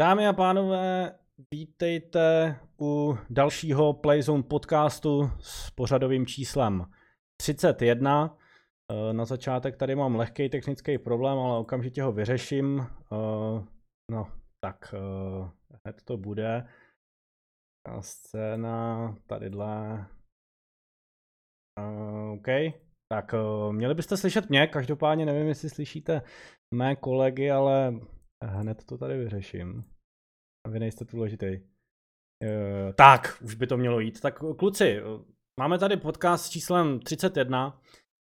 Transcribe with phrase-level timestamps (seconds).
[0.00, 1.18] Dámy a pánové,
[1.50, 6.86] vítejte u dalšího Playzone podcastu s pořadovým číslem
[7.40, 8.38] 31.
[8.92, 12.80] Eh, na začátek tady mám lehký technický problém, ale okamžitě ho vyřeším.
[12.80, 13.64] Eh,
[14.10, 14.32] no,
[14.64, 15.50] tak eh,
[15.84, 16.68] hned to bude.
[17.88, 20.06] A scéna tadyhle.
[22.32, 22.46] OK,
[23.12, 23.34] tak
[23.70, 26.22] měli byste slyšet mě, každopádně nevím, jestli slyšíte
[26.74, 28.00] mé kolegy, ale
[28.46, 29.82] hned to tady vyřeším.
[30.66, 31.46] A vy nejste důležitý.
[31.46, 34.20] Uh, tak, už by to mělo jít.
[34.20, 35.00] Tak kluci,
[35.60, 37.80] máme tady podcast s číslem 31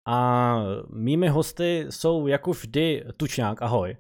[0.08, 0.56] a
[0.92, 3.96] mými hosty jsou jako vždy Tučňák, ahoj.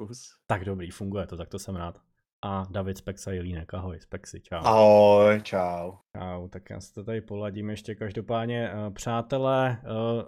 [0.00, 0.36] Kus.
[0.46, 2.00] Tak dobrý, funguje to, tak to jsem rád.
[2.44, 4.56] A David Spexa Jelínek, ahoj, Spexy, čau.
[4.56, 5.92] Ahoj, čau.
[6.16, 8.70] Čau, tak já se to tady poladím ještě každopádně.
[8.74, 10.22] Uh, přátelé, uh,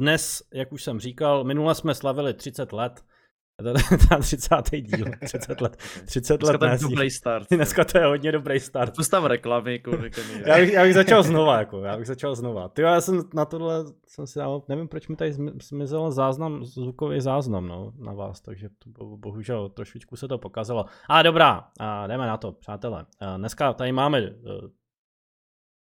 [0.00, 3.04] dnes, jak už jsem říkal, minule jsme slavili 30 let
[4.08, 4.70] ta 30.
[4.72, 5.76] díl, 30 let.
[6.06, 7.48] 30 Dneska let to je dobrý start.
[7.50, 8.96] Dneska to je hodně dobrý start.
[8.96, 10.04] Pust tam reklamy, kurva.
[10.46, 12.68] já, bych, já bych začal znova, jako, já bych začal znova.
[12.68, 17.20] Ty já jsem na tohle, jsem si dal, nevím, proč mi tady zmizel záznam, zvukový
[17.20, 20.84] záznam, no, na vás, takže to, bohužel trošičku se to pokazilo.
[21.08, 23.06] A dobrá, a jdeme na to, přátelé.
[23.20, 24.32] A dneska tady máme e,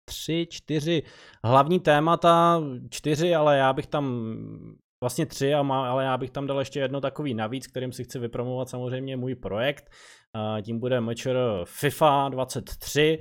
[0.04, 1.02] tři, čtyři
[1.44, 4.26] hlavní témata, čtyři, ale já bych tam
[5.02, 8.68] vlastně tři, ale já bych tam dal ještě jedno takový navíc, kterým si chci vypromovat
[8.68, 9.90] samozřejmě můj projekt.
[10.62, 13.18] Tím bude MČR FIFA 23,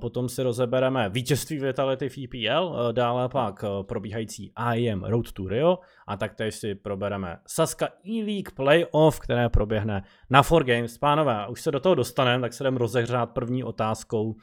[0.00, 6.16] potom si rozebereme vítězství Vitality v EPL, dále pak probíhající IM Road to Rio a
[6.16, 10.98] taktéž si probereme Saska E-League Playoff, které proběhne na 4Games.
[11.00, 14.34] Pánové, už se do toho dostaneme, tak se jdem rozehřát první otázkou.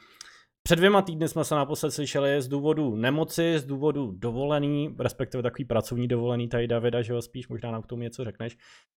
[0.68, 5.64] Před dvěma týdny jsme se naposled slyšeli z důvodu nemoci, z důvodu dovolený, respektive takový
[5.64, 8.56] pracovní dovolený tady Davida, že jo, spíš možná nám k tomu něco řekneš.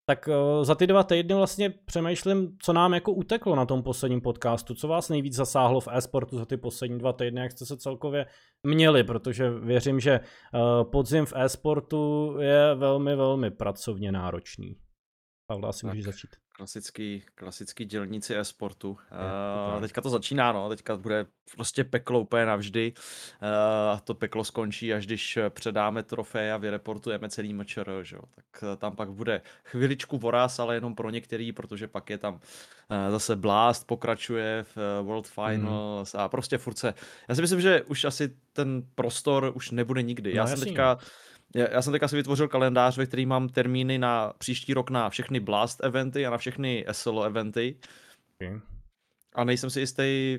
[0.06, 4.20] Tak uh, za ty dva týdny vlastně přemýšlím, co nám jako uteklo na tom posledním
[4.20, 7.76] podcastu, co vás nejvíc zasáhlo v e-sportu za ty poslední dva týdny, jak jste se
[7.76, 8.26] celkově
[8.62, 14.76] měli, protože věřím, že uh, podzim v e-sportu je velmi, velmi pracovně náročný.
[15.50, 16.43] Pavla, asi můžeš začít.
[16.56, 18.90] Klasický, klasický dělníci e-sportu.
[18.90, 21.26] Uh, teďka to začíná, no, teďka bude
[21.56, 22.92] prostě peklo úplně navždy.
[23.42, 28.16] Uh, to peklo skončí, až když předáme trofeje a vyreportujeme celý mčr, že?
[28.34, 32.40] tak tam pak bude chviličku voraz, ale jenom pro některý, protože pak je tam uh,
[33.10, 35.48] zase Blast, pokračuje v World mhm.
[35.48, 36.20] Finals mm.
[36.20, 36.94] a prostě furce.
[37.28, 40.30] Já si myslím, že už asi ten prostor už nebude nikdy.
[40.30, 40.98] No, Já jsem teďka já,
[41.54, 45.40] já jsem teďka si vytvořil kalendář, ve který mám termíny na příští rok na všechny
[45.40, 47.76] Blast eventy a na všechny SLO eventy.
[48.34, 48.60] Okay.
[49.34, 50.38] A nejsem si jistý,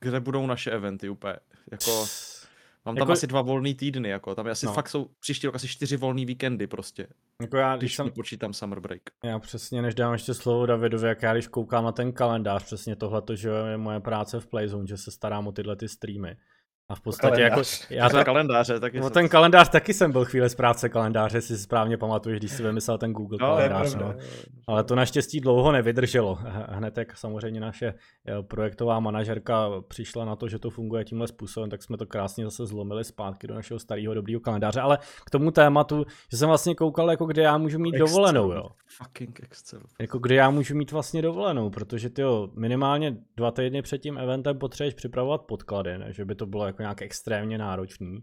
[0.00, 1.36] kde budou naše eventy úplně.
[1.72, 2.06] Jako,
[2.84, 3.12] mám tam jako...
[3.12, 4.34] asi dva volný týdny, jako.
[4.34, 4.72] Tam asi no.
[4.72, 7.06] fakt jsou příští rok asi čtyři volný víkendy prostě.
[7.40, 8.10] Jako já, když, když jsem...
[8.10, 9.02] počítám summer break.
[9.24, 12.96] Já přesně, než dám ještě slovo Davidovi, jak já když koukám na ten kalendář, přesně
[12.96, 16.36] tohle, že je moje práce v Playzone, že se starám o tyhle ty streamy
[16.88, 17.80] a v podstatě kalendář.
[17.90, 17.94] jako...
[17.94, 21.96] Já to, kalendáře taky no, ten kalendář taky jsem byl chvíli zprávce kalendáře, si správně
[21.96, 23.94] pamatuješ, když si vymyslel ten Google no, kalendář.
[23.94, 24.14] No.
[24.66, 26.38] Ale to naštěstí dlouho nevydrželo.
[26.68, 31.70] Hned jak samozřejmě naše eh, projektová manažerka přišla na to, že to funguje tímhle způsobem,
[31.70, 34.80] tak jsme to krásně zase zlomili zpátky do našeho starého dobrého kalendáře.
[34.80, 38.06] Ale k tomu tématu, že jsem vlastně koukal, jako kde já můžu mít Excel.
[38.06, 38.52] dovolenou.
[38.52, 38.68] Jo.
[38.86, 39.80] Fucking Excel.
[40.00, 42.22] Jako kde já můžu mít vlastně dovolenou, protože ty
[42.54, 46.12] minimálně dva týdny před tím eventem potřebuješ připravovat podklady, ne?
[46.12, 48.18] že by to bylo jako nějak extrémně náročný.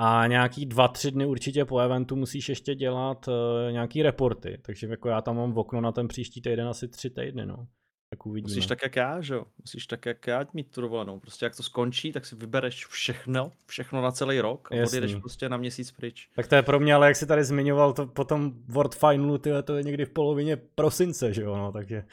[0.00, 3.34] A nějaký dva, tři dny určitě po eventu musíš ještě dělat uh,
[3.72, 7.10] nějaký reporty, takže jako já tam mám v okno na ten příští týden asi tři
[7.10, 7.66] týdny, no.
[8.10, 8.50] Tak uvidíme.
[8.50, 9.44] Musíš tak jak já, že jo?
[9.58, 11.20] Musíš tak jak já mít tu dovolenou.
[11.20, 14.98] Prostě jak to skončí, tak si vybereš všechno, všechno na celý rok a Jasný.
[14.98, 16.28] odjedeš prostě na měsíc pryč.
[16.36, 19.62] Tak to je pro mě, ale jak jsi tady zmiňoval, to potom World Finalu, tyhle,
[19.62, 22.04] to je někdy v polovině prosince, že jo, no, takže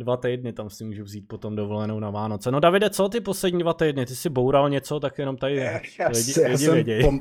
[0.00, 2.50] dva týdny tam si můžu vzít potom dovolenou na Vánoce.
[2.50, 4.06] No Davide, co ty poslední dva týdny?
[4.06, 5.72] Ty jsi boural něco, tak jenom tady já,
[6.08, 7.20] lidi, já lidi jsem Pom,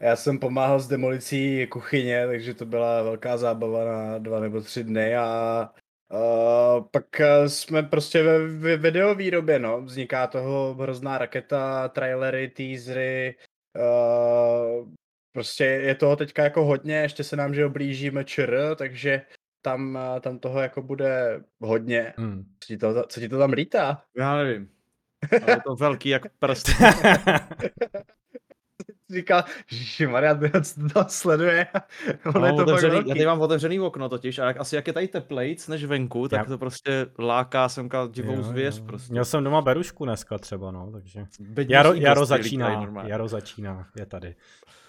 [0.00, 4.84] já jsem pomáhal s demolicí kuchyně, takže to byla velká zábava na dva nebo tři
[4.84, 5.70] dny a
[6.12, 7.04] Uh, pak
[7.46, 9.82] jsme prostě ve, ve videovýrobě, no.
[9.82, 13.34] Vzniká toho hrozná raketa, trailery, teasery,
[13.76, 14.88] uh,
[15.32, 19.22] prostě je toho teďka jako hodně, ještě se nám, že oblížíme ČR, takže
[19.64, 22.14] tam, eh, tam toho jako bude hodně.
[22.16, 22.44] Hmm.
[22.60, 24.02] Co, ti to, co ti to tam lítá?
[24.16, 24.68] Já nevím.
[25.42, 26.70] Ale je to velký jak prst.
[29.10, 30.38] říkal, že Maria,
[30.92, 31.66] to sleduje.
[32.34, 34.92] Ono je to otevřený, já tady mám otevřený okno totiž a jak, asi jak je
[34.92, 36.44] tady teplejc než venku, tak já...
[36.44, 38.78] to prostě láká semka divou jo, zvěř.
[38.78, 38.84] Jo.
[38.84, 39.12] Prostě.
[39.12, 41.26] Měl jsem doma berušku dneska třeba, no, takže.
[41.68, 44.34] Jaro, jaro začíná, jaro začíná, je tady.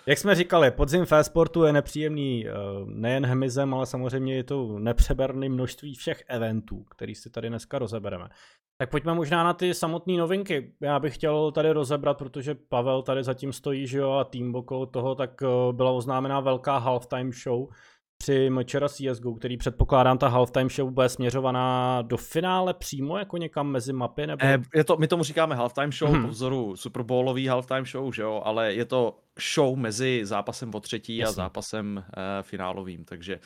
[0.08, 2.52] Jak jsme říkali, podzim v sportu je nepříjemný eh,
[2.86, 8.30] nejen hmyzem, ale samozřejmě je to nepřeberný množství všech eventů, který si tady dneska rozebereme.
[8.78, 10.74] Tak pojďme možná na ty samotné novinky.
[10.82, 14.86] Já bych chtěl tady rozebrat, protože Pavel tady zatím stojí, že jo, a tým okolo
[14.86, 17.68] toho, tak eh, byla oznámená velká halftime show
[18.18, 23.68] při Mčera CSGO, který předpokládám ta halftime show bude směřovaná do finále přímo jako někam
[23.68, 24.28] mezi mapy?
[24.28, 24.46] Nebo...
[24.46, 26.22] Eh, je to, my tomu říkáme halftime show hmm.
[26.22, 29.20] po vzoru Super Bowlový halftime show, že jo, ale je to
[29.54, 31.30] show mezi zápasem po třetí Jasně.
[31.30, 33.40] a zápasem eh, finálovým, takže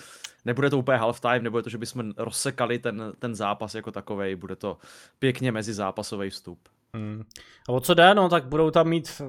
[0.46, 4.56] nebude to úplně halftime, nebude to, že bychom rozsekali ten, ten zápas jako takový, bude
[4.56, 4.78] to
[5.20, 6.60] pěkně mezi zápasový vstup.
[6.94, 7.24] Hmm.
[7.70, 9.22] A o co jde, no, tak budou tam mít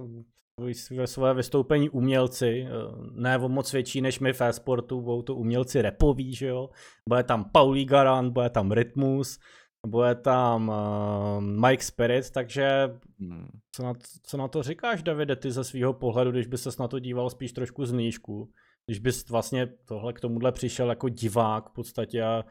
[1.05, 2.71] své vystoupení umělci, eh,
[3.13, 6.71] ne o moc větší než my v e-sportu, budou to umělci repoví, že jo.
[7.09, 9.39] Bude tam Pauli Garant, bude tam Rytmus,
[9.87, 12.91] bude tam uh, Mike Spirit, takže
[13.21, 13.49] hmm.
[13.73, 13.93] co, na,
[14.23, 17.31] co na to říkáš, Davide, ty ze svého pohledu, když by ses na to díval
[17.31, 18.51] spíš trošku z nížku,
[18.87, 22.45] když bys vlastně tohle k tomuhle přišel jako divák v podstatě a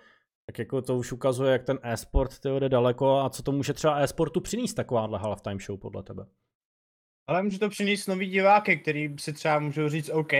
[0.46, 3.98] tak jako to už ukazuje, jak ten e-sport jde daleko a co to může třeba
[3.98, 6.26] e-sportu přinést takováhle halftime show podle tebe?
[7.30, 10.34] Ale může to přinést nový diváky, který si třeba můžou říct, OK,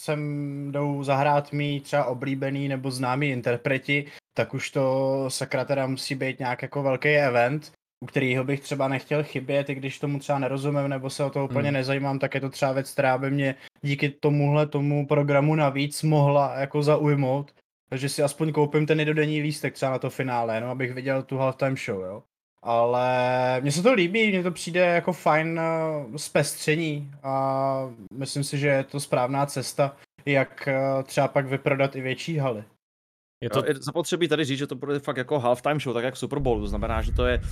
[0.00, 6.14] sem jdou zahrát mý třeba oblíbený nebo známý interpreti, tak už to sakra teda musí
[6.14, 7.72] být nějak jako velký event,
[8.04, 11.44] u kterého bych třeba nechtěl chybět, i když tomu třeba nerozumím nebo se o to
[11.44, 11.74] úplně hmm.
[11.74, 16.58] nezajímám, tak je to třeba věc, která by mě díky tomuhle tomu programu navíc mohla
[16.58, 17.54] jako zaujmout.
[17.88, 21.36] Takže si aspoň koupím ten jednodenní lístek třeba na to finále, no abych viděl tu
[21.36, 22.22] halftime show, jo.
[22.62, 23.08] Ale
[23.60, 25.60] mně se to líbí, mně to přijde jako fajn
[26.08, 31.96] uh, zpestření a myslím si, že je to správná cesta, jak uh, třeba pak vyprodat
[31.96, 32.64] i větší haly.
[33.40, 33.62] Je to...
[33.80, 36.66] zapotřebí tady říct, že to bude fakt jako halftime show, tak jak Super Bowl, to
[36.66, 37.44] znamená, že to je, uh,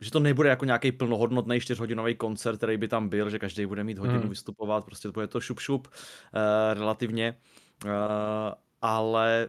[0.00, 3.84] že to nebude jako nějaký plnohodnotný čtyřhodinový koncert, který by tam byl, že každý bude
[3.84, 4.28] mít hodinu hmm.
[4.28, 7.36] vystupovat, prostě to bude to šup šup uh, relativně,
[7.84, 7.90] uh,
[8.82, 9.48] ale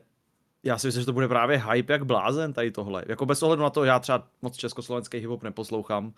[0.65, 3.03] já si myslím, že to bude právě hype jak blázen tady tohle.
[3.07, 6.13] Jako bez ohledu na to, já třeba moc československý hip neposlouchám.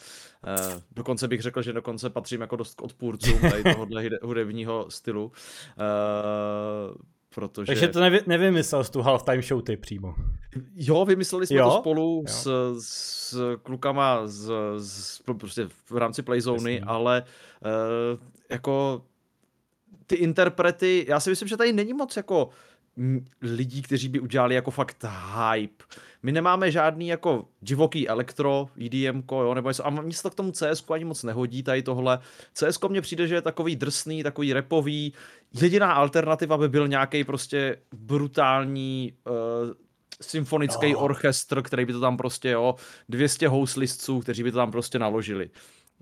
[0.48, 5.32] Eh, dokonce bych řekl, že dokonce patřím jako dost k odpůrcům tady tohohle hudebního stylu.
[5.80, 6.98] Eh,
[7.36, 7.66] protože...
[7.66, 10.16] Takže to nevy, nevymyslel z tu halftime show ty přímo.
[10.76, 11.70] Jo, vymysleli jsme jo?
[11.70, 12.34] to spolu jo.
[12.34, 12.48] S,
[12.80, 19.02] s klukama z, z, prostě v rámci Playzony, ale uh, jako
[20.08, 22.50] ty interprety, já si myslím, že tady není moc jako
[23.42, 25.06] lidí, kteří by udělali jako fakt
[25.36, 25.84] hype.
[26.24, 30.36] My nemáme žádný jako divoký elektro, EDM, jo, nebo něco, a mně se to k
[30.36, 32.20] tomu CS ani moc nehodí tady tohle.
[32.54, 35.14] CS mně přijde, že je takový drsný, takový repový.
[35.62, 39.74] Jediná alternativa by byl nějaký prostě brutální uh,
[40.22, 41.04] symfonický oh.
[41.04, 42.76] orchestr, který by to tam prostě, jo,
[43.10, 45.50] 200 houslistců, kteří by to tam prostě naložili.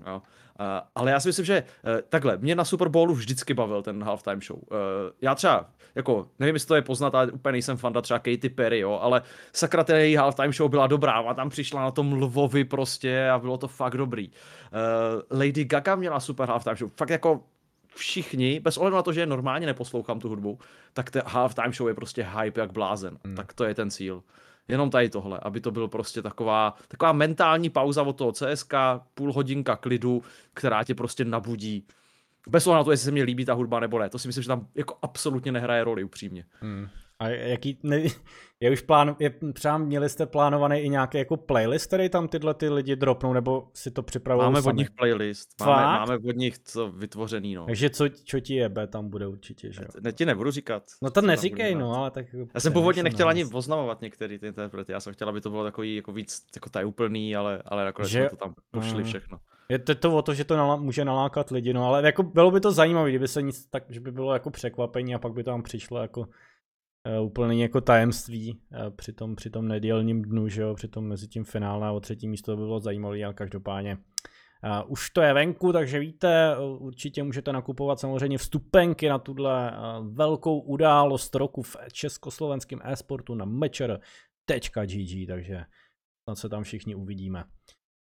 [0.07, 0.21] Jo.
[0.59, 0.65] Uh,
[0.95, 4.41] ale já si myslím, že uh, takhle, mě na Super Bowlu vždycky bavil ten halftime
[4.41, 4.57] show.
[4.57, 4.77] Uh,
[5.21, 8.79] já třeba, jako, nevím, jestli to je poznat, ale úplně nejsem fanda třeba Katy Perry,
[8.79, 9.21] jo, ale
[9.53, 13.39] sakra té její halftime show byla dobrá, a tam přišla na tom Lvovi prostě a
[13.39, 14.29] bylo to fakt dobrý.
[14.29, 17.43] Uh, Lady Gaga měla super halftime show, fakt jako
[17.95, 20.59] všichni, bez ohledu na to, že normálně neposlouchám tu hudbu,
[20.93, 23.17] tak ten halftime show je prostě hype jak blázen.
[23.25, 23.35] Hmm.
[23.35, 24.23] Tak to je ten cíl.
[24.67, 28.73] Jenom tady tohle, aby to bylo prostě taková, taková mentální pauza od toho CSK,
[29.13, 30.23] půl hodinka klidu,
[30.53, 31.87] která tě prostě nabudí.
[32.49, 34.09] Bez ohledu na to, jestli se mi líbí ta hudba nebo ne.
[34.09, 36.45] To si myslím, že tam jako absolutně nehraje roli, upřímně.
[36.59, 36.87] Hmm.
[37.19, 38.03] A jaký, ne,
[38.59, 42.53] je už plán, je, třeba měli jste plánovaný i nějaký jako playlist, který tam tyhle
[42.53, 44.73] ty lidi dropnou, nebo si to připravují Máme sami?
[44.73, 47.65] od nich playlist, máme, máme od nich co vytvořený, no.
[47.65, 49.87] Takže co, čo ti jebe, tam bude určitě, že jo?
[50.01, 50.83] Ne, ti nebudu říkat.
[51.01, 52.25] No to neříkej, no, ale tak...
[52.53, 55.63] Já jsem původně nechtěl ani oznamovat některý ty interprety, já jsem chtěl, aby to bylo
[55.63, 58.19] takový jako víc jako tajuplný, ale, ale nakonec že...
[58.19, 59.09] jsme to tam pošli mm.
[59.09, 59.39] všechno.
[59.69, 62.51] Je to, to o to, že to nalá, může nalákat lidi, no ale jako bylo
[62.51, 65.43] by to zajímavé, kdyby se nic tak, že by bylo jako překvapení a pak by
[65.43, 66.27] tam přišlo jako
[67.21, 71.27] úplně jako tajemství uh, při, tom, při tom nedělním dnu, že jo, při tom mezi
[71.27, 73.97] tím finále a o třetí místo to by bylo zajímavé, ale každopádně
[74.63, 80.07] Uh, už to je venku, takže víte, určitě můžete nakupovat samozřejmě vstupenky na tuhle uh,
[80.15, 85.65] velkou událost roku v československém e-sportu na mečer.gg, takže
[86.23, 87.43] snad se tam všichni uvidíme.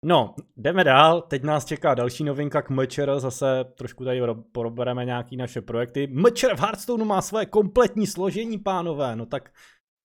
[0.03, 5.37] No, jdeme dál, teď nás čeká další novinka k Mčer, zase trošku tady probereme nějaký
[5.37, 6.07] naše projekty.
[6.07, 9.53] Mčer v Hearthstoneu má své kompletní složení, pánové, no tak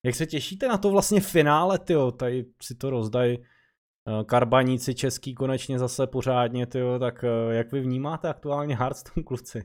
[0.05, 5.35] jak se těšíte na to vlastně finále, tyjo, tady si to rozdají eh, karbaníci český
[5.35, 9.63] konečně zase pořádně, tyjo, tak eh, jak vy vnímáte aktuálně Hearthstone, kluci?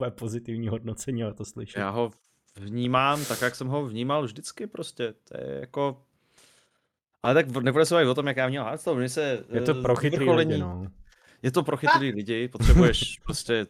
[0.00, 1.80] tvoje pozitivní hodnocení, ale to slyším.
[1.80, 2.10] Já ho
[2.56, 5.14] vnímám tak, jak jsem ho vnímal vždycky prostě.
[5.28, 6.02] To je jako...
[7.22, 9.08] Ale tak nebude se bavit o tom, jak já měl Hearthstone.
[9.08, 10.86] Se, je to eh, pro chytrý lidi, no.
[11.42, 13.66] Je to pro chytrý lidi, potřebuješ prostě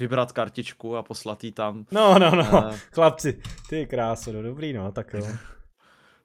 [0.00, 1.84] vybrat kartičku a poslat jí tam.
[1.92, 2.78] No, no, no, Eh.
[2.92, 5.26] chlapci, ty kráso, no dobrý, no, tak jo.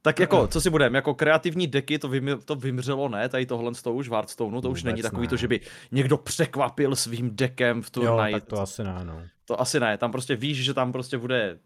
[0.04, 3.30] Tak jako, co si budeme, jako kreativní deky to, vym, to vymřelo, ne?
[3.30, 5.30] Tady tohle z toho už v Hearthstoneu, to už není Vůbec takový ne.
[5.30, 5.60] to, že by
[5.92, 8.34] někdo překvapil svým dekem v Jo, turnaji.
[8.34, 9.22] tak to asi ne, no.
[9.46, 11.60] To asi ne, tam prostě víš, že tam prostě bude,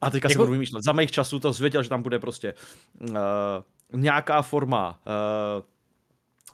[0.00, 0.32] a teďka jako...
[0.32, 2.54] si budu vymýšlet, za mých časů to zvěděl, že tam bude prostě
[3.10, 3.16] uh,
[3.92, 5.00] nějaká forma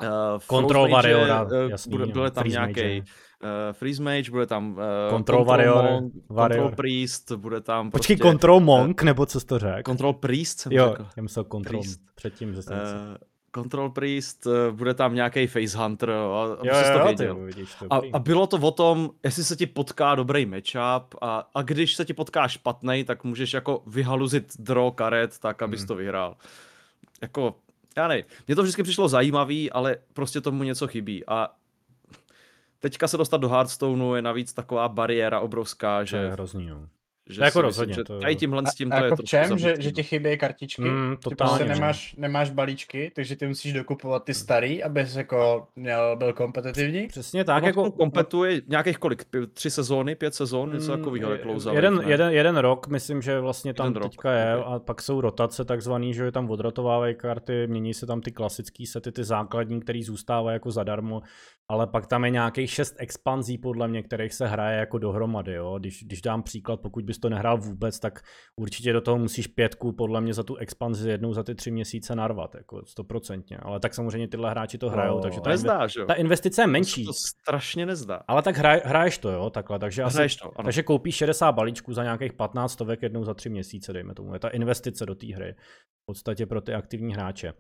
[0.03, 4.47] uh, uh, Control Warriora, eh, jasný, bude, bude tam Freeze nějaký uh, Freeze Mage, bude
[4.47, 6.75] tam uh, Control Warrior, Monk, Control Warrior.
[6.75, 9.83] Priest, bude tam Počkej, prostě, Control Monk, nebo co jsi to řekl?
[9.87, 11.07] Control Priest jsem Jo, řekl.
[11.17, 12.01] já myslel Control Priest.
[12.15, 16.75] předtím, že jsem uh, Uh, Control Priest, uh, bude tam nějaký Facehunter, a, a Jo,
[16.75, 19.57] jsi to jo, ty jo, vidíš, to A, a bylo to o tom, jestli se
[19.57, 24.53] ti potká dobrý matchup a, a když se ti potká špatný, tak můžeš jako vyhaluzit
[24.59, 25.87] draw karet tak, abys Hmm.
[25.89, 26.37] to vyhrál.
[27.23, 27.57] Jako,
[27.97, 31.49] já nevím, mně to vždycky přišlo zajímavý, ale prostě tomu něco chybí a
[32.79, 36.89] teďka se dostat do Hearthstoneu je navíc taková bariéra obrovská, To je že, hrozný, no.
[37.31, 39.15] Že jako si myslím, rozhodně, že to- tady tímhle s tím a to je jako
[39.15, 39.93] v trošku čem, že, že no.
[39.93, 40.83] ti chybějí kartičky?
[40.83, 41.75] Mm, totálně, prostě no.
[41.75, 47.07] nemáš, nemáš balíčky, takže ty musíš dokupovat ty starý, abys jako měl, byl kompetitivní.
[47.07, 47.91] Přesně tak, Tak jako...
[47.91, 49.25] kompletuje nějakých kolik?
[49.53, 53.41] Tři sezóny, pět sezón, něco Mm, takového, jak Close jeden, jeden, jeden rok, myslím, že
[53.41, 54.65] vlastně tam Jeden rok, teďka je ok.
[54.67, 59.13] a pak jsou rotace takzvaný, že tam odratovávají karty, mění se tam ty klasické sety,
[59.13, 61.23] ty základní, které zůstávají jako zadarmo,
[61.69, 65.77] ale pak tam je nějakých šest expanzí podle mě, kterých se hraje jako dohromady, jo.
[65.79, 68.21] Když, když dám příklad, pokud bys to nehrál vůbec, tak
[68.61, 72.17] určitě do toho musíš pětku podle mě za tu expanzi jednou za ty tři měsíce
[72.17, 75.87] narvat, jako stoprocentně, ale tak samozřejmě tyhle hráči to hrajou, No, takže ta, inve- Nezdá,
[75.87, 76.07] že jo?
[76.07, 78.23] ta investice je To menší, To stražně nezdá.
[78.29, 80.65] ale tak hraj, hraješ to, jo, takhle, takže asi Hraješ to, ano.
[80.65, 84.33] takže koupíš 60 balíčků za nějakých 15 stovek jednou za tři měsíce, dejme tomu.
[84.35, 85.55] Je ta investice do té hry.
[86.03, 87.53] V podstatě pro ty aktivní hráče.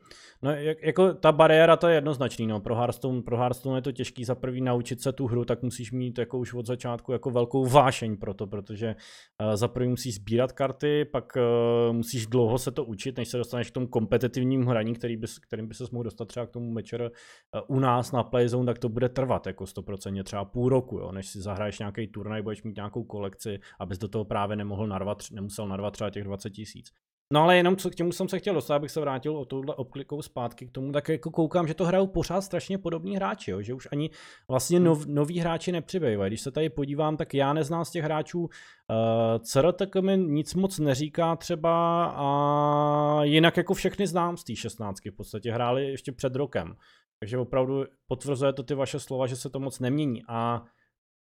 [0.42, 2.60] No, jak, jako ta bariéra to je jednoznačný, no.
[2.60, 5.92] Pro Hearthstone, pro Hearthstone je to těžký za prvý naučit se tu hru, tak musíš
[5.92, 8.94] mít jako už od začátku jako velkou vášeň pro to, protože
[9.42, 13.38] uh, za prvý musíš sbírat karty, pak uh, musíš dlouho se to učit, než se
[13.38, 16.70] dostaneš k tomu kompetitivnímu hraní, který bys, kterým by se mohl dostat třeba k tomu
[16.70, 20.98] mečer uh, u nás na Playzone, tak to bude trvat jako 100% třeba půl roku,
[20.98, 24.86] jo, než si zahraješ nějaký turnaj, budeš mít nějakou kolekci, abys do toho právě nemohl
[24.86, 26.90] narvat, nemusel narvat třeba těch 20 tisíc.
[27.32, 29.74] No ale jenom co, k těmu jsem se chtěl dostat, abych se vrátil o touhle
[29.74, 33.62] obklikou zpátky k tomu, tak jako koukám, že to hrajou pořád strašně podobní hráči, jo?
[33.62, 34.10] že už ani
[34.48, 36.30] vlastně nov, noví hráči nepřibývají.
[36.30, 38.48] Když se tady podívám, tak já neznám z těch hráčů, uh,
[39.42, 45.16] CRTK mi nic moc neříká třeba a jinak jako všechny znám z té 16 v
[45.16, 46.76] podstatě hráli ještě před rokem.
[47.20, 50.62] Takže opravdu potvrzuje to ty vaše slova, že se to moc nemění a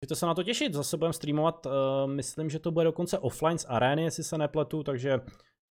[0.03, 1.73] Můžete se na to těšit, zase budeme streamovat, uh,
[2.07, 5.21] myslím, že to bude dokonce offline z arény, jestli se nepletu, takže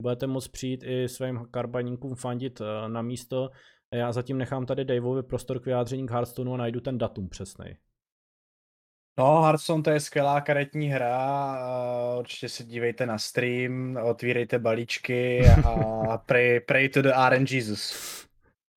[0.01, 3.49] budete moct přijít i svým karbaníkům fandit uh, na místo.
[3.93, 7.77] Já zatím nechám tady Daveovi prostor k vyjádření k Hearthstoneu a najdu ten datum přesnej.
[9.17, 11.17] No, Hearthstone to je skvělá karetní hra,
[11.55, 18.24] a určitě se dívejte na stream, otvírejte balíčky a pray, pray to the RNG Jesus.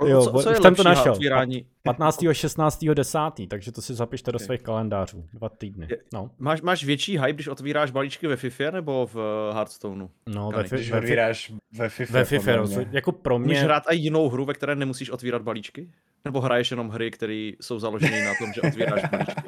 [0.07, 1.13] Jo, co, bo- co je už jsem to našel.
[1.13, 1.67] otvírání?
[1.83, 2.25] 15.
[2.33, 2.85] 16.
[2.95, 3.19] 10.
[3.49, 4.43] takže to si zapište do Ok.
[4.43, 5.25] svých kalendářů.
[5.33, 5.87] Dva týdny.
[5.91, 10.09] Je- No, Máš, máš větší hype, když otvíráš balíčky ve FIFA nebo v uh, Hearthstoneu?
[10.29, 12.13] no ve, Když ve, fi, odvíráš ve FIFA.
[12.13, 12.89] ve FIFA, mě.
[12.91, 15.91] jako pro Můžeš mě, hrát i jinou hru, ve které nemusíš otvírat balíčky?
[16.25, 19.43] Nebo hraješ jenom hry, které jsou založeny na tom, že otvíráš balíčky?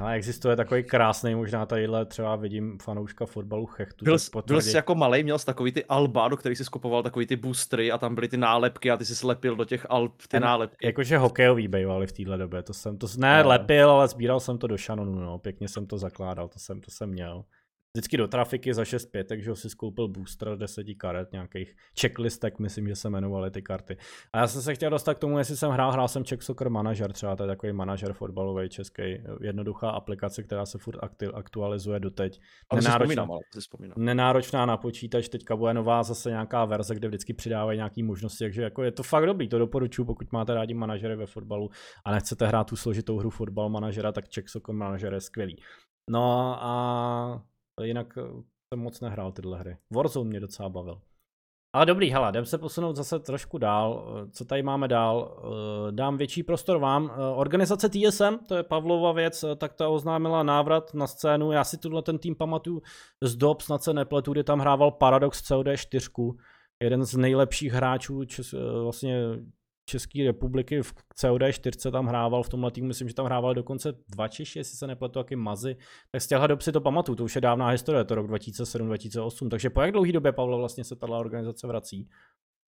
[0.00, 4.04] Ale existuje takový krásný, možná tadyhle třeba vidím fanouška fotbalu Chechtu.
[4.04, 4.16] Byl,
[4.46, 7.36] byl jsi jako malý, měl jsi takový ty alba, do kterých jsi skupoval takový ty
[7.36, 10.42] boostry a tam byly ty nálepky a ty jsi slepil do těch alb ty Ten-
[10.42, 10.86] nálepky.
[10.86, 13.48] Jakože hokejový bývali v téhle době, to jsem to ne No.
[13.48, 16.90] lepil, ale sbíral jsem to do šanonu, no, pěkně jsem to zakládal, to jsem, to
[16.90, 17.44] jsem měl.
[17.96, 22.88] Vždycky do trafiky za 6 5 takže si skoupil booster 10 karet, nějakých checklistek, myslím,
[22.88, 23.96] že se jmenovaly ty karty.
[24.32, 26.70] A já jsem se chtěl dostat k tomu, jestli jsem hrál, hrál jsem Czech Soccer
[26.70, 29.02] Manager, třeba to je takový manažer fotbalový český,
[29.40, 30.98] jednoduchá aplikace, která se furt
[31.34, 32.40] aktualizuje doteď.
[32.70, 33.94] Ale si Nenáročná- vzpomínám, ale si vzpomínám.
[33.98, 38.62] nenáročná na počítač, teďka bude nová zase nějaká verze, kde vždycky přidávají nějaké možnosti, takže
[38.62, 41.70] jako je to fakt dobrý, to doporučuji, pokud máte rádi manažery ve fotbalu
[42.04, 45.62] a nechcete hrát tu složitou hru fotbal manažera, tak Czech Soccer Manager je skvělý.
[46.10, 47.42] No a
[47.86, 48.22] jinak eh,
[48.74, 49.76] jsem moc nehrál tyhle hry.
[49.94, 51.00] Warzone mě docela bavil.
[51.74, 54.04] Ale dobrý, hele, jdem se posunout zase trošku dál.
[54.26, 55.38] Eh, Co tady máme dál?
[55.38, 57.12] Eh, Dám větší prostor vám.
[57.34, 61.52] Organizace TSM, to je Pavlova věc, tak ta oznámila návrat na scénu.
[61.52, 62.82] Já si tuhle ten tým pamatuju
[63.22, 66.10] z dob, snad se nepletu, kdy tam hrával Paradox COD 4,
[66.82, 69.24] jeden z nejlepších hráčů čes, vlastně
[69.90, 74.28] České republiky v COD4 tam hrával v tomhle týmu, myslím, že tam hrával dokonce dva
[74.28, 75.76] Češi, jestli se nepletu, taky Mazy.
[76.12, 79.48] Tak z těchto dob si to pamatuju, to už je dávná historie, to rok 2007-2008.
[79.48, 82.08] Takže po jak dlouhý době, Pavle, vlastně se tato organizace vrací?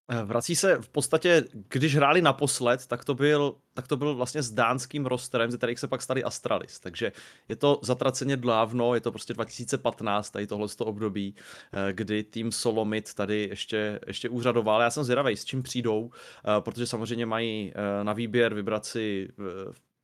[0.08, 4.42] Eh, vrací se v podstatě, když hráli naposled, tak to byl, tak to byl vlastně
[4.42, 6.80] s dánským rosterem, ze kterých se pak stali Astralis.
[6.80, 7.12] Takže
[7.48, 11.34] je to zatraceně dávno, je to prostě 2015, tady tohle období,
[11.72, 14.80] eh, kdy tým Solomit tady ještě, ještě úřadoval.
[14.80, 19.28] Já jsem zvědavý, s čím přijdou, eh, protože samozřejmě mají na výběr vybrat si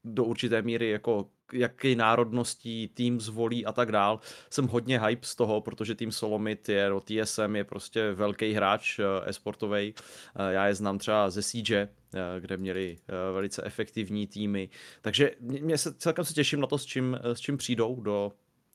[0.04, 4.20] do určité míry jako jaký národností tým zvolí a tak dál.
[4.50, 8.98] Jsem hodně hype z toho, protože tým Solomit je, no TSM je prostě velký hráč
[8.98, 9.94] eh, esportový.
[10.36, 12.96] Eh, já je znám třeba ze Siege, eh, kde měli
[13.32, 14.68] velice efektivní týmy.
[15.02, 18.32] Takže mě se, celkem se těším na to, s čím, s čím přijdou do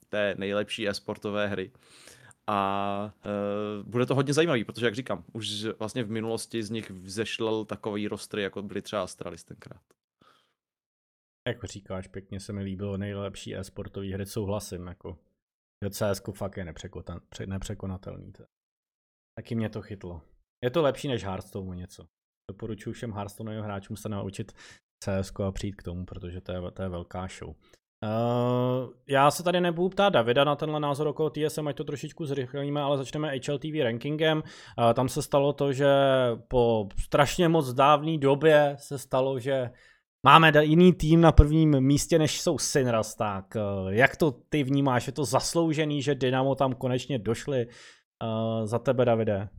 [0.09, 1.71] té nejlepší esportové hry.
[2.47, 6.91] A uh, bude to hodně zajímavý, protože jak říkám, už vlastně v minulosti z nich
[6.91, 9.81] vzešlel takový rostry, jako byly třeba Astralis tenkrát.
[11.47, 15.17] Jak říkáš, pěkně se mi líbilo nejlepší e-sportový hry, souhlasím, jako.
[15.89, 16.65] CS fakt je
[17.47, 18.31] nepřekonatelný.
[18.31, 18.43] To.
[19.39, 20.21] Taky mě to chytlo.
[20.63, 22.07] Je to lepší než Hearthstone něco.
[22.51, 24.51] Doporučuji všem Hearthstone hráčům se naučit
[25.03, 27.49] CS a přijít k tomu, protože to je, to je velká show.
[27.49, 32.25] Uh, já se tady nebudu ptát Davida na tenhle názor okolo TSM, ať to trošičku
[32.25, 34.37] zrychlíme, ale začneme HLTV rankingem.
[34.37, 35.87] Uh, tam se stalo to, že
[36.47, 39.71] po strašně moc dávné době se stalo, že
[40.25, 45.07] Máme jiný tým na prvním místě, než jsou Sinras, tak eh, jak to ty vnímáš?
[45.07, 49.49] Je to zasloužený, že Dynamo tam konečně došli uh, za tebe, Davide?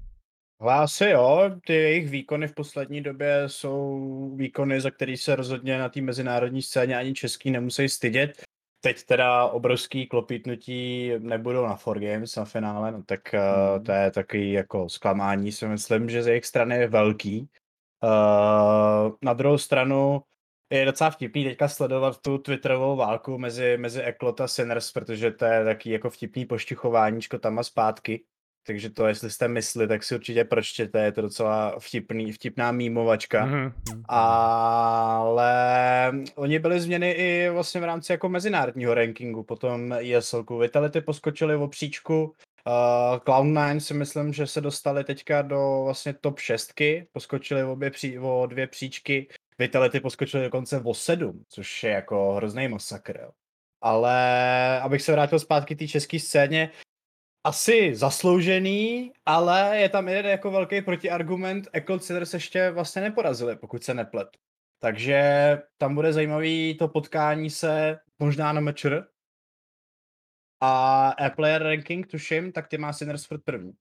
[0.61, 5.89] Asi jo, ty jejich výkony v poslední době jsou výkony, za který se rozhodně na
[5.89, 8.43] té mezinárodní scéně ani český nemusí stydět.
[8.81, 14.11] Teď teda obrovský klopítnutí nebudou na 4 Games na finále, no tak uh, to je
[14.11, 17.49] takový jako zklamání, si myslím, že z jejich strany je velký.
[18.05, 20.23] Uh, na druhou stranu
[20.79, 25.45] je docela vtipný teďka sledovat tu twitterovou válku mezi, mezi Eklot a Sinners, protože to
[25.45, 28.25] je taky jako vtipný pošťuchováníčko tam a zpátky.
[28.67, 33.47] Takže to, jestli jste mysli, tak si určitě pročtěte, je to docela vtipný, vtipná mýmovačka.
[33.47, 33.73] Mm-hmm.
[34.09, 35.53] Ale
[36.35, 40.59] oni byli změny i vlastně v rámci jako mezinárodního rankingu, potom ESLku.
[40.59, 46.39] Vitality poskočili o příčku, uh, Cloud9 si myslím, že se dostali teďka do vlastně top
[46.39, 46.73] 6,
[47.13, 49.29] poskočili obě pří, o dvě příčky,
[49.59, 53.21] Vitality poskočili dokonce o 7, což je jako hrozný masakr.
[53.21, 53.31] Jo.
[53.81, 56.71] Ale abych se vrátil zpátky té české scéně,
[57.45, 61.69] asi zasloužený, ale je tam jeden jako velký protiargument.
[61.73, 64.29] Echo Cedars ještě vlastně neporazili, pokud se neplet.
[64.79, 65.23] Takže
[65.79, 69.09] tam bude zajímavý to potkání se možná na mečer.
[70.61, 73.73] A Airplayer ranking, tuším, tak ty má Sinners první.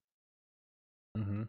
[1.18, 1.46] Mm-hmm.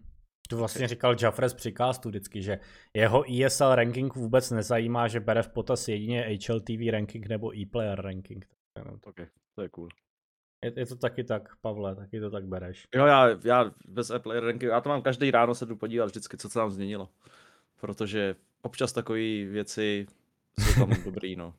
[0.50, 2.60] Tu vlastně říkal Jaffres při castu vždycky, že
[2.94, 8.48] jeho ESL ranking vůbec nezajímá, že bere v potaz jedině HLTV ranking nebo e-player ranking.
[9.04, 9.90] Okay, to je cool.
[10.64, 12.84] Je, je, to taky tak, Pavle, taky to tak bereš.
[12.96, 16.38] Jo, já, já bez e-player ranking, já to mám každý ráno se jdu podívat vždycky,
[16.38, 17.10] co se tam změnilo.
[17.82, 20.06] Protože občas takové věci
[20.60, 21.54] jsou tam dobrý, no.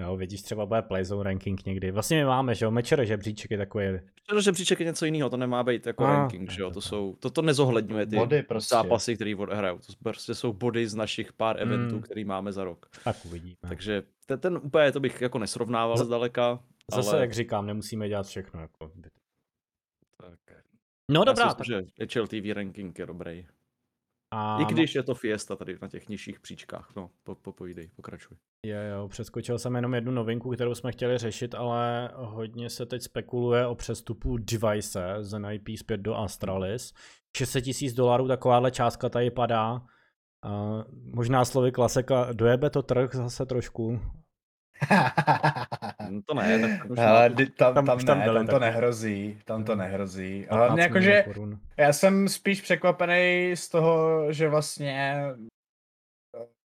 [0.00, 1.90] Jo, vidíš, třeba bude Playzone ranking někdy.
[1.90, 3.84] Vlastně my máme, že jo, Mečer žebříček je takový.
[3.84, 7.16] Mečer žebříček je něco jiného, to nemá být jako a, ranking, že jo, to jsou,
[7.20, 8.74] to, to nezohledňuje ty body prostě.
[8.74, 9.78] zápasy, které hrajou.
[9.78, 11.72] To prostě jsou body z našich pár hmm.
[11.72, 12.86] eventů, který máme za rok.
[13.04, 13.56] Tak uvidíme.
[13.68, 16.60] Takže ten, ten úplně to bych jako nesrovnával z, zdaleka.
[16.94, 17.20] Zase, ale...
[17.20, 18.60] jak říkám, nemusíme dělat všechno.
[18.60, 18.92] Jako.
[20.20, 20.64] Tak.
[21.10, 21.54] No dobrá.
[21.54, 21.66] Tak...
[21.66, 21.82] že
[22.14, 23.46] HLTV ranking je dobrý.
[24.30, 24.58] A...
[24.60, 26.92] I když je to fiesta tady na těch nižších příčkách.
[26.96, 28.36] No, po, po, povídej, pokračuj.
[28.66, 33.02] Jo, jo, přeskočil jsem jenom jednu novinku, kterou jsme chtěli řešit, ale hodně se teď
[33.02, 36.92] spekuluje o přestupu Device z NIP zpět do Astralis.
[37.36, 39.72] 600 tisíc dolarů, takováhle částka tady padá.
[39.72, 40.82] Uh,
[41.14, 44.00] možná slovy klasika, dojebe to trh zase trošku.
[46.10, 49.76] no to ne, tak Ale, tam, tam, tam, tam, ne, tam to nehrozí, tam to
[49.76, 50.48] nehrozí.
[50.48, 51.24] Ale jakože,
[51.76, 55.22] já jsem spíš překvapený z toho, že vlastně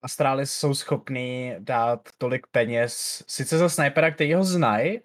[0.03, 5.01] Astralis jsou schopní dát tolik peněz, sice za snipera, který ho znají,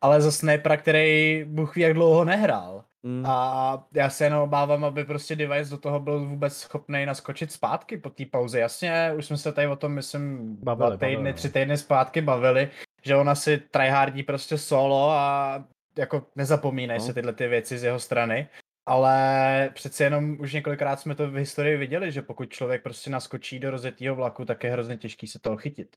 [0.00, 2.84] ale za snipera, který Bůh ví, jak dlouho nehrál.
[3.02, 3.26] Mm.
[3.26, 7.96] A já se jenom obávám, aby prostě device do toho byl vůbec schopný naskočit zpátky
[7.96, 8.60] po té pauze.
[8.60, 11.34] Jasně, už jsme se tady o tom, myslím, bavili, dva týdny, bavili.
[11.34, 12.70] tři týdny zpátky bavili,
[13.02, 15.64] že ona si tryhardí prostě solo a
[15.98, 17.04] jako nezapomínej no.
[17.04, 18.48] se tyhle ty věci z jeho strany.
[18.86, 23.58] Ale přece jenom už několikrát jsme to v historii viděli, že pokud člověk prostě naskočí
[23.58, 25.96] do rozjetého vlaku, tak je hrozně těžký se toho chytit.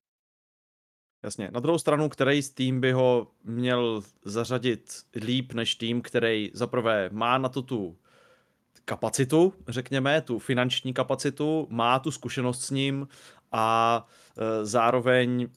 [1.23, 1.49] Jasně.
[1.51, 7.09] Na druhou stranu, který z tým by ho měl zařadit líp než tým, který zaprvé
[7.11, 7.97] má na to tu
[8.85, 13.07] kapacitu, řekněme, tu finanční kapacitu, má tu zkušenost s ním
[13.51, 14.07] a
[14.37, 15.49] e, zároveň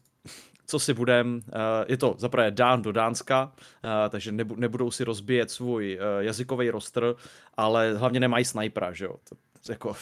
[0.66, 3.52] co si budem, eh, je to zaprvé dán do Dánska,
[3.84, 7.14] eh, takže nebudou si rozbíjet svůj eh, jazykový roster,
[7.54, 9.16] ale hlavně nemají snajpera, že jo.
[9.28, 9.36] To,
[9.72, 9.96] jako,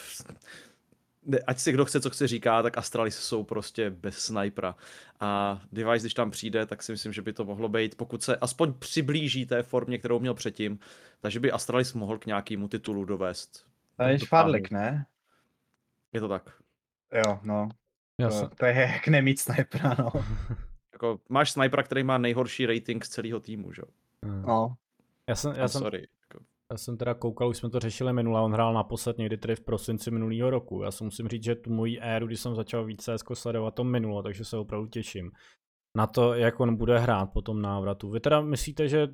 [1.47, 4.75] ať si kdo chce, co chce říká, tak Astralis jsou prostě bez snajpera.
[5.21, 8.37] A Device, když tam přijde, tak si myslím, že by to mohlo být, pokud se
[8.37, 10.79] aspoň přiblíží té formě, kterou měl předtím,
[11.21, 13.67] takže by Astralis mohl k nějakému titulu dovést.
[13.97, 15.07] To je švádlik, ne?
[16.13, 16.51] Je to tak.
[17.13, 17.69] Jo, no.
[18.29, 20.13] To, to je jak nemít snipera, no.
[20.93, 23.83] jako, máš snipera, který má nejhorší rating z celého týmu, že?
[24.23, 24.43] Hmm.
[24.43, 24.77] No.
[25.29, 26.09] Já jsem, já, jsem, sorry.
[26.73, 29.61] Já jsem teda koukal, už jsme to řešili minule, on hrál naposled někdy tedy v
[29.61, 30.83] prosinci minulého roku.
[30.83, 33.85] Já si musím říct, že tu moji éru, když jsem začal víc CSK sledovat, to
[33.85, 35.33] minulo, takže se opravdu těším
[35.97, 38.11] na to, jak on bude hrát po tom návratu.
[38.11, 39.09] Vy teda myslíte, že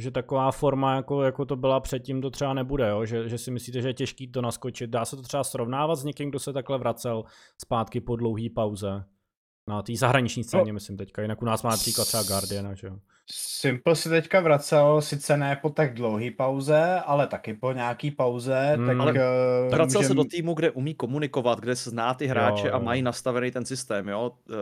[0.00, 3.04] že taková forma, jako, jako to byla předtím, to třeba nebude, jo?
[3.04, 4.90] Že, že si myslíte, že je těžký to naskočit.
[4.90, 7.24] Dá se to třeba srovnávat s někým, kdo se takhle vracel
[7.60, 9.04] zpátky po dlouhé pauze?
[9.70, 10.72] Na té zahraniční scéně, no.
[10.72, 11.22] myslím teďka.
[11.22, 12.96] Jinak u nás má například třeba Guardiana, že jo?
[13.32, 18.72] Simple si teďka vracel, sice ne po tak dlouhé pauze, ale taky po nějaký pauze.
[18.76, 18.86] Hmm.
[18.86, 19.18] Tak, ale uh,
[19.70, 20.08] vracel můžem...
[20.08, 22.74] se do týmu, kde umí komunikovat, kde zná ty hráče jo, jo.
[22.74, 24.08] a mají nastavený ten systém.
[24.08, 24.32] Jo?
[24.48, 24.54] Uh,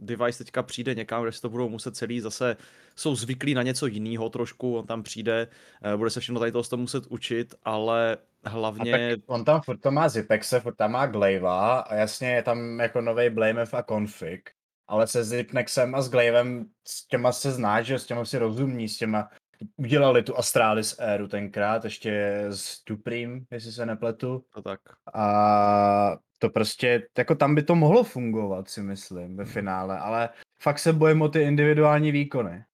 [0.00, 2.56] device teďka přijde někam, kde se to budou muset celý zase,
[2.96, 5.48] jsou zvyklí na něco jiného trošku, on tam přijde,
[5.84, 9.16] uh, bude se všechno tady toho muset učit, ale hlavně...
[9.26, 13.00] on tam furt to má Zipexe, furt tam má Glaiva a jasně je tam jako
[13.00, 14.50] nový Blamev a config
[14.88, 18.88] ale se Zipnexem a s Glavem s těma se zná, že s těma si rozumí,
[18.88, 19.28] s těma
[19.76, 24.44] udělali tu Astralis éru tenkrát, ještě s Tuprim, jestli se nepletu.
[24.54, 24.80] To tak.
[25.14, 30.28] A to prostě, jako tam by to mohlo fungovat, si myslím, ve finále, ale
[30.60, 32.64] fakt se bojím o ty individuální výkony.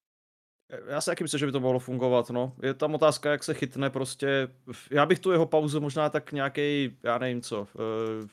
[0.87, 2.53] Já si taky myslím, že by to mohlo fungovat, no.
[2.63, 4.49] Je tam otázka, jak se chytne prostě.
[4.91, 8.29] Já bych tu jeho pauzu možná tak nějaký, já nevím co, uh,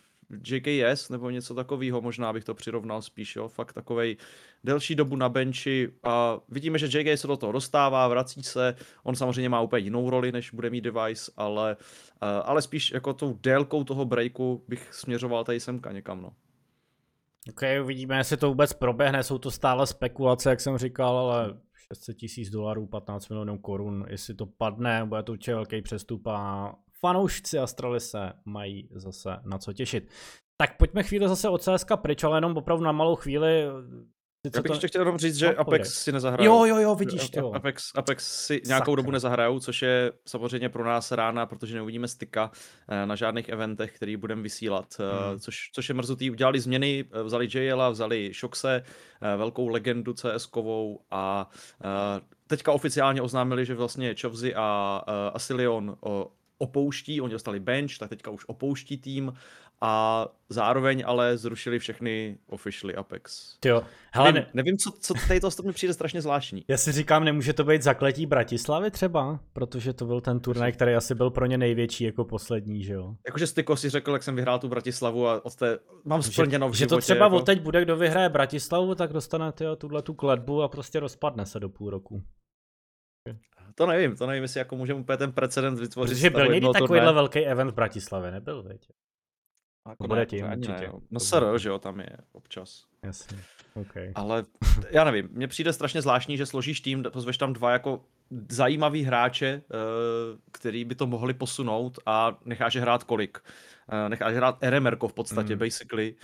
[0.48, 4.18] JKS nebo něco takového, možná bych to přirovnal spíš, jo, fakt takovej
[4.64, 9.16] delší dobu na benchi a vidíme, že JK se do toho dostává, vrací se, on
[9.16, 13.38] samozřejmě má úplně jinou roli, než bude mít device, ale, uh, ale spíš jako tou
[13.42, 16.32] délkou toho breaku bych směřoval tady semka někam, no.
[17.50, 21.58] Ok, uvidíme, jestli to vůbec proběhne, jsou to stále spekulace, jak jsem říkal, ale
[21.94, 26.76] 600 tisíc dolarů, 15 milionů korun, jestli to padne, bude to určitě velký přestup a
[27.00, 30.10] fanoušci Astralise mají zase na co těšit.
[30.58, 33.64] Tak pojďme chvíli zase od CSK pryč, ale jenom opravdu na malou chvíli.
[34.56, 34.74] Já bych to...
[34.74, 36.54] ještě chtěl jenom říct, že no, Apex si nezahrajou.
[36.54, 37.56] Jo, jo, jo, vidíš to.
[37.56, 38.96] Apex, Apex si nějakou Sakra.
[38.96, 42.52] dobu nezahrajou, což je samozřejmě pro nás rána, protože neuvidíme styka
[42.88, 45.40] eh, na žádných eventech, který budeme vysílat, eh, hmm.
[45.40, 46.32] což, což je mrzutý.
[46.32, 48.84] Udělali změny, eh, vzali JL, vzali Shoxe,
[49.38, 51.50] velkou legendu CS-kovou a
[52.48, 55.98] teďka oficiálně oznámili, že vlastně Chovzy a Asilion
[56.58, 59.34] opouští, oni dostali bench, tak teďka už opouští tým
[59.82, 63.58] a zároveň ale zrušili všechny officially Apex.
[63.66, 66.66] Jo, hele, nevím, nevím co, co tady to mi přijde strašně zvláštní.
[66.68, 70.94] Já si říkám, nemůže to být zakletí Bratislavy třeba, protože to byl ten turnaj, který
[70.94, 73.16] asi byl pro ně největší jako poslední, že jo?
[73.26, 76.74] Jakože Styko si řekl, jak jsem vyhrál tu Bratislavu a od té mám splněno v
[76.74, 76.96] životě.
[76.96, 77.40] Že to třeba jako...
[77.40, 81.60] teď bude, kdo vyhraje Bratislavu, tak dostane tyjo, tuhle tu kletbu a prostě rozpadne se
[81.60, 82.24] do půl roku.
[83.76, 86.16] To nevím, to nevím, jestli jako můžeme úplně ten precedent vytvořit.
[86.16, 88.90] Protože byl někdy takovýhle velký event v Bratislavě, nebyl, veď?
[89.90, 90.72] Jako Bude tím, určitě.
[90.72, 92.86] Ne, no SR, že jo, tam je občas.
[93.04, 93.38] Jasně,
[93.74, 94.12] okay.
[94.16, 94.44] Ale
[94.92, 98.02] já nevím, mně přijde strašně zvláštní, že složíš tým, pozveš tam dva jako
[98.50, 99.76] zajímavý hráče, eh,
[100.52, 103.38] který by to mohli posunout a necháš je hrát kolik.
[103.92, 105.60] Eh, necháš hrát RMR v podstatě, mm.
[105.60, 106.16] basically.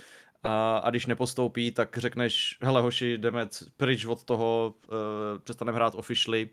[0.42, 4.94] A, a když nepostoupí, tak řekneš, hele hoši, jdeme pryč od toho, uh,
[5.38, 6.50] přestaneme hrát officially,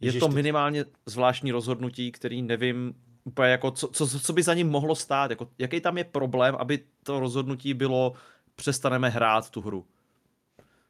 [0.00, 2.94] je to minimálně zvláštní rozhodnutí, který nevím
[3.28, 6.56] úplně jako, co, co, co by za ním mohlo stát, jako, jaký tam je problém,
[6.58, 8.12] aby to rozhodnutí bylo,
[8.56, 9.86] přestaneme hrát tu hru.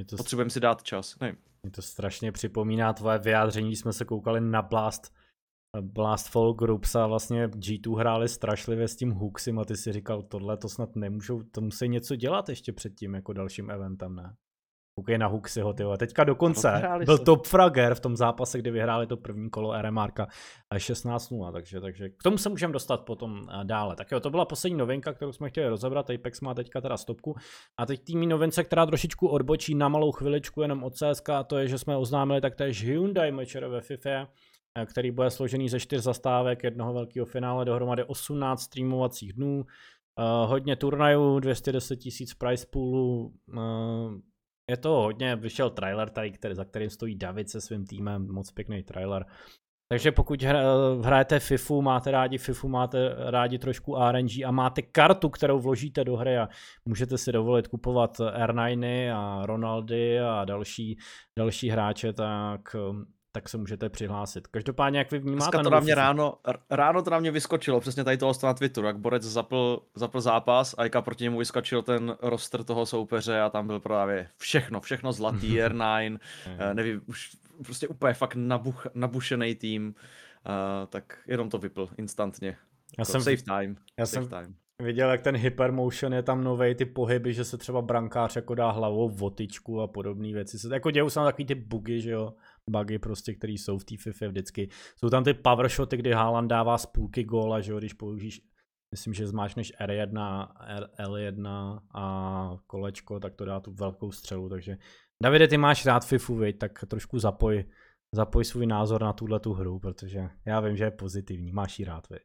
[0.06, 0.16] To...
[0.16, 1.36] Potřebujeme si dát čas, nevím.
[1.62, 5.12] Mě to strašně připomíná tvoje vyjádření, když jsme se koukali na Blast,
[5.80, 10.22] Blast Fall Groups a vlastně G2 hráli strašlivě s tím Hooksem a ty si říkal,
[10.22, 14.34] tohle to snad nemůžou, to musí něco dělat ještě před tím jako dalším eventem, ne?
[14.98, 15.96] Koukej na Huxiho, tyjo.
[15.96, 20.26] Teďka dokonce byl top frager v tom zápase, kdy vyhráli to první kolo RMRka
[20.74, 23.96] 16-0, takže, takže k tomu se můžeme dostat potom eh, dále.
[23.96, 27.36] Tak jo, to byla poslední novinka, kterou jsme chtěli rozebrat, Apex má teďka teda stopku.
[27.78, 31.58] A teď tými novince, která trošičku odbočí na malou chviličku jenom od CSK, a to
[31.58, 36.02] je, že jsme oznámili taktéž Hyundai Mečer ve FIFA, eh, který bude složený ze čtyř
[36.02, 39.64] zastávek, jednoho velkého finále, dohromady 18 streamovacích dnů,
[40.18, 44.14] Uh, hodně turnajů, 210 tisíc price poolu, uh,
[44.68, 48.50] je to hodně, vyšel trailer tady, který, za kterým stojí David se svým týmem, moc
[48.50, 49.26] pěkný trailer.
[49.90, 50.62] Takže pokud hra,
[51.02, 56.16] hrajete FIFU, máte rádi FIFU, máte rádi trošku RNG a máte kartu, kterou vložíte do
[56.16, 56.48] hry a
[56.84, 60.98] můžete si dovolit kupovat R9 a Ronaldy a další,
[61.38, 62.76] další hráče, tak
[63.32, 64.46] tak se můžete přihlásit.
[64.46, 65.50] Každopádně, jak vy vnímáte...
[65.50, 66.34] Dneska to na mě ráno,
[66.70, 70.74] ráno to na mě vyskočilo, přesně tady toho na Twitteru, jak Borec zapl, zapl zápas
[70.78, 75.12] a jaka proti němu vyskočil ten roster toho soupeře a tam byl právě všechno, všechno
[75.12, 76.18] zlatý, R9,
[76.58, 82.48] eh, nevím, už prostě úplně fakt nabuch, nabušený tým, uh, tak jenom to vypl instantně.
[82.48, 82.54] Já
[82.98, 83.76] jako jsem, save time.
[83.98, 84.54] Já save jsem time.
[84.82, 88.70] viděl, jak ten hypermotion je tam nový, ty pohyby, že se třeba brankář jako dá
[88.70, 90.58] hlavou v votičku a podobné věci.
[90.58, 92.34] Se, jako dějou se takový ty bugy, že jo,
[92.68, 94.68] bugy prostě, které jsou v té FIFA vždycky.
[94.96, 98.40] Jsou tam ty power shoty, kdy Haaland dává z půlky góla, že jo, když použíš
[98.90, 104.76] myslím, že zmáčneš R1, R, L1 a kolečko, tak to dá tu velkou střelu, takže
[105.22, 106.58] Davide, ty máš rád FIFU, viď?
[106.58, 107.64] tak trošku zapoj,
[108.14, 111.84] zapoj svůj názor na tuhle tu hru, protože já vím, že je pozitivní, máš ji
[111.84, 112.22] rád, viď?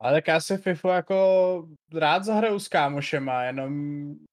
[0.00, 3.72] Ale tak já se FIFU jako rád zahraju s kámošema, jenom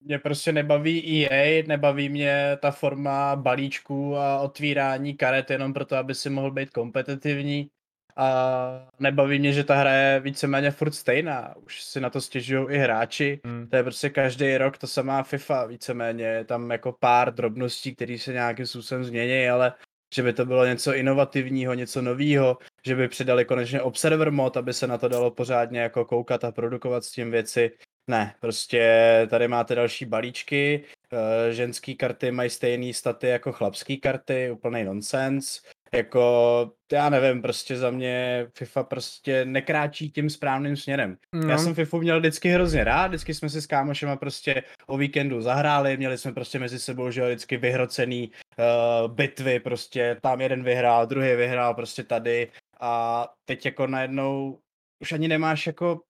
[0.01, 6.15] mě prostě nebaví EA, nebaví mě ta forma balíčků a otvírání karet jenom proto, aby
[6.15, 7.69] si mohl být kompetitivní.
[8.15, 11.55] A nebaví mě, že ta hra je víceméně furt stejná.
[11.55, 13.41] Už si na to stěžují i hráči.
[13.45, 13.67] Hmm.
[13.67, 16.25] To je prostě každý rok to samá FIFA víceméně.
[16.25, 19.73] Je tam jako pár drobností, které se nějakým způsobem změní, ale
[20.13, 24.73] že by to bylo něco inovativního, něco nového, že by přidali konečně observer mod, aby
[24.73, 27.71] se na to dalo pořádně jako koukat a produkovat s tím věci.
[28.07, 34.51] Ne, prostě tady máte další balíčky, eh, ženský karty mají stejné staty jako chlapský karty,
[34.51, 35.61] úplný nonsens.
[35.93, 41.17] Jako, já nevím, prostě za mě FIFA prostě nekráčí tím správným směrem.
[41.33, 41.49] No.
[41.49, 45.41] Já jsem FIFA měl vždycky hrozně rád, vždycky jsme si s kámošema prostě o víkendu
[45.41, 51.07] zahráli, měli jsme prostě mezi sebou, že vždycky vyhrocený uh, bitvy, prostě tam jeden vyhrál,
[51.07, 54.59] druhý vyhrál, prostě tady a teď jako najednou
[54.99, 56.01] už ani nemáš jako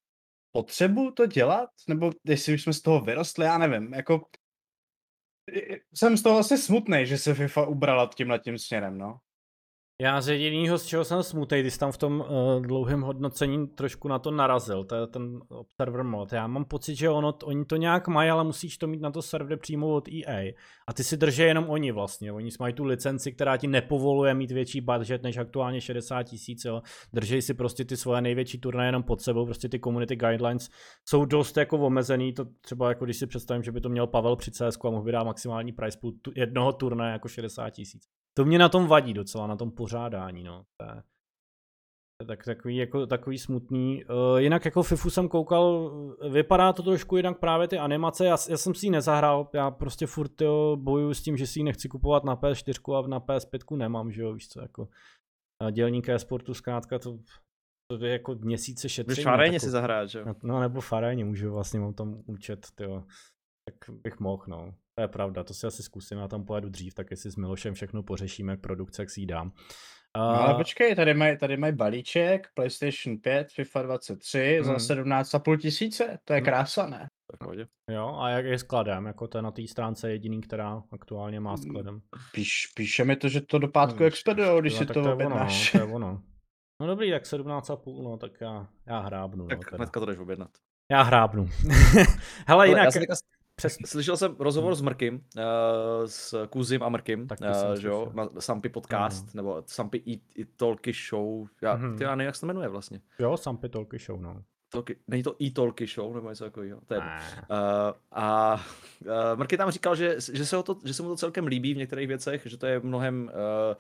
[0.52, 4.22] potřebu to dělat, nebo jestli už jsme z toho vyrostli, já nevím, jako
[5.94, 9.20] jsem z toho asi smutný, že se FIFA ubrala tímhle tím směrem, no.
[10.02, 14.08] Já z jediného, z čeho jsem smutný, když tam v tom uh, dlouhém hodnocení trošku
[14.08, 16.34] na to narazil, to je ten Observer mod.
[16.34, 19.22] Já mám pocit, že ono, oni to nějak mají, ale musíš to mít na to
[19.22, 20.54] server přímo od EA.
[20.88, 22.32] A ty si drží jenom oni vlastně.
[22.32, 26.68] Oni mají tu licenci, která ti nepovoluje mít větší budget než aktuálně 60 tisíc.
[27.14, 29.46] Drží si prostě ty svoje největší turnaje jenom pod sebou.
[29.46, 30.70] Prostě ty community guidelines
[31.10, 32.34] jsou dost jako omezený.
[32.34, 35.04] To třeba jako když si představím, že by to měl Pavel při CS a mohl
[35.04, 38.23] by dát maximální price pool jednoho turnaje jako 60 tisíc.
[38.38, 40.64] To mě na tom vadí docela, na tom pořádání, no.
[40.78, 44.06] To je, tak, takový, jako, takový smutný.
[44.06, 45.92] Uh, jinak jako FIFU jsem koukal,
[46.32, 50.08] vypadá to trošku jinak právě ty animace, já, já jsem si ji nezahrál, já prostě
[50.08, 53.78] furt jo, bojuju s tím, že si ji nechci kupovat na PS4 a na PS5
[53.78, 54.88] nemám, že jo, víš co, jako
[55.72, 57.18] dělník e-sportu zkrátka to,
[57.88, 59.26] to je jako měsíce šetření.
[59.32, 60.26] Můžeš v si zahrát, že jo?
[60.44, 63.04] No nebo v aréně můžu, vlastně mám tam účet, jo.
[63.66, 64.74] Tak bych mohl, no.
[64.96, 67.74] To je pravda, to si asi zkusím, já tam pojedu dřív, tak jestli s Milošem
[67.74, 69.48] všechno pořešíme, jak produkce, jak si ji dám.
[70.18, 70.24] Uh...
[70.24, 74.80] No ale počkej, tady mají tady maj balíček, PlayStation 5, FIFA 23 hmm.
[74.80, 76.46] za 17,5 tisíce, to je hmm.
[76.46, 77.10] krása, ne?
[77.92, 81.58] Jo, a jak je skladem, jako to je na té stránce jediný, která aktuálně má
[81.58, 82.02] skladem.
[82.32, 85.14] Píš, píše mi to, že to do pátku hmm, expedujou, když no, si to, to
[85.14, 85.72] objednáš.
[85.72, 86.22] To je ono,
[86.82, 89.48] No dobrý, tak 17,5, no tak já, já hrábnu.
[89.48, 90.50] Tak no, hnedka to jdeš objednat.
[90.92, 91.50] Já hrábnu.
[92.48, 92.86] Hele, jinak...
[92.86, 93.04] Já jsem
[93.68, 95.42] přes, slyšel jsem rozhovor s Mrkym, uh,
[96.06, 99.36] s Kuzim a Mrkym, uh, že jo, na Sampy podcast, uh-huh.
[99.36, 101.98] nebo Sampy i, i Talky Show, já, uh-huh.
[101.98, 103.02] ty já nevím, jak se to jmenuje vlastně.
[103.20, 104.44] Jo, Sampy Talky Show, no.
[104.70, 107.06] Talky, není to i Talky Show, nebo něco takového, to je uh,
[108.12, 108.56] A
[109.02, 111.78] uh, Mrky tam říkal, že, že, se to, že se mu to celkem líbí v
[111.78, 113.78] některých věcech, že to je mnohem uh,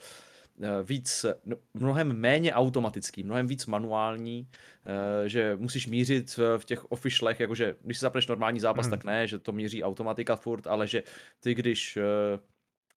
[0.83, 4.47] víc, no, mnohem méně automatický, mnohem víc manuální,
[4.85, 8.91] eh, že musíš mířit v těch officialech, jakože když si zapneš normální zápas, mm.
[8.91, 11.03] tak ne, že to míří automatika furt, ale že
[11.39, 12.39] ty když eh,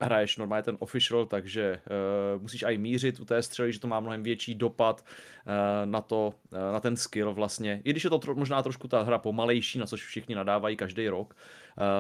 [0.00, 1.80] hraješ normálně ten official, takže
[2.36, 5.52] uh, musíš i mířit u té střely, že to má mnohem větší dopad uh,
[5.84, 7.80] na to, uh, na ten skill vlastně.
[7.84, 11.08] I když je to tro, možná trošku ta hra pomalejší, na což všichni nadávají každý
[11.08, 11.36] rok,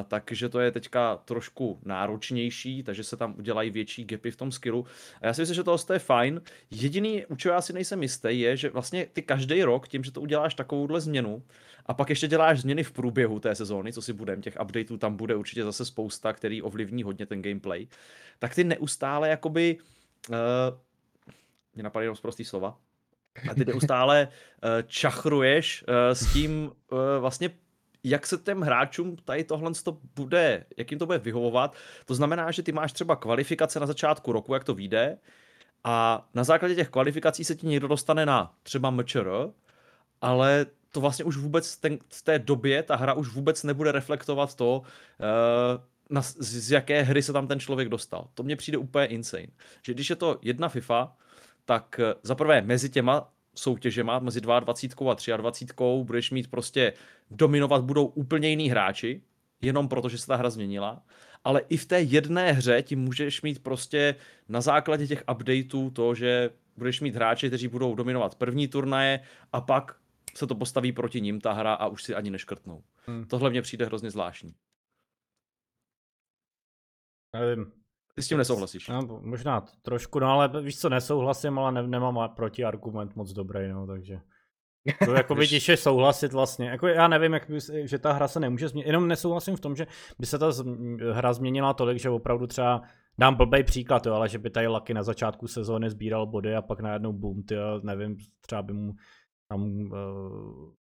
[0.08, 4.86] takže to je teďka trošku náročnější, takže se tam udělají větší gapy v tom skillu.
[5.22, 6.40] A já si myslím, že to je fajn.
[6.70, 10.12] Jediný, u čeho já si nejsem jistý, je, že vlastně ty každý rok, tím, že
[10.12, 11.42] to uděláš takovouhle změnu,
[11.86, 15.16] a pak ještě děláš změny v průběhu té sezóny, co si budem, těch updateů tam
[15.16, 17.86] bude určitě zase spousta, který ovlivní hodně ten gameplay,
[18.38, 19.78] tak ty neustále jakoby,
[20.28, 20.36] uh,
[21.74, 22.78] mě napadly jenom prostý slova,
[23.50, 27.50] a ty neustále uh, čachruješ uh, s tím uh, vlastně
[28.08, 31.76] jak se těm hráčům tady tohle to bude, jak jim to bude vyhovovat.
[32.04, 35.18] To znamená, že ty máš třeba kvalifikace na začátku roku, jak to vyjde,
[35.84, 39.30] A na základě těch kvalifikací se ti někdo dostane na třeba MČR,
[40.20, 44.54] ale to vlastně už vůbec ten, v té době ta hra už vůbec nebude reflektovat
[44.54, 44.84] to, uh,
[46.10, 48.28] na, z, z jaké hry se tam ten člověk dostal.
[48.34, 49.46] To mně přijde úplně insane.
[49.82, 51.16] Že když je to jedna FIFA,
[51.64, 56.92] tak uh, zaprvé mezi těma soutěžema, mezi 22 a 23 budeš mít prostě
[57.30, 59.22] dominovat budou úplně jiný hráči,
[59.62, 61.02] jenom proto, že se ta hra změnila,
[61.44, 64.14] ale i v té jedné hře ti můžeš mít prostě
[64.48, 69.20] na základě těch updateů to, že budeš mít hráče, kteří budou dominovat první turnaje
[69.52, 69.96] a pak
[70.34, 72.84] se to postaví proti ním ta hra a už si ani neškrtnou.
[73.06, 73.24] Hmm.
[73.24, 74.54] Tohle mně přijde hrozně zvláštní.
[77.32, 77.72] Nevím.
[78.18, 78.88] Ty s tím nesouhlasíš?
[78.88, 83.86] No, možná trošku, no ale víš co, nesouhlasím, ale ne, nemám protiargument moc dobrý, no,
[83.86, 84.20] takže...
[85.04, 86.68] To jako by těžké souhlasit vlastně.
[86.68, 88.86] Jako já nevím, jak by, že ta hra se nemůže změnit.
[88.86, 89.86] Jenom nesouhlasím v tom, že
[90.18, 90.52] by se ta
[91.12, 92.82] hra změnila tolik, že opravdu třeba
[93.18, 96.62] dám blbej příklad, jo, ale že by tady Lucky na začátku sezóny sbíral body a
[96.62, 98.94] pak najednou boom, ty, nevím, třeba by mu
[99.50, 100.72] tam, uh,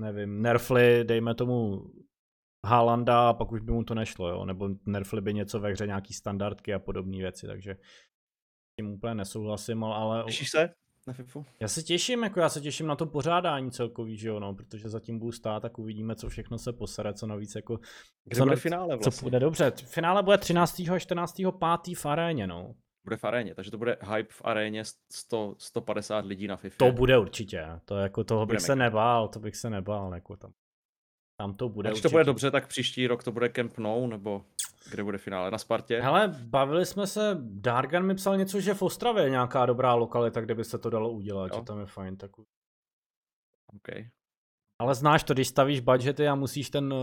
[0.00, 1.86] nevím, nerfli, dejme tomu
[2.66, 5.86] Haalanda a pak už by mu to nešlo, jo, nebo nerfli by něco ve hře,
[5.86, 7.76] nějaký standardky a podobné věci, takže
[8.80, 10.24] tím úplně nesouhlasím, ale...
[10.24, 10.70] Těšíš se
[11.06, 11.44] na FIFU?
[11.60, 14.88] Já se těším, jako já se těším na to pořádání celkový, že jo, no, protože
[14.88, 17.78] zatím budu stát, tak uvidíme, co všechno se posere, co navíc jako...
[18.24, 19.12] Kde co bude finále vlastně?
[19.12, 20.80] Co bude dobře, finále bude 13.
[20.80, 21.36] a 14.
[21.36, 21.96] 5.
[21.96, 26.46] v aréně, no bude v aréně, takže to bude hype v aréně 100, 150 lidí
[26.46, 26.76] na FIFA.
[26.78, 30.52] To bude určitě, to jako toho bych se nebál, to bych se nebál, jako tam.
[31.40, 32.08] Tam to bude Když určitě.
[32.08, 34.44] to bude dobře, tak příští rok to bude Camp Nou, nebo
[34.90, 35.50] kde bude finále?
[35.50, 36.00] Na Spartě?
[36.00, 40.40] Hele, bavili jsme se, Dargan mi psal něco, že v Ostravě je nějaká dobrá lokalita,
[40.40, 41.58] kde by se to dalo udělat, jo.
[41.58, 42.16] že tam je fajn.
[42.16, 42.30] Tak...
[43.76, 44.10] Okay.
[44.80, 46.94] Ale znáš to, když stavíš budgety a musíš ten,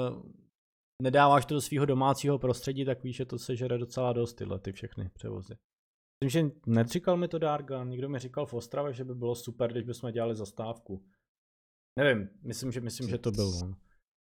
[1.02, 4.72] nedáváš to do svého domácího prostředí, tak víš, že to sežere docela dost tyhle ty
[4.72, 5.58] všechny převozy.
[6.24, 9.72] Myslím, že neříkal mi to Dargan, někdo mi říkal v Ostravě, že by bylo super,
[9.72, 11.04] když bychom dělali zastávku.
[12.00, 13.74] Nevím, myslím, že, myslím, že to bylo.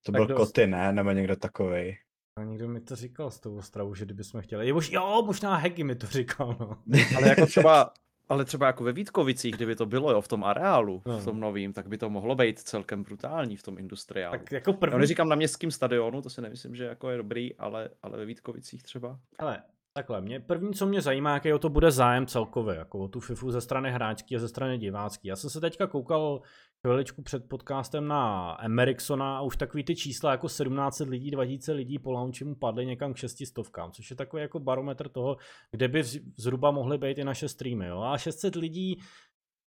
[0.06, 0.48] To tak byl dost...
[0.48, 0.92] Koty, ne?
[0.92, 1.98] Nebo někdo takový.
[2.38, 4.68] A někdo mi to říkal z toho Ostravu, že kdybychom chtěli.
[4.68, 6.78] Jo, jo možná Hegy mi to říkal, no.
[7.16, 7.92] Ale jako třeba,
[8.28, 11.18] ale třeba jako ve Vítkovicích, kdyby to bylo jo, v tom areálu, no.
[11.18, 14.38] v tom novým, tak by to mohlo být celkem brutální v tom industriálu.
[14.38, 14.92] Tak jako první...
[14.94, 18.24] Já neříkám na městském stadionu, to si nemyslím, že jako je dobrý, ale, ale ve
[18.24, 19.18] Vítkovicích třeba.
[19.38, 19.62] Ale
[19.96, 23.20] Takhle, mě, první, co mě zajímá, jaký o to bude zájem celkově, jako o tu
[23.20, 25.28] FIFU ze strany hráčky a ze strany divácký.
[25.28, 26.40] Já jsem se teďka koukal
[26.86, 31.98] chviličku před podcastem na Emeriksona a už takový ty čísla jako 17 lidí, 2000 lidí
[31.98, 33.48] po launchi mu padly někam k 600,
[33.92, 35.36] což je takový jako barometr toho,
[35.70, 36.02] kde by
[36.38, 37.86] zhruba mohly být i naše streamy.
[37.86, 38.00] Jo?
[38.00, 38.98] A 600 lidí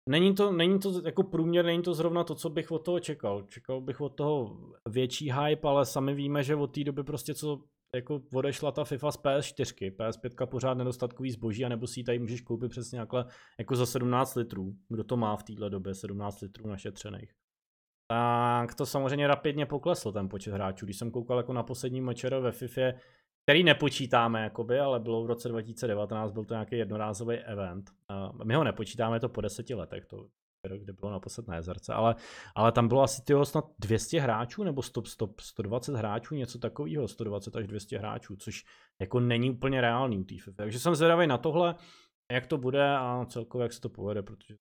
[0.09, 3.43] Není to, není to jako průměr, není to zrovna to, co bych od toho čekal.
[3.43, 4.57] Čekal bych od toho
[4.89, 7.65] větší hype, ale sami víme, že od té doby prostě co
[7.97, 12.41] jako odešla ta FIFA z PS4, PS5 pořád nedostatkový zboží, anebo si ji tady můžeš
[12.41, 13.25] koupit přesně jakhle
[13.59, 17.33] jako za 17 litrů, kdo to má v téhle době, 17 litrů našetřených.
[18.09, 20.87] Tak to samozřejmě rapidně poklesl ten počet hráčů.
[20.87, 22.93] Když jsem koukal jako na poslední mečer ve FIFA,
[23.43, 27.91] který nepočítáme, jakoby, ale bylo v roce 2019, byl to nějaký jednorázový event.
[28.45, 30.27] My ho nepočítáme to po deseti letech, to
[30.69, 32.15] kde bylo naposled na jezerce, ale,
[32.55, 37.09] ale tam bylo asi tyho snad 200 hráčů, nebo 100, 100, 120 hráčů, něco takového,
[37.09, 38.65] 120 až 200 hráčů, což
[39.01, 40.53] jako není úplně reálný u FIFA.
[40.57, 41.75] Takže jsem zvědavý na tohle,
[42.33, 44.55] jak to bude a celkově jak se to povede, protože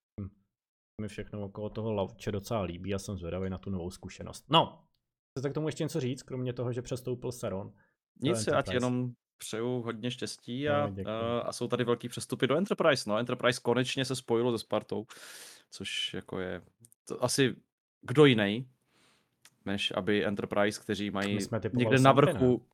[1.02, 4.46] mi všechno okolo toho lavče docela líbí a jsem zvědavý na tu novou zkušenost.
[4.50, 4.84] No,
[5.32, 7.74] chcete k tomu ještě něco říct, kromě toho, že přestoupil Seron?
[8.22, 12.56] Nic, ať jenom přeju hodně štěstí a, no, a, a jsou tady velký přestupy do
[12.58, 13.10] Enterprise.
[13.10, 15.06] No, Enterprise konečně se spojilo se Spartou
[15.72, 16.62] což jako je
[17.08, 17.56] to asi
[18.02, 18.68] kdo jiný,
[19.66, 21.40] než aby Enterprise, kteří mají
[21.74, 22.52] někde na vrchu...
[22.52, 22.66] Ne?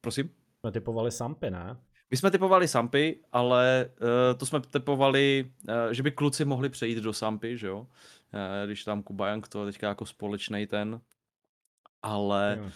[0.00, 0.30] Prosím?
[0.60, 1.76] Jsme typovali Sampy, ne?
[2.10, 6.98] My jsme typovali Sampy, ale uh, to jsme typovali, uh, že by kluci mohli přejít
[6.98, 7.78] do Sampy, že jo?
[7.80, 7.86] Uh,
[8.66, 11.00] když tam Kubajank to teďka jako společný ten.
[12.02, 12.70] Ale uh,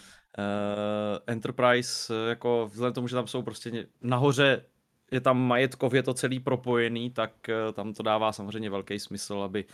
[1.27, 4.65] Enterprise, jako vzhledem tomu, že tam jsou prostě nahoře
[5.11, 9.65] je tam majetkově to celý propojený, tak uh, tam to dává samozřejmě velký smysl, aby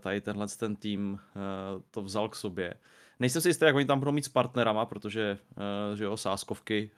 [0.00, 1.20] tady tenhle ten tým
[1.90, 2.74] to vzal k sobě.
[3.20, 5.38] Nejsem si jistý, jak oni tam budou mít s partnerama, protože
[5.94, 6.90] že jo, sáskovky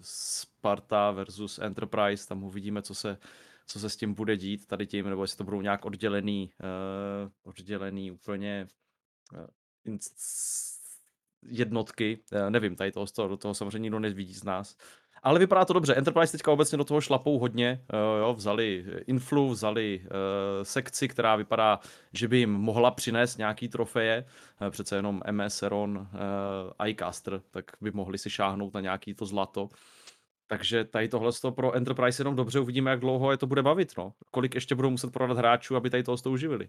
[0.00, 3.18] Sparta versus Enterprise, tam uvidíme, co se,
[3.66, 6.50] co se s tím bude dít tady tím, nebo jestli to budou nějak oddělený,
[7.44, 8.68] oddělený úplně
[11.46, 14.76] jednotky, uh, nevím, tady toho, do toho samozřejmě nikdo nevidí z nás.
[15.22, 15.94] Ale vypadá to dobře.
[15.94, 17.80] Enterprise teďka obecně do toho šlapou hodně.
[17.92, 20.08] Uh, jo, vzali influ, vzali uh,
[20.62, 21.80] sekci, která vypadá,
[22.12, 24.24] že by jim mohla přinést nějaký trofeje.
[24.70, 29.68] Přece jenom MS, Seron, uh, iCaster, tak by mohli si šáhnout na nějaký to zlato.
[30.46, 33.92] Takže tady tohle pro Enterprise jenom dobře uvidíme, jak dlouho je to bude bavit.
[33.98, 34.12] No.
[34.30, 36.68] Kolik ještě budou muset prodat hráčů, aby tady toho to uživili.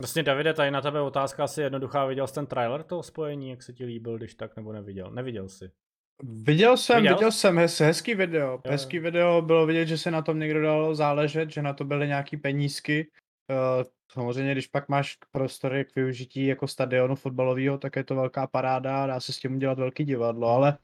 [0.00, 2.06] Vlastně Davide, tady na tebe otázka asi jednoduchá.
[2.06, 5.10] Viděl jsi ten trailer toho spojení, jak se ti líbil, když tak, nebo neviděl?
[5.10, 5.70] Neviděl jsi.
[6.22, 7.14] Viděl jsem, Viděl?
[7.14, 8.50] viděl, jsem hez, hezký video.
[8.50, 11.84] Jo, hezký video, bylo vidět, že se na tom někdo dal záležet, že na to
[11.84, 13.10] byly nějaký penízky.
[13.50, 18.46] Uh, samozřejmě, když pak máš prostory k využití jako stadionu fotbalového, tak je to velká
[18.46, 20.78] paráda, dá se s tím udělat velký divadlo, ale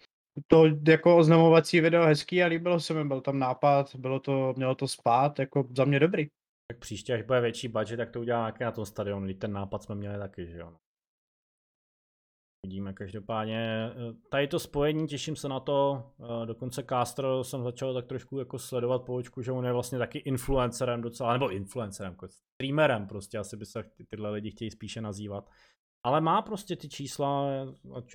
[0.46, 4.74] to jako oznamovací video hezký a líbilo se mi, byl tam nápad, bylo to, mělo
[4.74, 6.28] to spát, jako za mě dobrý.
[6.68, 9.24] Tak příště, až bude větší budget, tak to udělá nějaký na tom stadionu.
[9.24, 10.70] Když ten nápad jsme měli taky, že jo.
[10.70, 10.78] no.
[12.66, 13.90] Uvidíme každopádně.
[13.92, 16.10] eh, Tady to spojení, těším se na to.
[16.42, 19.98] eh, Dokonce Castro jsem začal tak trošku jako sledovat po očku, že on je vlastně
[19.98, 24.70] taky influencerem docela, nebo influencerem, jako streamerem prostě, asi by se ty, tyhle lidi chtějí
[24.70, 25.50] spíše nazývat.
[26.04, 27.46] Ale má prostě ty čísla,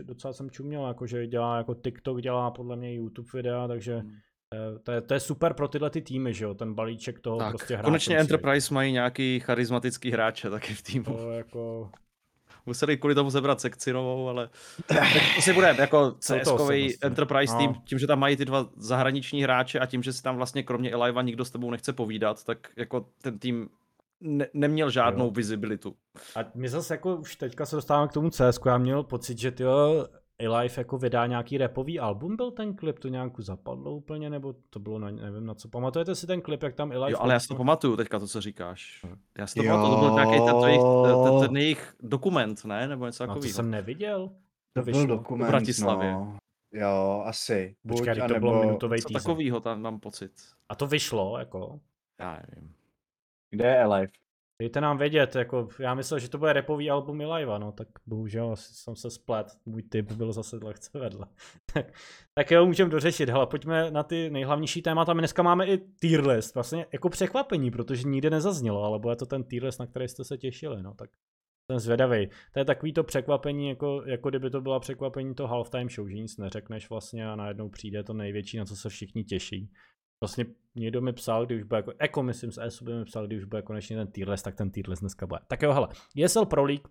[0.04, 4.12] docela jsem čuměl, jako že dělá jako TikTok, dělá podle mě YouTube videa, takže Hmm.
[4.54, 7.38] Eh, to je, to je super pro tyhle ty týmy, že jo, ten balíček toho
[7.38, 8.22] Tak, prostě hráče konečně musí.
[8.22, 11.04] Enterprise mají nějaký charismatický hráče taky v týmu.
[11.06, 11.90] To jako,
[12.66, 14.50] Museli kvůli tomu sebrat sekci novou, ale
[14.86, 14.98] tak
[15.36, 16.98] to si bude jako CSkový.
[17.04, 17.60] Enterprise No.
[17.60, 20.64] tým, tím, že tam mají ty dva zahraniční hráče a tím, že si tam vlastně
[20.64, 23.70] kromě Eliva nikdo s tebou nechce povídat, tak jako ten tým
[24.22, 25.32] ne- neměl žádnou Jo.
[25.32, 25.96] visibilitu.
[26.36, 29.52] A my zase jako už teďka se dostáváme k tomu CS, já měl pocit, že
[29.52, 29.64] ty
[30.40, 34.80] Alive jako vydá nějaký repový album, byl ten klip, to nějak zapadlo úplně, nebo to
[34.80, 35.70] bylo na, nevím na co.
[35.70, 37.12] Pamatujete si ten klip, jak tam Alive...
[37.12, 39.06] Jo, ale já si to pamatuju teďka, to, co říkáš.
[39.38, 41.38] Já si to pamatuju, to byl nějaký ten, to jejich, Jo.
[41.40, 42.88] ten, ten jejich dokument, ne?
[42.88, 43.54] Nebo něco no, to takového.
[43.54, 44.32] jsem neviděl.
[44.74, 45.06] To vyšlo.
[45.06, 46.12] byl dokument, v Bratislavě.
[46.12, 46.38] No.
[46.74, 47.76] Jo, asi.
[47.84, 48.40] Buď, Počkej, to anebo...
[48.40, 49.22] bylo minutový Něco teaser.
[49.22, 50.32] takového tam mám pocit.
[50.70, 51.80] A to vyšlo, jako.
[52.20, 52.74] Já nevím.
[53.50, 54.12] Kde je Alive?
[54.62, 58.56] Dejte nám vědět, jako já myslel, že to bude repový album Eliva, no tak bohužel
[58.56, 61.26] jsem se splet, můj tip byl zase lehce vedle.
[61.74, 61.94] tak,
[62.34, 66.28] tak jo, můžeme dořešit, hele, pojďme na ty nejhlavnější témata, my dneska máme i tier
[66.28, 70.08] list, vlastně jako překvapení, protože nikdy nezaznělo, ale bude to ten tier list, na který
[70.08, 71.10] jste se těšili, no tak
[71.72, 72.30] jsem zvědavý.
[72.52, 76.16] To je takový to překvapení, jako, jako kdyby to byla překvapení to halftime show, že
[76.16, 79.72] nic neřekneš vlastně a najednou přijde to největší, na co se všichni těší.
[80.24, 80.46] Vlastně
[80.76, 83.98] někdo mi psal, když bude jako, jako myslím ESU by mi psal, když bude konečně
[83.98, 85.40] ten tier tak ten tier dneska bude.
[85.48, 85.88] Tak jo, hele,
[86.24, 86.88] ESL Pro League,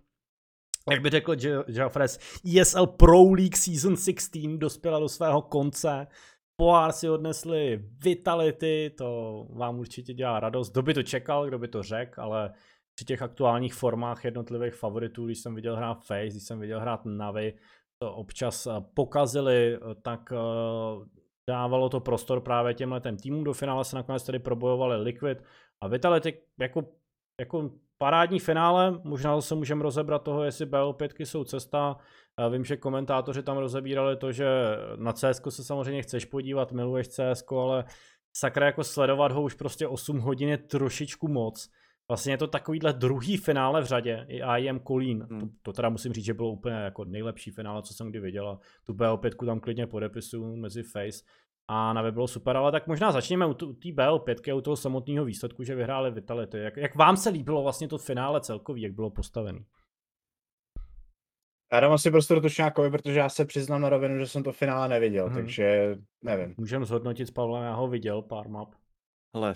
[0.91, 6.07] jak by řekl Jo- Joffres, ESL Pro League Season 16 dospěla do svého konce.
[6.55, 10.71] Pohár si odnesli Vitality, to vám určitě dělá radost.
[10.71, 12.53] Kdo by to čekal, kdo by to řekl, ale
[12.95, 17.05] při těch aktuálních formách jednotlivých favoritů, když jsem viděl hrát Face, když jsem viděl hrát
[17.05, 17.53] Navi,
[18.01, 23.43] to občas eh, pokazili, eh, tak eh, dávalo to prostor právě těm týmům.
[23.43, 25.43] Do finále se nakonec tedy probojovali Liquid
[25.81, 26.85] a Vitality jako,
[27.39, 31.97] jako parádní finále, možná se můžeme rozebrat toho, jestli BO5 jsou cesta.
[32.49, 34.47] Vím, že komentátoři tam rozebírali to, že
[34.95, 37.85] na CS se samozřejmě chceš podívat, miluješ CS, ale
[38.35, 41.69] sakra jako sledovat ho už prostě 8 hodin je trošičku moc.
[42.09, 45.27] Vlastně je to takovýhle druhý finále v řadě, i IM Kolín.
[45.31, 45.39] Hmm.
[45.39, 48.49] To, to teda musím říct, že bylo úplně jako nejlepší finále, co jsem kdy viděl.
[48.49, 51.23] A tu BO5 tam klidně podepisu mezi Face.
[51.67, 55.63] A na bylo super, ale tak možná začněme u té BO5, u toho samotného výsledku,
[55.63, 56.57] že vyhráli Vitality.
[56.57, 59.65] Jak, jak vám se líbilo vlastně to finále celkový, jak bylo postavený?
[61.73, 64.89] Já dám asi prostor Tušňákovi, protože já se přiznám na rovinu, že jsem to finále
[64.89, 65.35] neviděl, Mhm.
[65.35, 66.55] takže nevím.
[66.57, 68.69] Můžeme zhodnotit s Pavlem, já ho viděl pár map.
[69.35, 69.53] Hele,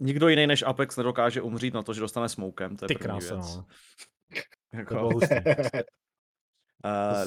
[0.00, 3.06] nikdo jiný než Apex nedokáže umřít na to, že dostane smokem, to je Ty první
[3.20, 3.56] krása, věc.
[3.56, 3.64] no.
[4.74, 5.06] Jako, To.
[5.06, 5.20] Uh,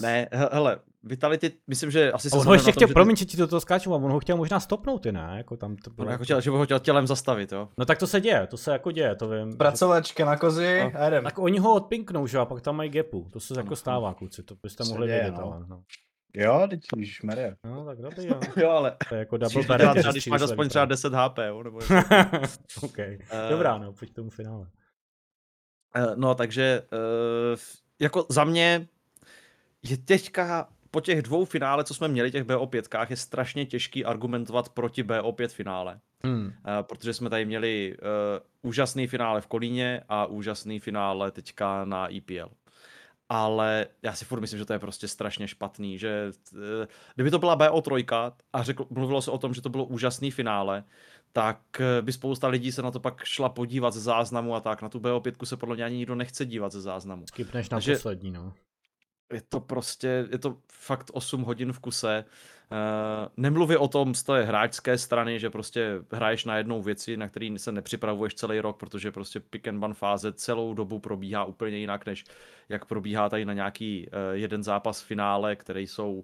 [0.02, 2.92] ne, he- hele, Vitality, myslím, že asi se on ho ještě na tom, chtěl, že
[2.92, 5.34] ty- promiň, že ti do toho skáču, a on ho chtěl možná stopnout, ty ne?
[5.38, 7.70] Jako tam to bylo On jako chtěl, že by ho chtěl tělem zastavit, jo.
[7.78, 9.58] No tak to se děje, to se jako děje, to vím.
[9.58, 11.00] Pracovačka na kozi No.
[11.02, 11.24] a jedem.
[11.24, 13.30] Tak oni ho odpinknou, že jo, a pak tam mají gapu.
[13.34, 13.62] To se Ano.
[13.64, 15.54] jako stává, kluci, to byste Se mohli děje, vědět, no.
[15.54, 15.84] ale no.
[16.34, 16.82] Jo, teď
[17.24, 17.56] Maria.
[17.64, 18.40] No, tak dobrý, jo.
[18.58, 20.90] Jo, ale To je jako double že třeba, když máš aspoň třeba no.
[20.90, 21.80] 10 HP, jo, nebo
[22.82, 23.00] OK.
[23.00, 23.20] Eh,
[23.50, 24.68] Dobrá, no, pojď k tomu finále.
[25.96, 27.58] Eh, No, takže eh,
[28.00, 28.88] jako za mě
[29.84, 34.70] je teďka po těch dvou finále, co jsme měli, těch BO5, je strašně těžký argumentovat
[34.70, 36.00] proti BO5 finále.
[36.24, 36.54] Hmm.
[36.68, 42.16] Eh, protože jsme tady měli uh, úžasný finále v Kolíně a úžasný finále teďka na
[42.16, 42.50] EPL.
[43.30, 46.60] Ale já si furt myslím, že to je prostě strašně špatný, že uh,
[47.16, 50.84] kdyby to byla BO3 a řekl, mluvilo se o tom, že to bylo úžasný finále,
[51.34, 54.82] tak eh, by spousta lidí se na to pak šla podívat ze záznamu a tak.
[54.82, 57.28] Na tu BO5 se podle mě ani nikdo nechce dívat ze záznamu.
[57.28, 58.54] Skipneš na Takže- poslední, no.
[59.34, 62.26] Je to prostě, je to fakt 8 hodin v kuse.
[62.72, 67.30] Uh, nemluví o tom z té hráčské strany, že prostě hraješ na jednou věci, na
[67.30, 71.78] který se nepřipravuješ celý rok, protože prostě pick and ban fáze celou dobu probíhá úplně
[71.78, 72.24] jinak, než
[72.70, 76.24] jak probíhá tady na nějaký uh, jeden zápas v finále, který jsou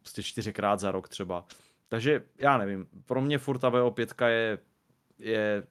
[0.00, 1.44] prostě čtyřikrát za rok třeba.
[1.88, 4.58] Takže já nevím, pro mě furt ta VO5 je,
[5.18, 5.62] je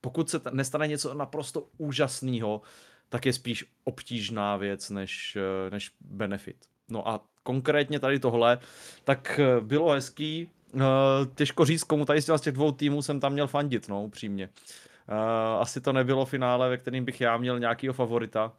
[0.00, 2.62] pokud se nestane něco naprosto úžasného,
[3.08, 6.56] tak je spíš obtížná věc než, eh, než benefit.
[6.88, 8.58] No a konkrétně tady tohle,
[9.04, 10.80] tak eh, bylo hezký, eh,
[11.34, 14.48] těžko říct, komu tady z těch dvou týmů jsem tam měl fandit, no, upřímně.
[15.58, 18.52] Asi to nebylo finále, ve kterým bych já měl nějakýho favorita.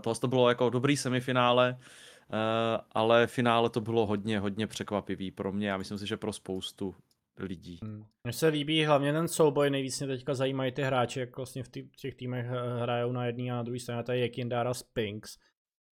[0.00, 1.78] Tohle to bylo jako dobrý semifinále,
[2.92, 5.68] ale finále to bylo hodně, hodně překvapivý pro mě.
[5.68, 6.94] Já myslím si, že pro spoustu
[7.44, 7.78] lidí.
[7.82, 8.04] Hmm.
[8.24, 11.68] Mně se líbí hlavně ten souboj, nejvíc mě teďka zajímají ty hráči, jak vlastně v
[12.00, 12.46] těch týmech
[12.80, 15.36] hrajou na jedné a na druhé straně, to je Jekindara Spinks.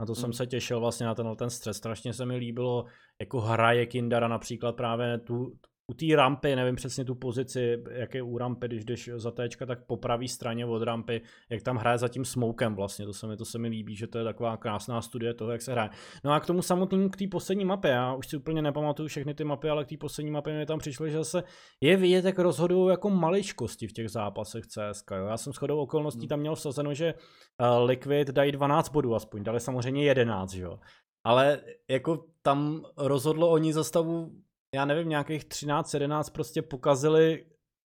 [0.01, 0.21] Na to hmm.
[0.21, 1.77] jsem se těšil vlastně na ten, ten stres.
[1.77, 2.85] Strašně se mi líbilo,
[3.21, 5.57] jako hraje Kindara například právě tu,
[5.91, 9.65] u té rampy, nevím přesně tu pozici, jak je u rampy, když jdeš za téčka,
[9.65, 13.27] tak po pravé straně od rampy, jak tam hraje za tím smokem vlastně, to se
[13.27, 15.89] mi, to se mi líbí, že to je taková krásná studie toho, jak se hraje.
[16.23, 19.33] No a k tomu samotnému, k té poslední mapě, já už si úplně nepamatuju všechny
[19.33, 21.43] ty mapy, ale k té poslední mapě mi tam přišlo, že zase
[21.81, 25.11] je vidět, jak rozhodují jako maličkosti v těch zápasech CSK.
[25.11, 25.25] Jo.
[25.25, 26.27] Já jsem shodou okolností hmm.
[26.27, 30.79] tam měl vsazeno, že uh, Liquid dají 12 bodů aspoň, dali samozřejmě 11, jo.
[31.23, 34.31] Ale jako tam rozhodlo oni za stavu
[34.75, 37.45] já nevím, nějakých 13-11 prostě pokazili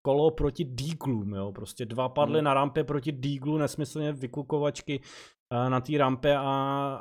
[0.02, 2.44] kolo proti Deaglům, jo, prostě dva padly hmm.
[2.44, 6.42] na rampě proti Deaglu, nesmyslně vykukovačky uh, na té rampě a,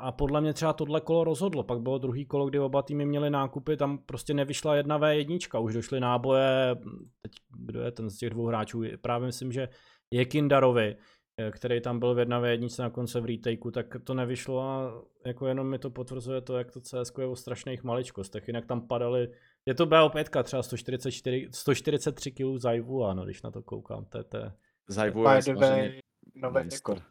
[0.01, 3.29] a podle mě třeba tohle kolo rozhodlo, pak bylo druhý kolo, kdy oba týmy měli
[3.29, 6.75] nákupy, tam prostě nevyšla jedna V1, už došly náboje,
[7.21, 9.69] teď kdo je ten z těch dvou hráčů, právě myslím, že
[10.11, 10.95] je Kindarovi,
[11.37, 14.61] eh, který tam byl v jedna v jedničce na konce v retakeu, tak to nevyšlo
[14.61, 18.65] a jako jenom mi to potvrzuje to, jak to CS je o strašných maličkostech, jinak
[18.65, 19.27] tam padaly
[19.65, 24.05] je to BO5, třeba 144, 143 kg Zajvu, ano, když na to koukám.
[24.05, 24.51] To je, to je...
[24.87, 26.01] Zajvu je samozřejmě
[26.35, 27.03] nový rekord.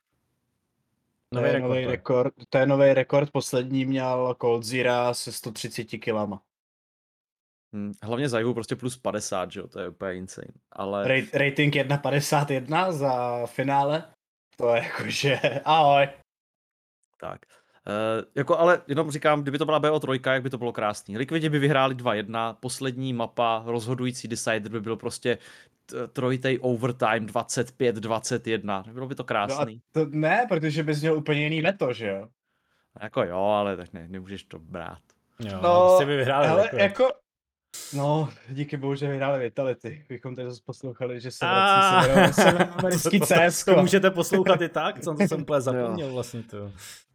[1.34, 6.42] Nový rekord, nový rekord, to je nový rekord, poslední měl Cold Zira se 130 kilama.
[7.72, 10.52] Hmm, hlavně Zajvu prostě plus 50, že jo, to je úplně insane.
[10.72, 11.04] Ale...
[11.04, 14.14] Ra- rating 1.51 za finále,
[14.56, 16.08] to je jakože ahoj.
[17.20, 17.40] Tak.
[17.86, 21.18] Uh, jako ale jenom říkám, kdyby to byla BO3, jak by to bylo krásný.
[21.18, 25.38] Liquidi by vyhráli 2-1, poslední mapa, rozhodující decider by byl prostě
[26.12, 28.92] trojitej overtime 25-21.
[28.92, 29.82] Bylo by to krásný.
[29.96, 32.28] No to ne, protože bys měl úplně jiný neto, že jo?
[33.02, 34.98] Jako jo, ale tak ne, nemůžeš to brát.
[35.38, 37.08] Jo, no, prostě by vyhráli ale jako,
[37.94, 40.04] No, díky bohu, že vyhráli Vitality.
[40.08, 43.64] Bychom tady zase poslouchali, že se vrací severoamerický CS.
[43.74, 46.72] To můžete poslouchat i tak, co jsem úplně zapomněl vlastně to.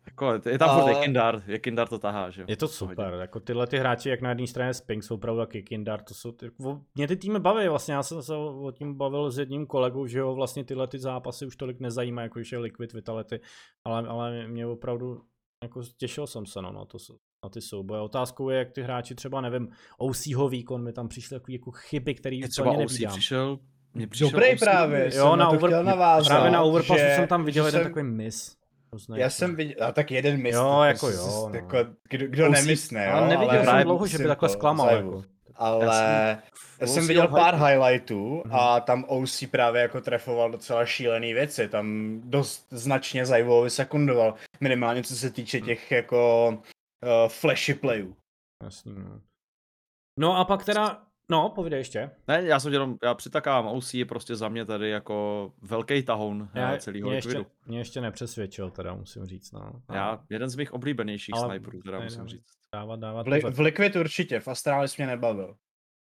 [0.07, 3.77] Jako, je tam furt Jekindar, Jekindar to tahá, že Je to super, jako tyhle ty
[3.77, 6.51] hráči, jak na jedné straně Spink jsou opravdu jak Jekindar, to jsou, ty,
[6.95, 10.19] mě ty týmy baví, vlastně já jsem se o tím bavil s jedním kolegou, že
[10.19, 13.39] jo, vlastně tyhle ty zápasy už tolik nezajímají, jako je Liquid Vitality,
[13.85, 15.21] ale, ale mě opravdu,
[15.63, 16.97] jako těšil jsem se no, na, to,
[17.43, 18.01] na ty souboje.
[18.01, 22.15] Otázkou je, jak ty hráči třeba, nevím, OCho výkon mi tam přišli takový jako chyby,
[22.15, 23.59] který je třeba OC přišel,
[23.93, 25.71] mě přišel Dobrý OC, právě, jo, na, over,
[26.25, 27.89] právě na Overpassu jsem tam viděl jeden jsem...
[27.89, 28.57] takový miss.
[28.89, 30.55] Poznají Já jsem viděl, a tak jeden mis.
[30.55, 31.27] Jo, jako jo.
[31.27, 31.55] No.
[31.55, 31.77] Jako,
[32.09, 33.11] kdo, kdo nemysne, jo.
[33.11, 34.95] Ale neviděl ale jsem dlouho, že by takhle zklamal.
[34.95, 35.23] Jako.
[35.55, 36.41] Ale já jsem,
[36.81, 38.55] já jsem viděl pár highlightů mm-hmm.
[38.59, 41.67] a tam OC právě jako trefoval docela šílený věci.
[41.67, 44.33] Tam dost značně Zajvovi sekundoval.
[44.59, 48.15] Minimálně co se týče těch jako uh, flashy playů.
[48.63, 49.21] Jasný, no.
[50.19, 52.11] No a pak teda No, povídej ještě.
[52.27, 56.49] Ne, já jsem jenom, já přitakám, OC je prostě za mě tady jako velký tahoun
[56.53, 59.81] já, celého mě ještě, mě ještě nepřesvědčil, teda musím říct, no.
[59.93, 62.45] Já, jeden z mých oblíbenějších Ale, sniperů, teda musím ne, říct.
[62.73, 65.55] Dávat, dávat v, li, v Liquid určitě, v Astralis mě nebavil.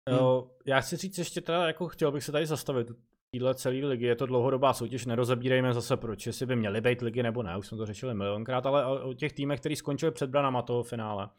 [0.10, 0.51] Jo, hmm.
[0.66, 2.88] Já chci říct ještě teda, jako chtěl bych se tady zastavit,
[3.32, 7.24] téhle celé ligy, je to dlouhodobá soutěž, nerozebírejme zase proč, jestli by měly být ligy
[7.24, 10.30] nebo ne, už jsme to řešili milionkrát, ale o, o těch týmech, který skončili před
[10.30, 11.30] branama toho finále.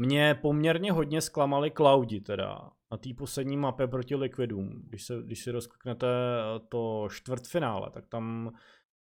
[0.00, 4.82] Mě poměrně hodně zklamali Cloudi teda na té poslední mapě proti Liquidům.
[4.88, 8.52] Když, se, když si rozkliknete eh, to čtvrtfinále, tak tam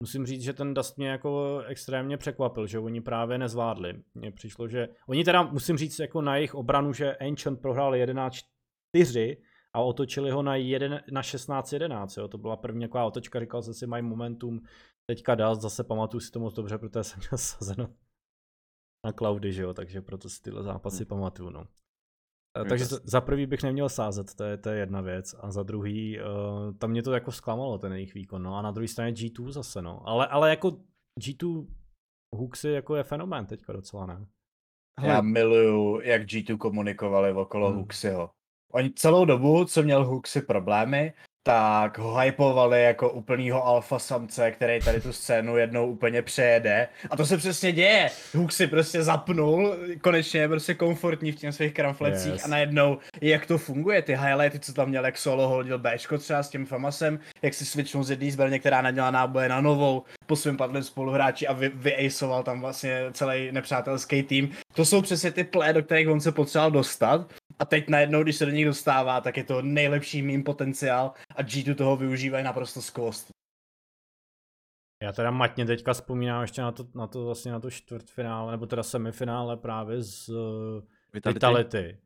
[0.04, 4.04] musím říct, že ten Dust mě jako extrémně překvapil, že oni právě nezvládli.
[4.16, 9.38] Mně přišlo, že oni teda musím říct jako na jejich obranu, že Ancient prohrál 11-4
[9.74, 12.28] a otočili ho na, jeden, na 16-11.
[12.28, 14.62] To byla první taková otočka, říkal jsem si, mají momentum.
[15.06, 17.88] Teďka Dust, zase pamatuju si to moc dobře, protože jsem měl sazeno
[19.08, 21.08] na cloudy, že jo, takže proto si tyhle zápasy hmm.
[21.08, 21.68] pamatuju, no.
[22.70, 25.36] Takže za prvý bych neměl sázet, to je, to je jedna věc.
[25.39, 26.26] A za druhý, uh,
[26.78, 28.43] tam mě to jako zklamalo, ten jejich výkon.
[28.43, 28.55] No.
[28.55, 30.08] A na druhé straně G2 zase, no.
[30.08, 30.72] Ale, ale jako
[31.20, 31.68] G2
[32.36, 34.26] Huxy jako je fenomén teďka docela, ne?
[34.99, 35.14] Hele.
[35.14, 37.80] Já miluju, jak G2 komunikovali okolo hmm.
[37.80, 38.30] Huxyho.
[38.74, 41.14] Oni celou dobu, co měl Huxy problémy,
[41.48, 46.88] tak ho hypovali jako úplnýho alfa samce, který tady tu scénu jednou úplně přejede.
[47.10, 48.10] A to se přesně děje.
[48.36, 52.45] Hook si prostě zapnul, konečně je prostě komfortní v těch svých kramflecích yes.
[52.45, 56.43] a najednou, jak to funguje, ty highlighty, co tam měl, jak solo hodil Bčko třeba
[56.43, 60.36] s tím Famasem, jak si switchnul z jedné zbraně, která nadělá náboje na novou, po
[60.36, 64.50] svém padlém spoluhráči a vy, vyaceoval tam vlastně celý nepřátelský tým.
[64.74, 68.36] To jsou přesně ty play, do kterých on se potřeboval dostat a teď najednou, když
[68.36, 72.82] se do nich dostává, tak je to nejlepší mým potenciál a G2 toho využívají naprosto
[72.82, 73.30] skvost.
[75.03, 78.66] Já teda matně teďka vzpomínám ještě na to, na to vlastně na to čtvrtfinále, nebo
[78.66, 80.36] teda semifinále právě z uh,
[81.14, 81.34] Vitality.
[81.34, 81.97] Vitality.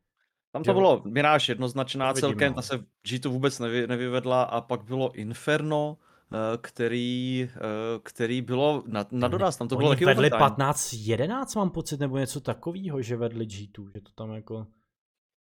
[0.51, 0.73] Tam to jo.
[0.73, 2.55] bylo Miráž jednoznačná to celkem, no.
[2.55, 5.97] ta se G2 vůbec nevy, nevyvedla a pak bylo Inferno,
[6.33, 7.59] eh, který, eh,
[8.03, 12.41] který bylo na, na doraz, tam to bylo taky vedli 15-11 mám pocit, nebo něco
[12.41, 14.67] takového, že vedli G2, že to tam jako...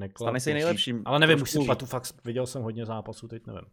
[0.01, 1.03] Neklap, Stane se nejlepším.
[1.05, 3.65] Ale nevím, už si platu, fakt viděl jsem hodně zápasů, teď nevím.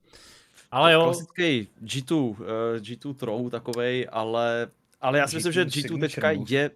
[0.72, 1.04] Ale jo.
[1.04, 2.36] Klasický G2, uh,
[2.78, 4.68] G2 throw takovej, ale,
[5.02, 6.72] ale já si myslím, že G2 teďka je,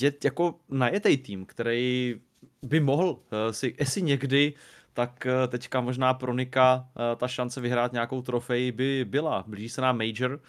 [0.00, 2.14] je jako najetej tým, který
[2.62, 3.18] by mohl uh,
[3.50, 4.54] si, jestli někdy,
[4.92, 9.44] tak uh, teďka možná pro Nika uh, ta šance vyhrát nějakou trofej by byla.
[9.46, 10.40] Blíží se nám Major, hmm.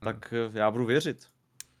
[0.00, 1.33] tak uh, já budu věřit.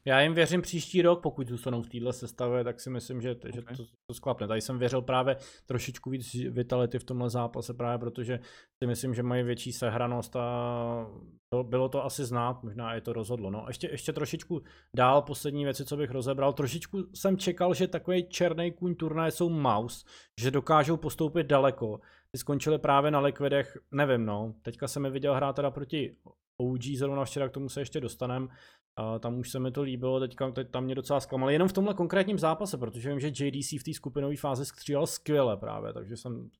[0.06, 3.52] Já jim věřím příští rok, pokud zůstanou v téhle sestavě, tak si myslím, že, okay.
[3.54, 4.48] že to, to sklapne.
[4.48, 5.36] Tady jsem věřil právě
[5.66, 8.40] trošičku víc vitality v tomhle zápase, právě protože
[8.82, 11.06] si myslím, že mají větší sehranost a
[11.52, 13.50] to, bylo to asi znát, možná je to rozhodlo.
[13.50, 14.62] No, ještě, ještě trošičku
[14.96, 16.52] dál, poslední věci, co bych rozebral.
[16.52, 20.04] Trošičku jsem čekal, že takový černý kůň turnaje jsou Mouse,
[20.40, 22.00] že dokážou postoupit daleko.
[22.30, 26.16] Ty skončili právě na likvidech, nevím no, teďka jsem je viděl hrát teda proti
[26.56, 28.48] OG zrovna včera, k tomu se ještě dostaneme.
[28.96, 31.72] A tam už se mi to líbilo, teďka teď tam mě docela zklamalo, jenom v
[31.72, 36.16] tomhle konkrétním zápase, protože vím, že JDC v té skupinové fázi střílel skvěle právě, takže
[36.16, 36.50] jsem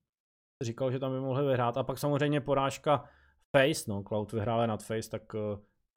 [0.62, 1.76] říkal, že tam by mohli vyhrát.
[1.76, 3.04] A pak samozřejmě porážka
[3.56, 5.40] Face, no, Cloud vyhrál nad Face, tak uh,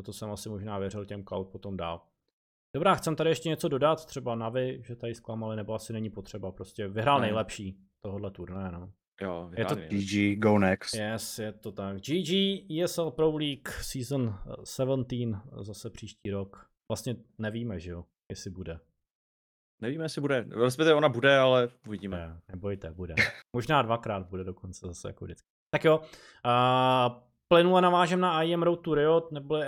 [0.04, 2.02] to jsem asi možná věřil těm Cloud potom dál.
[2.76, 6.52] Dobrá, chcem tady ještě něco dodat, třeba Navi, že tady zklamali, nebo asi není potřeba,
[6.52, 7.26] prostě vyhrál ne.
[7.26, 8.92] nejlepší tohohle turnaje, no.
[9.22, 10.94] Jo, je to GG, go next.
[10.94, 11.98] Yes, je to tak.
[11.98, 12.32] GG,
[12.84, 16.70] ESL Pro League Season 17, zase příští rok.
[16.92, 18.80] Vlastně nevíme, že jo, jestli bude.
[19.82, 20.46] Nevíme, jestli bude.
[20.64, 22.18] Respektive ona bude, ale uvidíme.
[22.18, 23.16] Ne, nebojte, bude.
[23.56, 25.48] Možná dvakrát bude dokonce zase jako vždycky.
[25.70, 29.60] Tak jo, uh, plynule navážem na IM Road to Riot, nebo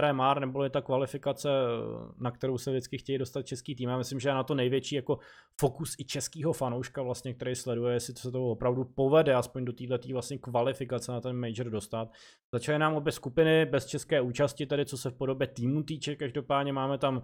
[0.00, 1.48] RMR, nebo je ta kvalifikace,
[2.20, 3.88] na kterou se vždycky chtějí dostat český tým.
[3.88, 5.18] Já myslím, že je na to největší jako
[5.60, 10.08] fokus i českého fanouška, vlastně, který sleduje, jestli se to opravdu povede, aspoň do této
[10.12, 12.08] vlastně kvalifikace na ten major dostat.
[12.52, 16.16] Začaly nám obě skupiny bez české účasti, tedy co se v podobě týmu týče.
[16.16, 17.22] Každopádně máme tam uh,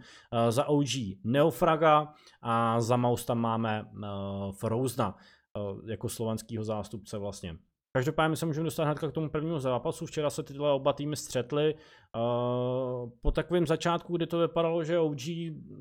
[0.51, 0.89] za OG
[1.25, 5.15] Neofraga a za Maus tam máme uh, Frozna
[5.57, 7.57] uh, jako slovenského zástupce vlastně.
[7.93, 10.07] Každopádně se můžeme dostat hned k tomu prvnímu zápasu.
[10.07, 11.75] Včera se tyhle oba týmy střetly.
[11.75, 15.21] Uh, po takovém začátku, kdy to vypadalo, že OG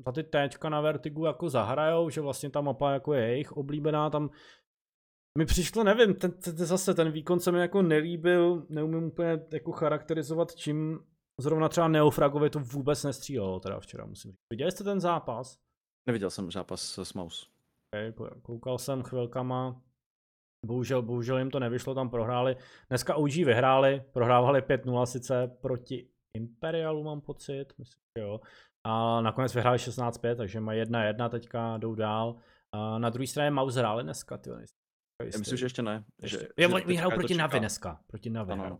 [0.06, 4.10] za ty téčka na Vertigu jako zahrajou, že vlastně ta mapa jako je jejich oblíbená,
[4.10, 4.30] tam
[5.38, 9.40] mi přišlo, nevím, ten, ten, ten, zase ten výkon se mi jako nelíbil, neumím úplně
[9.52, 10.98] jako charakterizovat, čím
[11.40, 14.40] zrovna třeba Neofragovi to vůbec nestřílelo teda včera, musím říct.
[14.50, 15.58] Viděli jste ten zápas?
[16.06, 17.46] Neviděl jsem zápas s Mouse.
[17.92, 19.82] Okay, koukal jsem chvilkama,
[20.66, 22.56] Bohužel, bohužel jim to nevyšlo, tam prohráli.
[22.88, 28.40] Dneska OG vyhráli, prohrávali 5-0 sice proti Imperialu, mám pocit, myslím, že jo.
[28.84, 32.36] A nakonec vyhráli 16-5, takže mají 1-1 teďka, jdou dál.
[32.72, 36.04] A na druhé straně Mouse hráli dneska, ty Já myslím, že ještě ne.
[36.22, 36.38] Ještě.
[36.38, 38.52] Že, je, že vyhrál proti Navi dneska, proti Navi.
[38.52, 38.78] Ano.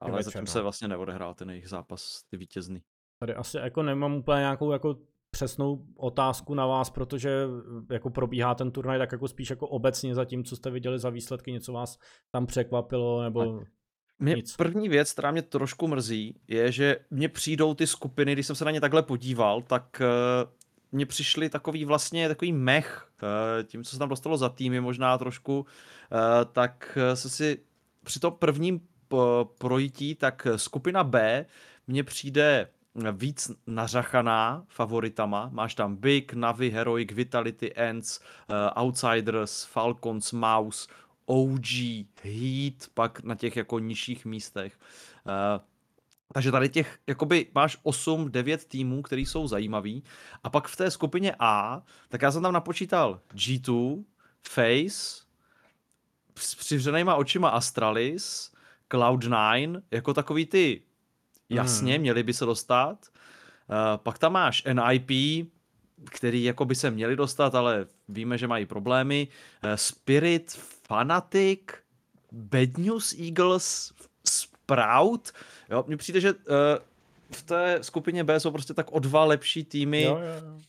[0.00, 2.82] Ale zatím se vlastně neodehrál ten jejich zápas, ty vítězný.
[3.20, 4.96] Tady asi jako nemám úplně nějakou jako
[5.36, 7.46] přesnou otázku na vás, protože
[7.90, 11.10] jako probíhá ten turnaj tak jako spíš jako obecně za tím, co jste viděli za
[11.10, 11.98] výsledky, něco vás
[12.30, 13.60] tam překvapilo nebo
[14.18, 14.56] mě nic.
[14.56, 18.64] první věc, která mě trošku mrzí, je, že mně přijdou ty skupiny, když jsem se
[18.64, 20.50] na ně takhle podíval, tak uh,
[20.92, 25.18] mně přišly takový vlastně takový mech, uh, tím, co se tam dostalo za týmy možná
[25.18, 25.66] trošku, uh,
[26.52, 27.58] tak se si
[28.04, 28.80] při tom prvním
[29.58, 31.46] projítí, tak skupina B
[31.86, 32.68] mně přijde
[33.12, 35.48] víc nařachaná favoritama.
[35.52, 40.88] Máš tam Big, Navi, Heroic, Vitality, Ends, uh, Outsiders, Falcons, Mouse,
[41.26, 41.66] OG,
[42.22, 44.78] Heat, pak na těch jako nižších místech.
[45.26, 45.64] Uh,
[46.32, 50.02] takže tady těch, jakoby máš 8, 9 týmů, který jsou zajímavý.
[50.44, 54.04] A pak v té skupině A, tak já jsem tam napočítal G2,
[54.48, 55.26] Face,
[56.38, 58.52] s přivřenýma očima Astralis,
[58.90, 60.82] Cloud9, jako takový ty
[61.50, 62.00] Jasně, hmm.
[62.00, 63.06] měli by se dostat.
[63.68, 65.10] Uh, pak tam máš NIP,
[66.10, 69.28] který jako by se měli dostat, ale víme, že mají problémy.
[69.64, 71.60] Uh, Spirit, Fanatic,
[72.32, 73.92] Bad News Eagles,
[74.66, 75.32] Proud.
[75.70, 76.38] Jo, mně přijde, že uh,
[77.30, 80.60] v té skupině B jsou prostě tak o dva lepší týmy, Jo, jo, jo.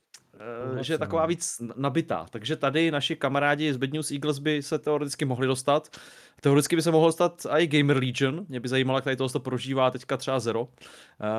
[0.80, 2.26] Eh, že je taková víc nabitá.
[2.30, 5.98] Takže tady naši kamarádi z Bad News Eagles by se teoreticky mohli dostat.
[6.42, 8.46] Teoreticky by se mohl dostat i Gamer Legion.
[8.50, 10.62] Mě by zajímalo, jak tady tohle to prožívá teďka třeba Zero.
[10.62, 10.70] Uh,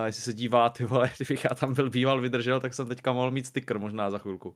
[0.06, 3.30] jestli se dívá, ty vole, kdybych já tam byl býval, vydržel, tak jsem teďka mohl
[3.30, 4.48] mít sticker možná za chvilku.
[4.48, 4.54] Uh,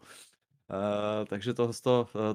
[1.26, 1.74] takže tohle,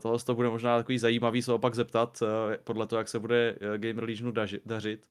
[0.02, 2.28] tohle to bude možná takový zajímavý se opak zeptat, uh,
[2.64, 5.06] podle toho, jak se bude Gamer Legionu daži, dařit.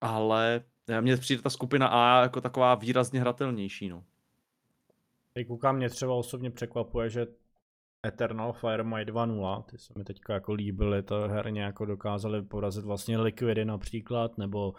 [0.00, 0.64] Ale
[1.00, 4.04] mně přijde ta skupina A jako taková výrazně hratelnější, no.
[5.36, 7.26] Teď koukám, mě třeba osobně překvapuje, že
[8.06, 12.84] Eternal Fire mají 2-0, ty se mi teďka jako líbily, to herně jako dokázali porazit
[12.84, 14.74] vlastně Liquidy například, nebo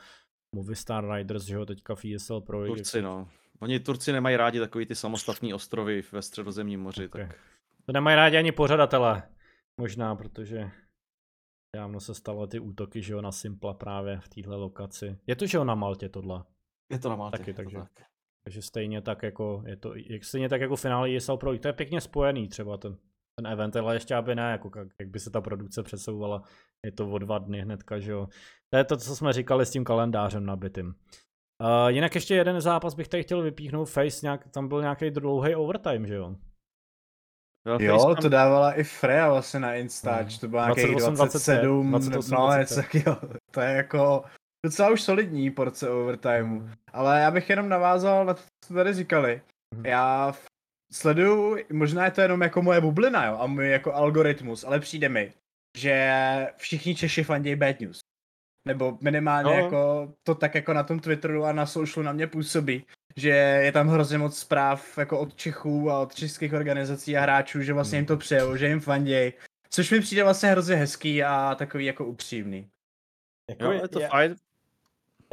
[0.55, 2.65] Movistar Riders, že jo, teďka v ESL Pro.
[2.65, 3.29] Turci, no.
[3.59, 7.11] Oni Turci nemají rádi takový ty samostatné ostrovy ve středozemním moři, Ok.
[7.11, 7.35] tak
[7.85, 9.23] To nemají rádi ani pořadatelé,
[9.79, 10.71] možná, protože
[11.75, 15.17] dávno se stalo ty útoky, že jo, na Simpla právě v téhle lokaci.
[15.27, 16.43] Je to, že jo, na Maltě tohle.
[16.91, 17.37] je to na Maltě.
[17.37, 17.91] Taky, je to takže- tak.
[18.47, 21.61] Takže stejně tak jako, je to, jak stejně tak jako finále ESL Pro, League.
[21.61, 22.97] to je pěkně spojený třeba ten,
[23.39, 26.43] ten event, ale ještě aby ne, jako jak, jak by se ta produkce přesouvala,
[26.85, 28.27] je to o dva dny hnedka, že jo.
[28.73, 30.87] To je to, co jsme říkali s tím kalendářem nabitým.
[30.87, 35.55] Uh, jinak ještě jeden zápas bych tady chtěl vypíchnout, Face, nějak, tam byl nějaký dlouhý
[35.55, 36.35] overtime, že jo?
[37.79, 40.39] Jo, Face to dávala i Freya vlastně na Instač, Hmm.
[40.39, 42.59] to bylo nějakých 28, 27, 28, no 25.
[42.59, 43.33] něco takového.
[43.51, 44.23] To je jako
[44.67, 46.69] docela už solidní porce overtimeu.
[46.93, 49.41] Ale já bych jenom navázal na to, co tady říkali.
[49.75, 49.85] Mhm.
[49.85, 50.33] Já
[50.93, 55.09] sleduju, možná je to jenom jako moje bublina, jo, a můj jako algoritmus, ale přijde
[55.09, 55.33] mi,
[55.77, 55.93] že
[56.57, 57.99] všichni Češi fandějí Bad News.
[58.67, 59.63] Nebo minimálně No.
[59.63, 62.85] jako to tak jako na tom Twitteru a na socialu na mě působí,
[63.17, 63.29] že
[63.63, 67.73] je tam hrozně moc zpráv jako od Čechů a od českých organizací a hráčů, že
[67.73, 69.33] vlastně jim to přejou, že jim fandějí.
[69.69, 72.69] Což mi přijde vlastně hrozně hezký a takový jako upřímný.
[73.49, 74.35] Jako Jo, je to já, fajn.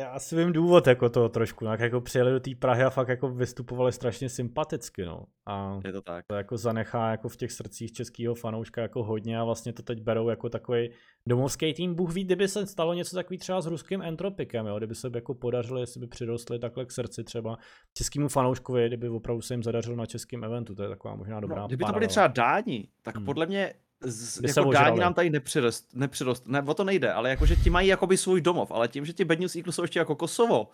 [0.01, 3.09] Já asi vím důvod jako toho trošku, jak jako přijeli do té Prahy a fakt
[3.09, 5.25] jako vystupovali strašně sympaticky, no.
[5.47, 6.25] A Je to tak.
[6.27, 10.01] to jako zanechá jako v těch srdcích českého fanouška jako hodně a vlastně to teď
[10.03, 10.91] berou jako takový
[11.29, 11.95] domovský tým.
[11.95, 14.79] Bůh ví, kdyby se stalo něco takový třeba s ruským entropikem, jo?
[14.79, 17.57] kdyby se jako podařilo, jestli by přirostli takhle k srdci třeba
[17.97, 21.61] českému fanouškovi, kdyby opravdu se jim zadařilo na českém eventu, to je taková možná dobrá
[21.61, 22.09] No, kdyby to byli paralela.
[22.09, 23.25] třeba Dáni, tak Hmm.
[23.25, 25.01] podle mě z, By jako Dáni ožrali.
[25.01, 28.71] nám tady nepřirost, nepřirost, ne, o to nejde, ale jakože ti mají jakoby svůj domov,
[28.71, 30.69] ale tím, že ti Bad News Eagles jsou ještě jako Kosovo,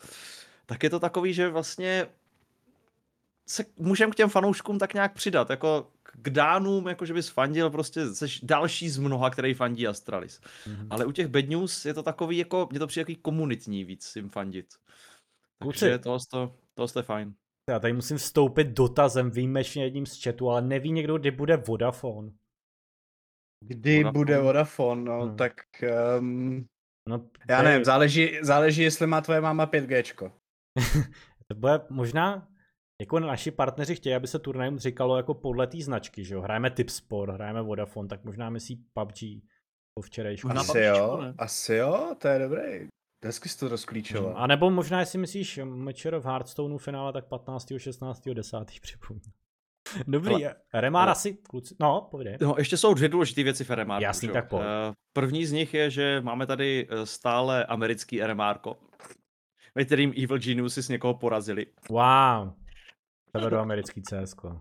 [0.67, 2.07] tak je to takový, že vlastně
[3.47, 7.71] se můžeme k těm fanouškům tak nějak přidat, jako k Dánům, jako že bys fandil,
[7.71, 10.41] prostě seš další z mnoha, který fandí Astralis.
[10.67, 10.87] Mhm.
[10.91, 14.17] Ale u těch Bad News je to takový, jako, mně to přijde takový komunitní víc
[14.17, 14.67] jim fandit.
[15.59, 17.35] Takže tohle, to, tohle je fajn.
[17.69, 22.31] Já tady musím vstoupit dotazem výjimečně jedním z chatu, ale neví někdo, kdy bude Vodafone.
[23.65, 24.13] Kdy Vodafone.
[24.19, 25.37] bude Vodafone, no, Hmm.
[25.37, 25.53] tak
[26.19, 26.67] um,
[27.09, 30.33] No, já je- nevím, záleží, záleží, jestli má tvoje máma 5Gčko.
[31.49, 32.49] To bude možná,
[33.01, 36.41] jako naši partneři chtějí, aby se turnajům říkalo jako podle té značky, že jo.
[36.41, 39.19] Hrajeme Tipsport, hrajeme Vodafone, tak možná myslí PUBG
[39.95, 40.49] po včerejšku.
[40.51, 41.35] Asi PUBGčku, jo, ne?
[41.39, 42.89] asi jo, to je dobrý.
[43.25, 44.35] Hezky jsi to rozklíčoval.
[44.37, 47.73] A nebo možná, jestli myslíš Matcher v Hearthstoneu finále, tak 15.
[47.79, 48.35] 16.
[48.35, 48.57] 10.
[48.81, 49.33] připomínám.
[50.07, 50.35] Dobrý,
[50.75, 52.39] Remár ale- asi, kluci, no, povídej.
[52.41, 54.03] No, ještě jsou dvě důležité věci v RMR.
[54.03, 54.63] Jasný, tak pojď.
[55.13, 58.59] První z nich je, že máme tady eh, stále americký RMR,
[59.75, 61.67] ve kterým Evil Geniusi s někoho porazili.
[61.89, 62.53] Wow.
[63.37, 64.35] Severoamerický CS.
[64.45, 64.53] Uh,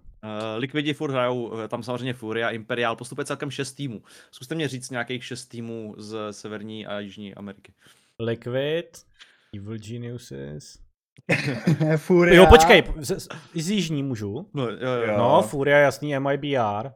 [0.57, 4.03] Liquidi furt hrajou, eh, tam samozřejmě Furia, Imperial, postupuje celkem šest týmů.
[4.31, 7.73] Zkuste mě říct nějakých šest týmů z Severní a Jižní Ameriky.
[8.19, 9.05] Liquid,
[9.55, 10.79] Evil Geniuses.
[11.97, 12.35] Furia.
[12.35, 14.49] Jo, počkej, z, z, z Jižní můžu.
[14.53, 15.01] No, jo, jo.
[15.07, 15.17] Jo.
[15.17, 16.89] No, Furia, jasný, MIBR.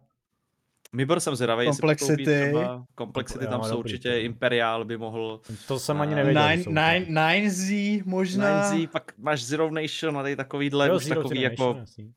[0.96, 2.16] Mibor jsem zvědavý, jestli Complexity.
[2.16, 2.86] postoupí třeba.
[2.98, 4.20] Complexity Jo, tam jsou dobrý, určitě.
[4.20, 5.42] Imperial by mohl.
[5.68, 6.48] To jsem ani A nevěděl.
[6.50, 8.72] Nine, nine, nine Z možná.
[8.72, 12.14] 9Z, pak máš Zero Nation a tady takovýhle, Jo, už Zero takový Generation, jako, jasný.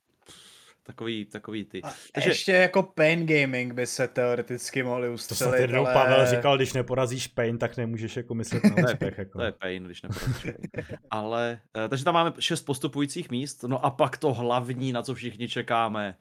[0.86, 1.82] Takový, takový ty.
[1.82, 5.94] A Takže- ještě jako Pain Gaming by se teoreticky mohli To ustřelit, se jednou ale...
[5.94, 9.18] Pavel říkal, když neporazíš Pain, tak nemůžeš jako myslet na úspěch.
[9.18, 9.38] Jako.
[9.38, 10.52] To je pain, když neporazíš.
[11.10, 15.14] Ale, eh, takže tam máme šest postupujících míst, no a pak to hlavní, na co
[15.14, 16.16] všichni čekáme.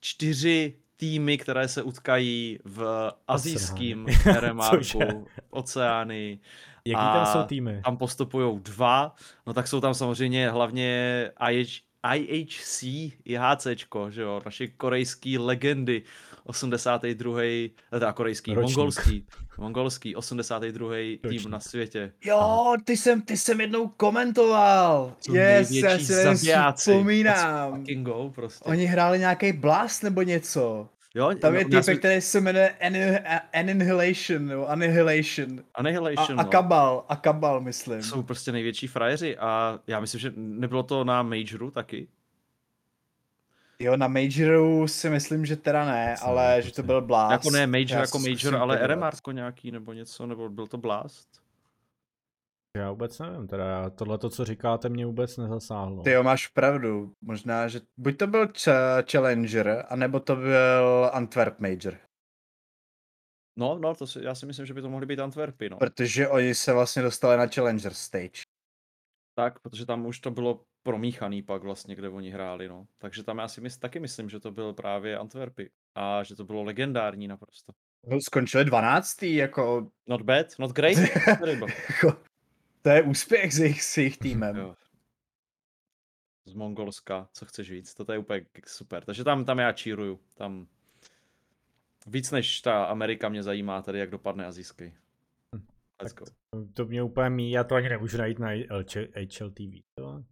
[0.00, 4.40] Čtyři týmy, které se utkají v azijským Cože?
[4.40, 6.38] RMRku, Oceány.
[6.84, 7.80] Jaký tam jsou týmy?
[7.84, 9.14] Tam postupují dva,
[9.46, 11.68] no tak jsou tam samozřejmě hlavně IH,
[12.14, 12.82] IHC,
[13.24, 16.02] IHCčko, že jo, naše korejský legendy,
[16.44, 17.40] 82.
[17.90, 18.76] teda korejský, Ročník.
[18.76, 19.26] mongolský,
[19.58, 20.90] mongolský, 82.
[20.96, 21.46] tým Ročník.
[21.46, 22.12] na světě.
[22.24, 25.14] Jo, ty jsem, ty jsem jednou komentoval.
[25.20, 27.76] Jsou Yes, já si vzpomínám.
[27.78, 28.64] Fucking go prostě.
[28.64, 30.88] Oni hráli nějaký blast nebo něco.
[31.18, 32.74] Jo, Tam je typ, jsem- který se jmenuje
[33.52, 35.60] Annihilation, nebo Annihilation.
[35.74, 36.48] A, Annihilation, a no.
[36.48, 38.02] Kabal, a Kabal, myslím.
[38.02, 42.08] jsou prostě největší frajeři a já myslím, že nebylo to na Majoru taky.
[43.78, 46.86] Jo, na Majoru si myslím, že teda ne, Jsem ale nevím, že to pocit.
[46.86, 47.32] byl Blast.
[47.32, 48.78] Jako ne Major Já jako Major, ale.
[48.86, 51.28] RMR nějaký nebo něco, nebo byl to Blast?
[52.78, 56.02] Já vůbec nevím, teda já, tohle to, co říkáte, mě vůbec nezasáhlo.
[56.02, 57.12] Ty jo, máš pravdu.
[57.20, 61.98] Možná, že buď to byl ch- Challenger, anebo to byl Antwerp Major.
[63.58, 65.76] No, no, to si, já si myslím, že by to mohly být Antwerpy, no.
[65.76, 68.42] Protože oni se vlastně dostali na Challenger stage.
[69.34, 72.86] Tak, protože tam už to bylo promíchaný pak vlastně, kde oni hráli, no.
[72.98, 75.70] Takže tam já si mys- taky myslím, že to byl právě Antwerpy.
[75.94, 77.72] A že to bylo legendární naprosto.
[78.06, 79.22] No, Skončili 12.
[79.22, 80.96] jako, Not bad, not great,
[81.28, 82.22] jako
[82.82, 84.56] to je úspěch s jejich, s jejich týmem.
[84.56, 84.74] Jo.
[86.46, 89.04] Z Mongolska, co chceš víc, to je úplně super.
[89.04, 90.66] Takže tam, tam já číruju, tam
[92.06, 94.92] víc než ta Amerika mě zajímá tady, jak dopadne azijský.
[96.02, 96.24] Let's go.
[96.74, 99.82] To mě úplně mí, já to ani nemůžu najít na HLTV.
[99.94, 100.24] To,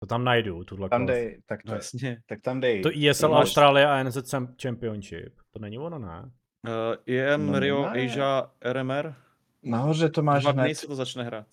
[0.00, 2.22] to tam najdu, tuhle Tam dej, tak, to, No jasně.
[2.26, 2.82] tak tam dej.
[2.82, 5.40] To ESL máš- Australia a NZ Cham- Championship.
[5.50, 6.22] To není ono, ne?
[6.68, 8.04] Uh, IM, No, Rio, ne.
[8.06, 9.14] Asia, RMR.
[9.64, 10.74] Nahoře to máš Dva dny hned.
[10.74, 11.46] se to začne hrát.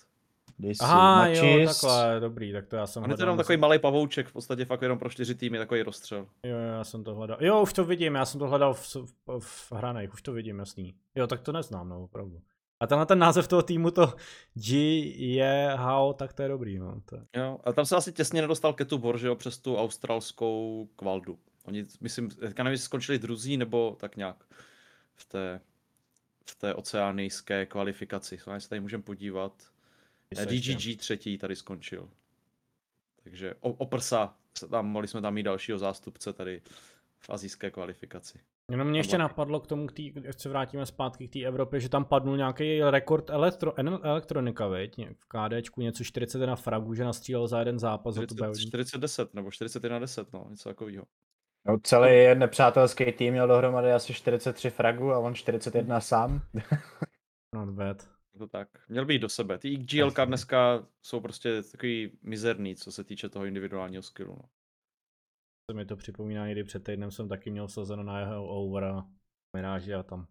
[0.59, 3.37] Dej si Aha, jo, takhle, dobrý, tak to já jsem On je to hledal jenom
[3.37, 6.27] takový malý pavouček, v podstatě fakt jenom pro čtyři týmy, takový rozstřel.
[6.43, 7.37] Jo, jo, já jsem to hledal.
[7.41, 10.59] Jo, už to vidím, já jsem to hledal v, v, v hraných, už to vidím,
[10.59, 10.95] jasný.
[11.15, 12.41] Jo, tak to neznám, no, opravdu.
[12.79, 14.13] A tenhle ten název toho týmu, to
[14.53, 14.75] G
[15.33, 17.01] je how, tak to je dobrý, no.
[17.05, 17.21] To je...
[17.35, 21.39] Jo, a tam se asi těsně nedostal Ketu Bor, že jo, přes tu australskou kvaldu.
[21.65, 24.35] Oni, myslím, teďka nevím, jestli skončili druzí, nebo tak nějak
[25.15, 25.59] v té,
[26.51, 28.37] v té oceánijské kvalifikaci.
[28.37, 29.71] So, se tady můžeme podívat.
[30.37, 32.09] Eh, DGG třetí tady skončil.
[33.23, 34.35] Takže o, o prsa,
[34.69, 36.61] tam, mohli jsme tam mít dalšího zástupce tady
[37.19, 38.39] v azijské kvalifikaci.
[38.71, 41.79] Jenom mě ještě napadlo k tomu, k tý, jak se vrátíme zpátky k té Evropě,
[41.79, 43.73] že tam padnul nějaký rekord elektro,
[44.03, 44.97] elektronika, veď?
[44.97, 48.67] V KDčku něco 41 fragů, že nastřílel za jeden zápas za tu 40, Belgii.
[48.67, 51.05] 40 nebo 41 10, no, něco takového.
[51.67, 56.41] No, celý nepřátelský tým měl dohromady asi 43 fragů a on 41 sám.
[57.55, 58.09] Not bad.
[58.33, 58.67] Je To tak.
[58.89, 59.57] Měl být do sebe.
[59.57, 64.35] Ty GLK dneska jsou prostě takový mizerný, co se týče toho individuálního skillu.
[64.35, 64.49] No.
[65.69, 69.07] To mi to připomíná, někdy před týdnem jsem taky měl sazeno na jeho over a
[69.55, 70.27] miráži a tam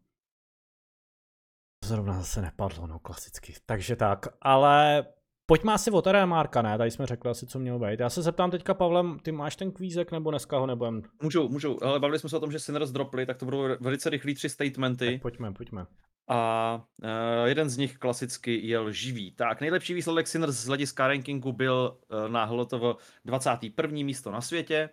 [1.85, 3.55] zrovna zase nepadlo, no klasicky.
[3.67, 5.07] Takže tak, ale
[5.51, 6.79] pojďme asi o Marka, ne?
[6.79, 8.01] Tady jsme řekli asi, co mělo být.
[8.01, 11.03] Já se zeptám teďka, Pavlem, ty máš ten kvízek nebo dneska ho nebudem?
[11.23, 14.11] Můžou, můžou, ale bavili jsme se o tom, že Sinners dropli, tak to budou velice
[14.11, 15.13] rychlý tři statementy.
[15.13, 15.87] Tak pojďme, pojďme.
[16.29, 19.33] A uh, jeden z nich klasicky je lživý.
[19.33, 22.83] Tak, nejlepší výsledek Sinners z hlediska rankingu byl uh, na HLTV
[23.25, 24.05] 21.
[24.05, 24.91] místo na světě.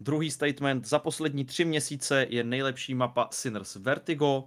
[0.00, 4.38] Druhý statement, za poslední tři měsíce je nejlepší mapa Sinners Vertigo.
[4.38, 4.44] Uh,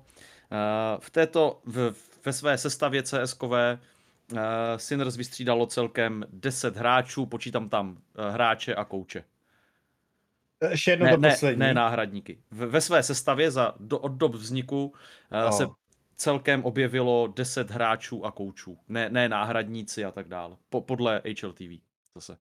[0.99, 1.93] v této, v,
[2.25, 3.79] ve své sestavě CSkové
[4.31, 4.37] uh,
[4.77, 9.23] Sinners vystřídalo celkem 10 hráčů, počítám tam uh, hráče a kouče.
[10.69, 11.59] Ještě jedno Ne, to ne, poslední.
[11.59, 12.43] ne náhradníky.
[12.51, 14.93] V, ve své sestavě za, do, od dob vzniku uh,
[15.45, 15.51] Oh.
[15.57, 15.65] se
[16.15, 18.77] celkem objevilo 10 hráčů a koučů.
[18.87, 20.57] Ne, ne náhradníci a tak dále.
[20.69, 21.81] Po, podle HLTV
[22.15, 22.37] zase.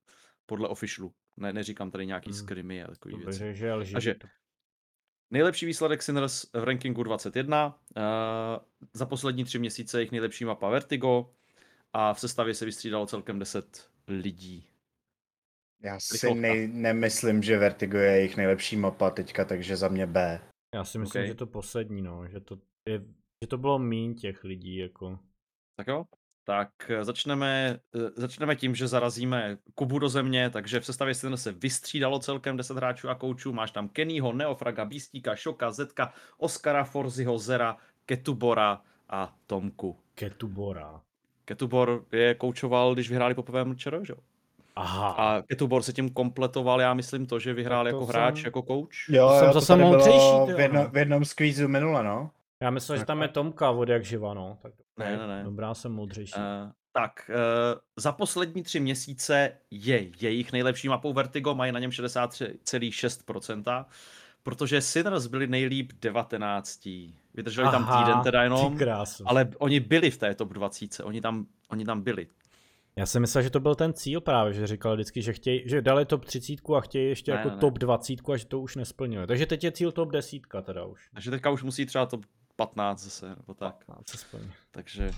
[0.47, 1.13] Podle officialu.
[1.37, 2.39] Ne, neříkám tady nějaký Hmm.
[2.39, 3.55] skrimy a bych věci.
[3.55, 3.93] že lživý.
[3.93, 4.15] Takže
[5.31, 7.79] nejlepší výsledek Sinners v rankingu 21.
[7.97, 8.03] Uh,
[8.93, 11.31] za poslední tři měsíce jejich nejlepší mapa Vertigo.
[11.93, 14.67] A v sestavě se vystřídalo celkem 10 lidí.
[15.83, 20.41] Já si nej, nemyslím, že Vertigo je jejich nejlepší mapa teďka, takže za mě B.
[20.75, 21.29] Já si myslím, OK.
[21.29, 23.05] že to poslední, no, že to, je,
[23.45, 25.19] že to bylo míň těch lidí, jako.
[25.77, 26.05] Tak jo?
[26.45, 31.43] Tak eh, začneme, eh, začneme tím, že zarazíme Kubu do země, takže v sestavě Sinners
[31.43, 33.53] se vystřídalo celkem 10 hráčů a koučů.
[33.53, 37.77] Máš tam Kennyho, Neofraga, Bístíka, Šoka, Zetka, Oskara, Forziho, Zera,
[38.07, 39.97] Ketubora a Tomku.
[40.15, 41.03] Ketubora.
[41.51, 44.17] Ketubor je koučoval, když vyhráli poprvé mlčero, že jo?
[44.77, 45.09] Aha.
[45.11, 48.63] A Ketubor se tím kompletoval, já myslím to, že vyhrál to jako hráč, jsem- jako
[48.63, 49.09] kouč.
[49.09, 50.89] Jo, To jsem jo, to zase tady bylo moudřejší, v, jedno, jo.
[50.93, 52.31] v jednom z kvízu minule, no.
[52.63, 54.59] Já myslel, že tam je Tomka od jak živa, no.
[54.63, 55.45] Tak, Ne, ne, ne.
[55.45, 56.35] Dobrá, jsem moudřejší.
[56.37, 57.35] Uh, tak, uh,
[57.97, 63.85] za poslední tři měsíce je jejich nejlepší mapou Vertigo, mají na něm 63,6%,
[64.43, 66.89] protože Sinners byli nejlíp 19.
[67.35, 68.85] Vydrželi tam týden teda jenom, Ty
[69.25, 72.27] ale oni byli v té top 20, oni tam, oni tam byli.
[72.97, 75.83] Já jsem myslel, že to byl ten cíl právě, že říkal vždycky, že chtějí, že
[75.83, 78.77] dali top 30 a chtějí ještě Ne, jako ne, top 20 a že to už
[78.77, 79.27] nesplnili.
[79.27, 81.11] Takže teď je cíl top 10 teda už.
[81.15, 82.25] Takže teďka už musí třeba top
[82.57, 83.85] 15 zase, nebo tak.
[83.85, 84.53] 15 se splní.
[84.71, 85.11] Takže,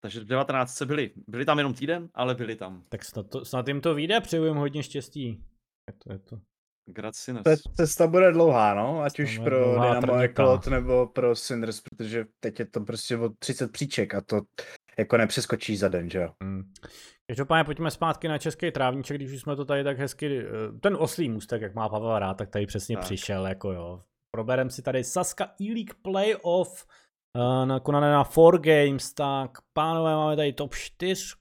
[0.00, 1.10] takže v 19 byli.
[1.28, 2.82] Byli tam jenom týden, ale byli tam.
[2.88, 5.44] Tak snad, to, snad jim to vyjde, přeju jim hodně štěstí.
[5.88, 6.51] Je to, je to.
[6.86, 7.42] Gracines.
[7.76, 10.20] Cesta bude dlouhá, no, ať už pro dlouhá, Dynamo.
[10.20, 14.40] Eklot nebo pro Cinders, protože teď je to prostě o 30 příček a to
[14.98, 16.32] jako nepřeskočí za den, že jo.
[16.42, 16.62] Hmm.
[17.26, 20.96] Každopádně pojďme zpátky na český trávníček, když už jsme to tady tak hezky, eh, ten
[21.00, 23.04] oslý můstek, jak má Pavel rád, tak tady přesně Tak.
[23.04, 24.02] přišel, jako jo.
[24.36, 26.86] Proberem si tady Saska E-League Playoff,
[27.36, 31.34] uh, nakonané na 4 Games, tak pánové máme tady top 4,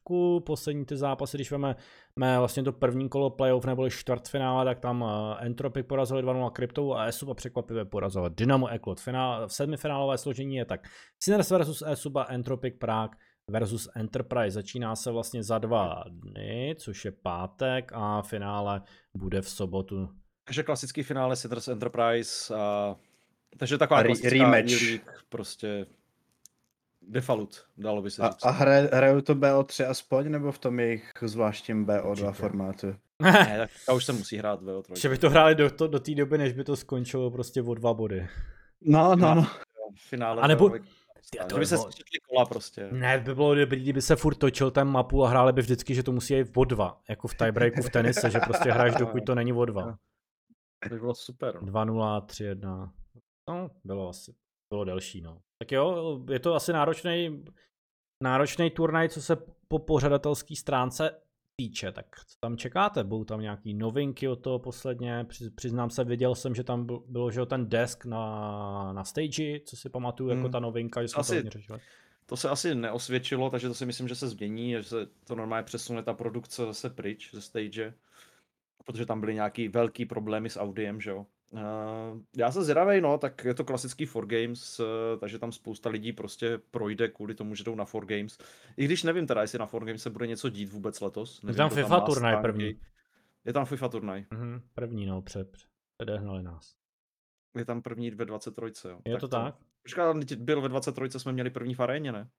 [0.46, 1.76] poslední ty zápasy, když veme
[2.16, 5.10] mé vlastně to první kolo playoff neboli čtvrtfinále, tak tam uh,
[5.40, 9.00] Entropic porazili 2-0 Kryptou a Esuba překvapivě porazili Dynamo Eklot.
[9.00, 10.88] Finál, v sedmifinálové složení je tak
[11.20, 14.52] Sinners versus Esuba, Entropic Prague versus Enterprise.
[14.52, 18.82] Začíná se vlastně za dva dny, což je pátek a finále
[19.14, 20.10] bude v sobotu.
[20.44, 22.96] Takže klasický finále Citrus Enterprise a
[23.58, 24.74] takže taková A re- klasická rematch.
[25.30, 25.86] Prostě
[27.02, 28.46] default, dalo by se A, říct.
[28.46, 32.32] a hraje, hrajou to BO3 aspoň, nebo v tom jejich zvláštním BO2 Určitě.
[32.32, 32.88] formátu?
[33.22, 36.00] Ne, tak ta už se musí hrát ve Že by to hráli do, to, do
[36.00, 38.28] té doby, než by to skončilo prostě o dva body.
[38.82, 39.48] No, no, no.
[40.10, 40.42] finále.
[40.42, 40.72] A nebo-
[41.30, 42.88] Ty, a to by se sčetli kola prostě.
[42.92, 46.04] Ne, by bylo dobrý, kdyby se furt točil ten mapu a hráli by vždycky, že
[46.04, 49.36] to musí jít o dva, jako v tiebreaku v tenise, že prostě hraješ, dokud to
[49.36, 49.98] není o dva.
[50.84, 51.62] To by bylo super.
[51.62, 51.72] no.
[51.72, 52.92] 2-0, 3-1.
[53.50, 54.34] No, bylo asi,
[54.70, 55.42] bylo delší, no.
[55.62, 57.44] Tak jo, je to asi náročný,
[58.24, 59.36] náročný turnaj, co se
[59.68, 61.22] po pořadatelské stránce
[61.56, 63.04] týče, tak co tam čekáte?
[63.04, 65.26] Budou tam nějaký novinky od toho posledně?
[65.30, 69.60] Při- Přiznám se, viděl jsem, že tam byl- bylo, že ten desk na, na stage,
[69.66, 70.52] co si pamatuju, jako Hmm.
[70.52, 71.80] ta novinka, že jsme Asi- to řešili.
[72.26, 75.64] To se asi neosvědčilo, takže to si myslím, že se změní, že se to normálně
[75.64, 77.94] přesune ta produkce zase pryč ze stage,
[78.86, 81.26] protože tam byly nějaký velký problémy s audiem, že jo.
[81.54, 81.60] Uh,
[82.38, 84.86] já jsem zvědavej, no, tak je to klasický 4 Games, uh,
[85.20, 88.38] takže tam spousta lidí prostě projde kvůli tomu, že jdou na 4 Games.
[88.78, 91.42] I když nevím teda, jestli na 4 Games se bude něco dít vůbec letos.
[91.42, 92.42] Nevím, tam kdo FIFA má turnaj stránky.
[92.42, 92.80] první.
[93.46, 94.26] Je tam FIFA turnaj.
[94.32, 95.58] Mhm, první, no, před,
[95.98, 96.76] předehnali nás.
[97.58, 98.88] Je tam první ve 23.
[98.88, 99.00] Jo.
[99.06, 99.56] Je to tak?
[99.98, 101.20] Ale teď byl ve 23.
[101.20, 102.30] jsme měli první v aréně, ne?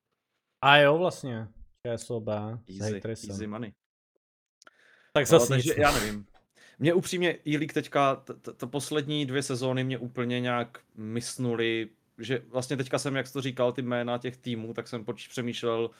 [0.60, 1.48] A jo, vlastně.
[1.96, 2.28] ČSOB
[2.68, 3.72] s Easy, easy money.
[5.12, 5.66] Tak No, zase nic.
[5.66, 6.26] takže já nevím.
[6.82, 12.42] Mě upřímně E-League teďka, t- t- t- poslední dvě sezóny mě úplně nějak mysnuli, že
[12.48, 15.90] vlastně teďka jsem, jak jsi to říkal, ty jména těch týmů, tak jsem poč- přemýšlel,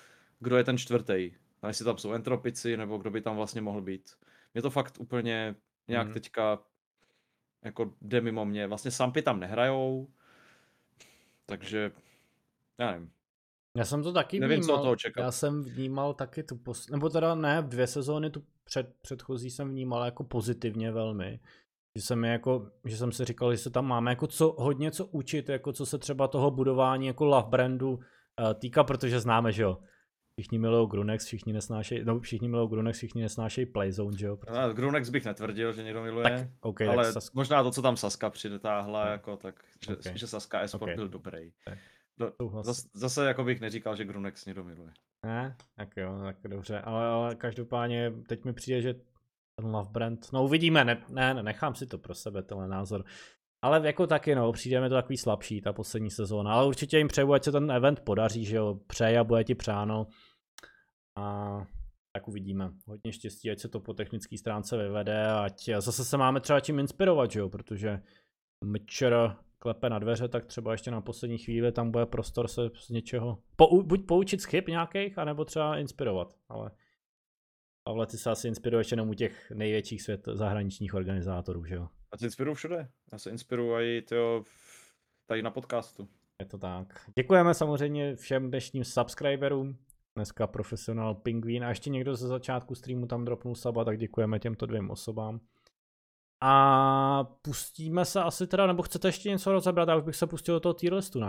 [0.40, 1.32] kdo je ten čtvrtý.
[1.62, 4.10] A jestli tam jsou entropici, nebo kdo by tam vlastně mohl být.
[4.54, 5.54] Mě to fakt úplně
[5.88, 6.14] nějak Mhm.
[6.14, 6.58] teďka
[7.64, 8.66] jako jde mimo mě.
[8.66, 10.08] Vlastně Sampy tam nehrajou,
[11.46, 11.92] takže
[12.78, 13.10] já nevím.
[13.76, 14.80] Já jsem to taky Nevím, co vnímal.
[14.80, 15.22] od toho čekat.
[15.22, 16.88] Já jsem vnímal taky tu, pos...
[16.88, 21.40] nebo teda ne, dvě sezóny tu před, předchozí jsem vnímal jako pozitivně velmi.
[21.96, 25.06] Že jsem, jako, že jsem si říkal, že se tam máme jako co, hodně co
[25.06, 28.00] učit, jako co se třeba toho budování jako love brandu uh,
[28.54, 29.78] týká, protože známe, že jo.
[30.38, 34.36] Všichni milují Grunex, všichni nesnášejí, no všichni milují Grunex, všichni nesnášejí Playzone, že jo.
[34.36, 34.60] Protože...
[34.60, 36.22] No, Grunex bych netvrdil, že někdo miluje.
[36.24, 37.34] Tak, OK, ale tak Sask...
[37.34, 39.10] možná to, co tam Saska přitáhla, No.
[39.10, 40.02] jako, tak, že, Ok.
[40.14, 40.96] že Saska Esport Ok.
[40.96, 41.52] byl dobrý.
[41.64, 41.78] Tak.
[42.18, 42.66] Do, souhlas.
[42.66, 44.92] zas, zase jako bych neříkal, že Grunex někdo miluje.
[45.26, 48.94] Ne, tak jo, tak dobře, ale, ale každopádně teď mi přijde, že
[49.56, 53.04] ten Love Brand, no uvidíme, ne, ne, ne, nechám si to pro sebe, tenhle názor.
[53.64, 57.08] Ale jako taky, no, přijde mi to takový slabší, ta poslední sezóna, ale určitě jim
[57.08, 60.06] přeju, ať se ten event podaří, že jo, přeje a bude ti přáno.
[61.18, 61.56] A
[62.12, 62.70] tak uvidíme.
[62.86, 66.78] Hodně štěstí, ať se to po technické stránce vyvede, ať zase se máme třeba čím
[66.78, 68.02] inspirovat, že jo, protože
[68.64, 72.88] Mčer klepe na dveře, tak třeba ještě na poslední chvíli tam bude prostor se z
[72.88, 76.70] něčeho, pou, buď poučit z chyb nějakých, anebo třeba inspirovat, ale
[77.84, 81.88] Pavle, ty se asi inspiruješ jenom u těch největších svět zahraničních organizátorů, že jo?
[82.12, 82.88] A se inspiruju všude.
[83.12, 84.44] Já se inspiruju i tyjo,
[85.26, 86.08] tady na podcastu.
[86.40, 87.10] Je to tak.
[87.16, 89.78] Děkujeme samozřejmě všem dnešním subscriberům.
[90.14, 94.66] Dneska profesionál Pingvín a ještě někdo ze začátku streamu tam dropnul saba, tak děkujeme těmto
[94.66, 95.40] dvěm osobám.
[96.44, 99.88] A pustíme se asi teda, nebo chcete ještě něco rozebrat?
[99.88, 101.26] Já už bych se pustil do toho tier listu, ne?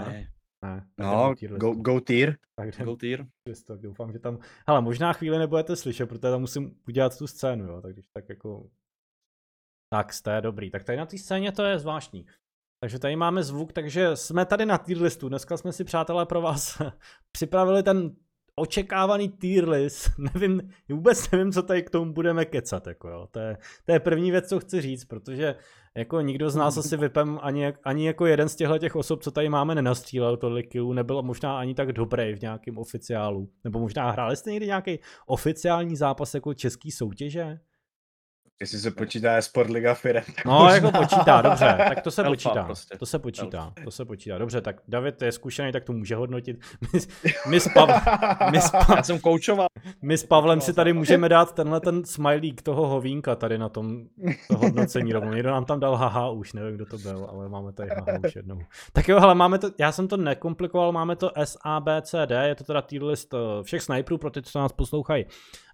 [0.64, 1.82] Ne, ne No, tier go, listu.
[1.82, 2.38] go tier.
[2.56, 3.26] Tak jdem Go tier.
[3.44, 4.38] Přes to, doufám, že tam...
[4.68, 8.30] Hele, možná chvíli nebudete slyšet, protože tam musím udělat tu scénu, jo, tak když tak
[8.30, 8.70] jako...
[9.90, 12.26] Tak jste dobrý, tak tady na té scéně to je zvláštní.
[12.80, 15.30] Takže tady máme zvuk, takže jsme tady na tier listu.
[15.30, 16.82] Dneska jsme si, přátelé, pro vás
[17.32, 18.16] připravili ten
[18.56, 20.12] očekávaný tier list.
[20.34, 23.28] Nevím, vůbec nevím, co tady k tomu budeme kecat, jako jo.
[23.32, 25.56] To je, to je první věc, co chci říct, protože
[25.98, 29.32] jako nikdo z nás asi vypem ani, ani jako jeden z těchto těch osob, co
[29.32, 33.50] tady máme, nenastřílel tolik killů, nebyl možná ani tak dobrý v nějakém oficiálu.
[33.64, 37.60] Nebo možná hráli jste někdy nějaký oficiální zápas jako český soutěže?
[38.62, 40.24] Jestli se počítá Sport Liga Firem.
[40.46, 42.64] No, jako počítá, dobře, tak to se Elfa počítá.
[42.64, 42.98] prostě.
[42.98, 44.38] To se počítá, to se počítá.
[44.38, 46.58] Dobře, tak David je zkušený, tak to může hodnotit.
[46.94, 47.08] My, s-
[47.48, 47.90] my, s, Pav,
[48.52, 49.68] my, s, Pa- Já jsem koučoval.
[50.02, 54.04] my s Pavlem si tady můžeme dát tenhle ten smajlík toho hovínka tady na tom
[54.48, 55.34] to hodnocení rovnou.
[55.34, 58.36] Někdo nám tam dal haha už, nevím, kdo to byl, ale máme tady haha už
[58.36, 58.60] jednou.
[58.94, 62.82] Tak jo, hele, máme to, já jsem to nekomplikoval, máme to SABCD, je to teda
[62.82, 65.26] tier list eh, všech sniperů pro ty, co nás poslouchají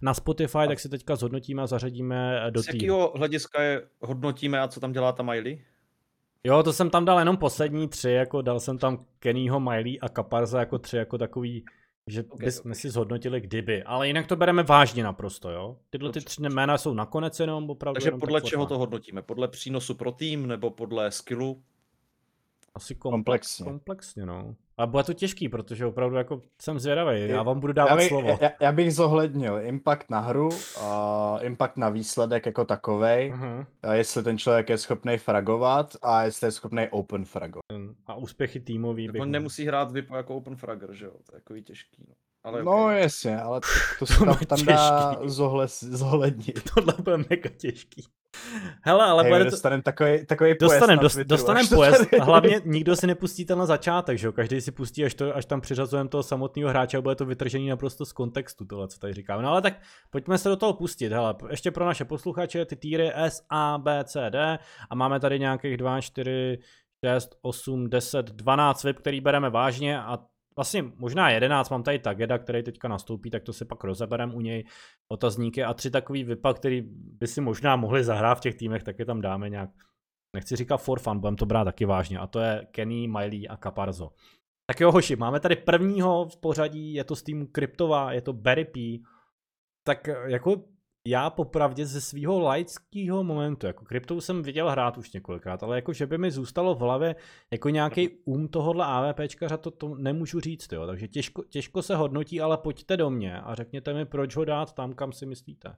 [0.02, 4.68] na Spotify, tak si teďka zhodnotíme a zařadíme do Z jakého hlediska je hodnotíme a
[4.68, 5.64] co tam dělá ta Miley?
[6.44, 10.08] Jo, to jsem tam dal jenom poslední tři, jako dal jsem tam Kennyho, Miley a
[10.08, 11.64] Kaparza jako tři, jako takový,
[12.06, 12.76] že Ok, okay, bychom ok.
[12.76, 15.76] si zhodnotili kdyby, ale jinak to bereme vážně naprosto, jo.
[15.90, 19.22] Tyhle ty tři jména jsou nakonec jenom opravdu Takže jenom podle tak čeho to hodnotíme?
[19.22, 21.62] Podle přínosu pro tým nebo podle skillu?
[22.74, 23.22] Asi komplex,
[23.56, 23.64] Komplexně.
[23.64, 24.54] komplexně, no.
[24.78, 28.08] A bude to těžký, protože opravdu jako jsem zvědavý, já vám budu dávat já bych,
[28.08, 28.38] slovo.
[28.40, 30.48] Já, já bych zohlednil impact na hru,
[30.80, 33.66] a impact na výsledek jako takovej, Mhm.
[33.82, 37.64] a jestli ten člověk je schopný fragovat a jestli je schopný open fragovat.
[38.06, 39.22] A úspěchy týmový bych...
[39.22, 41.10] On nemusí hrát Vipo jako open fragger, že jo?
[41.12, 42.04] To je takový těžký.
[42.08, 42.14] No,
[42.44, 43.00] ale No okay.
[43.00, 43.60] jasně, ale
[43.98, 45.28] to, se tam, tam dá těžký.
[45.28, 46.70] zohle, zohlednit.
[46.74, 48.04] Tohle bude mega těžký.
[48.82, 49.50] Hele, ale Hej, bude to...
[49.50, 52.12] dostanem takový, takový Dostanem, na dost, dostanem pojezd.
[52.20, 54.32] Hlavně nikdo si nepustí ten na začátek, že jo?
[54.32, 57.68] Každý si pustí, až, to, až tam přiřazujeme toho samotného hráče a bude to vytržený
[57.68, 59.42] naprosto z kontextu, tohle, co tady říkáme.
[59.42, 59.74] No ale tak
[60.10, 61.12] pojďme se do toho pustit.
[61.12, 64.58] Hele, ještě pro naše posluchače ty týry S, A, B, C, D
[64.90, 66.58] a máme tady nějakých 2, 4,
[67.06, 70.18] 6, 8, 10, 12 VIP, který bereme vážně a
[70.56, 74.40] vlastně možná 11, mám tady Tageda, který teďka nastoupí, tak to si pak rozeberem u
[74.40, 74.64] něj
[75.08, 78.98] otazníky a tři takový VIPa, který by si možná mohli zahrát v těch týmech, tak
[78.98, 79.70] je tam dáme nějak
[80.36, 83.56] nechci říkat for fun, budeme to brát taky vážně, a to je Kenny, Miley a
[83.56, 84.10] Caparzo.
[84.66, 88.32] Tak jo, hoši, máme tady prvního v pořadí, je to z týmu Kryptova, je to
[88.32, 89.02] Barry P.
[89.86, 90.64] Tak jako
[91.06, 95.92] já popravdě ze svého laického momentu, jako kryptou jsem viděl hrát už několikrát, ale jako
[95.92, 97.16] že by mi zůstalo v hlavě
[97.50, 100.86] jako nějaký um tohohle AVPčkaře, to, to nemůžu říct, jo.
[100.86, 104.72] takže těžko, těžko se hodnotí, ale pojďte do mě a řekněte mi, proč ho dát
[104.72, 105.76] tam, kam si myslíte.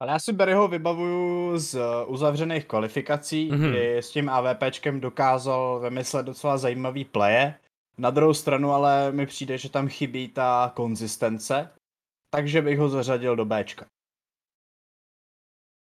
[0.00, 3.60] Ale já si Barryho vybavuju z eh, uzavřených kvalifikací, Mhm.
[3.60, 3.70] mm-hmm.
[3.70, 7.54] kdy s tím AVPčkem dokázal vymyslet docela zajímavý pleje.
[7.98, 11.70] Na druhou stranu ale mi přijde, že tam chybí ta konzistence,
[12.30, 13.86] takže bych ho zařadil do Bčka.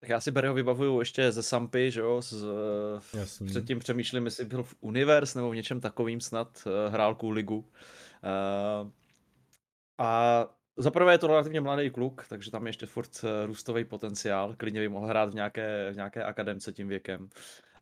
[0.01, 2.23] Tak já si Barryho vybavuju ještě ze Sampy, že jo?
[2.23, 2.45] Z,
[3.15, 3.47] Jasný.
[3.47, 7.73] předtím přemýšlím, jestli byl v Universe nebo v něčem takovým snad, eh, hrál ligu.
[8.25, 8.91] Eh,
[9.99, 13.85] a za prvé je to relativně mladý kluk, takže tam je ještě furt eh, růstový
[13.85, 14.55] potenciál.
[14.57, 17.29] Klidně by mohl hrát v nějaké, v nějaké akademce tím věkem.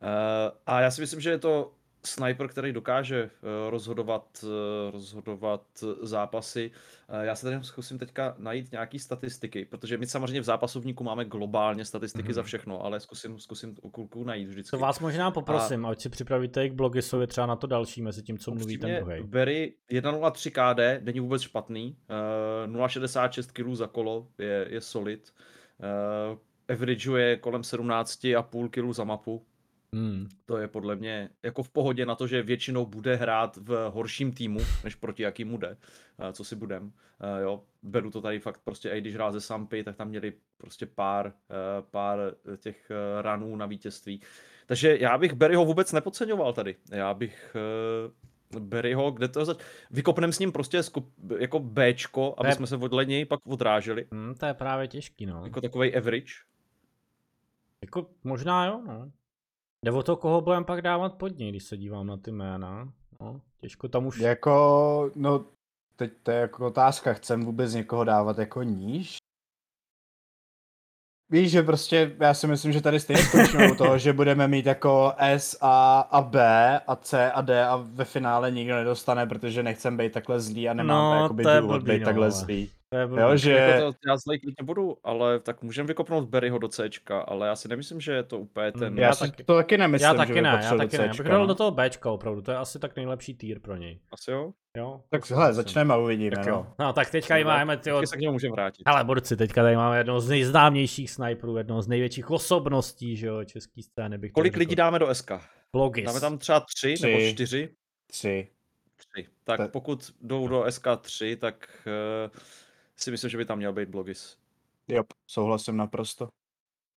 [0.01, 1.73] Eh, a já si myslím, že je to
[2.07, 5.61] sniper, který dokáže eh, rozhodovat, eh, rozhodovat
[6.01, 6.71] zápasy.
[7.09, 11.25] Eh, Já se tady zkusím teďka najít nějaký statistiky, protože my samozřejmě v zápasovníku máme
[11.25, 12.33] globálně statistiky Mhm.
[12.33, 14.71] za všechno, ale zkusím, zkusím u kluků najít vždycky.
[14.71, 15.89] To vás možná poprosím, a...
[15.89, 19.23] ať si připravíte jsou je třeba na to další, mezi tím, co mluví ten druhý.
[19.23, 21.97] Berry 1.03 KD není vůbec špatný,
[22.67, 25.33] uh, 0.66 kg za kolo je, je solid,
[26.69, 29.45] averageuje kolem 17,5 kg za mapu,
[29.93, 30.29] Hmm.
[30.45, 34.31] to je podle mě jako v pohodě na to, že většinou bude hrát v horším
[34.31, 35.77] týmu, než proti jakýmu jde,
[36.19, 36.83] uh, co si budem.
[36.83, 40.33] Uh, jo, beru to tady fakt prostě, i když hrál ze Sampy, tak tam měli
[40.57, 41.33] prostě pár, uh,
[41.91, 42.19] pár
[42.57, 42.91] těch
[43.21, 44.21] ranů na vítězství.
[44.65, 46.75] Takže já bych Berryho vůbec nepodceňoval tady.
[46.91, 47.55] Já bych
[48.59, 49.57] Berryho, kde to zač...
[49.91, 52.55] Vykopnem s ním prostě skup, jako Bčko, aby Ne.
[52.55, 54.07] jsme se odle něj pak odráželi.
[54.11, 55.43] Hmm, to je právě těžký, no.
[55.43, 56.33] Jako takový average.
[57.81, 59.11] Jako možná jo, no.
[59.83, 62.93] Jde o to, koho budeme pak dávat pod něj, když se dívám na ty jména.
[63.21, 64.19] No, těžko tam už...
[64.19, 65.45] Jako, no,
[65.95, 69.17] teď to je jako otázka, chcem vůbec někoho dávat jako níž?
[71.29, 74.65] Víš, že prostě, já si myslím, že tady stejně skončíme u toho, že budeme mít
[74.65, 79.63] jako S a, a B a C a D a ve finále nikdo nedostane, protože
[79.63, 82.71] nechcem být takhle zlý a nemám No, jakoby důvod být no, takhle zlý.
[82.93, 83.51] To je Jo, že...
[83.51, 87.55] Jako to, já zlej klidně budu, ale tak můžeme vykopnout Berryho do Cčka, ale já
[87.55, 88.97] si nemyslím, že je to úplně ten...
[88.97, 91.03] Já, Já si taky- to taky nemyslím, já že taky by ne, já taky ne.
[91.05, 91.47] Já bych dal no.
[91.47, 93.99] do toho Bčka opravdu, to je asi tak nejlepší tier pro něj.
[94.11, 94.51] Asi jo?
[94.77, 95.01] Jo?
[95.09, 96.51] Tak hele, začneme a uvidíme, Tak no.
[96.51, 96.67] jo.
[96.79, 98.83] No tak teďka tady máme, tyjo, Taky se k němu můžeme vrátit.
[98.87, 103.43] Hele, borci, teďka tady máme jednoho z nejznámějších sniperů, jednoho z největších osobností, že jo,
[103.43, 104.17] český scény.
[104.17, 105.31] Bych Kolik lidí dáme do SK?
[105.73, 106.05] Blogis.
[106.05, 107.05] Dáme tam třeba tři, Tři.
[107.11, 107.69] nebo čtyři?
[108.07, 108.47] Tři.
[108.97, 109.27] Tři.
[109.43, 111.69] Tak Tak- pokud jdou do SK3, tak
[112.25, 112.31] uh,
[112.97, 114.37] si myslím, že by tam měl být Blogis.
[114.87, 116.27] Jo, souhlasím naprosto.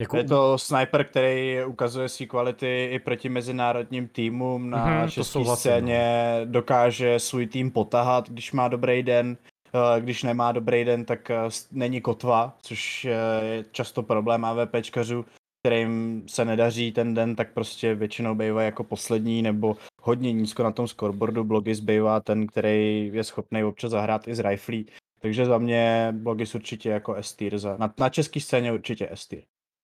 [0.01, 5.11] Jako, Je to sniper, který ukazuje své kvality i proti mezinárodním týmům na Mhm, to
[5.11, 9.37] české scéně, dokáže svůj tým potahat, když má dobrý den,
[9.75, 11.37] eh, když nemá dobrý den, tak eh,
[11.73, 15.25] není kotva, což je často problém AVPčkařů,
[15.63, 20.73] kterým se nedaří ten den, tak prostě většinou bývá jako poslední nebo hodně nízko na
[20.73, 21.45] tom scoreboardu.
[21.45, 24.87] Blogis bývá ten, který je schopný občas zahrát i z riflí.
[25.27, 29.29] Takže za mě Blogis určitě jako s za, na, na české scéně určitě s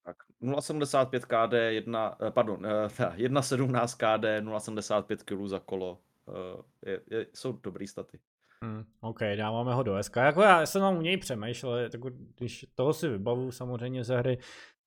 [0.05, 5.99] Tak 0,75 KD, 1, pardon, 1,17 KD, 0,75 kg za kolo.
[6.29, 8.19] Eh, je, je, jsou dobrý staty.
[8.63, 10.17] Hmm, OK, dáváme ho do SK.
[10.17, 12.01] Jako já jsem tam u něj přemýšlel, tak
[12.37, 14.39] když toho si vybavu samozřejmě ze hry,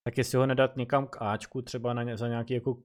[0.04, 2.78] tak jestli ho nedat někam k Ačku, třeba na, za nějaký jako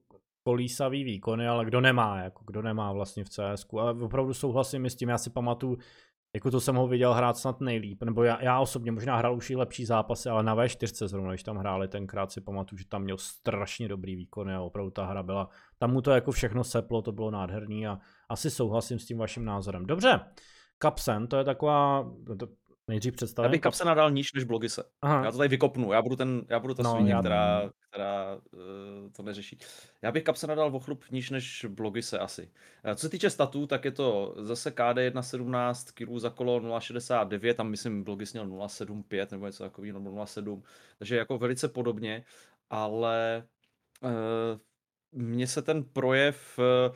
[0.43, 3.65] kolísavý výkony, ale kdo nemá, jako kdo nemá vlastně v CS.
[3.79, 5.77] A opravdu souhlasím s tím, já si pamatuju,
[6.33, 9.49] jako to jsem ho viděl hrát snad nejlíp, nebo já, já osobně možná hrál už
[9.49, 13.03] i lepší zápasy, ale na V4 zrovna, když tam hráli tenkrát si pamatuju, že tam
[13.03, 17.01] měl strašně dobrý výkony a opravdu ta hra byla, tam mu to jako všechno seplo,
[17.01, 17.99] to bylo nádherný a
[18.29, 19.85] asi souhlasím s tím vaším názorem.
[19.85, 20.19] Dobře,
[20.77, 22.47] Kapsen, to je taková, to,
[22.87, 23.45] nejdřív představím.
[23.45, 24.83] Já bych Kapsen nadal níž než Blogise.
[25.01, 25.25] Aha.
[25.25, 27.19] Já to tady vykopnu, já budu, ten, já budu ta no, svině, já...
[27.19, 29.57] která, která uh, to neřeší.
[30.01, 32.51] Já bych Kapsen nadal chlup níž než Blogise asi.
[32.85, 37.53] Uh, co se týče statů, tak je to zase KD 1.17 kg za kolo 0.69,
[37.53, 40.61] tam myslím Blogis měl 0.75 nebo něco takového, nebo 0.7,
[40.97, 42.23] takže jako velice podobně,
[42.69, 43.43] ale
[44.01, 44.11] uh,
[45.11, 46.95] mně se ten projev uh,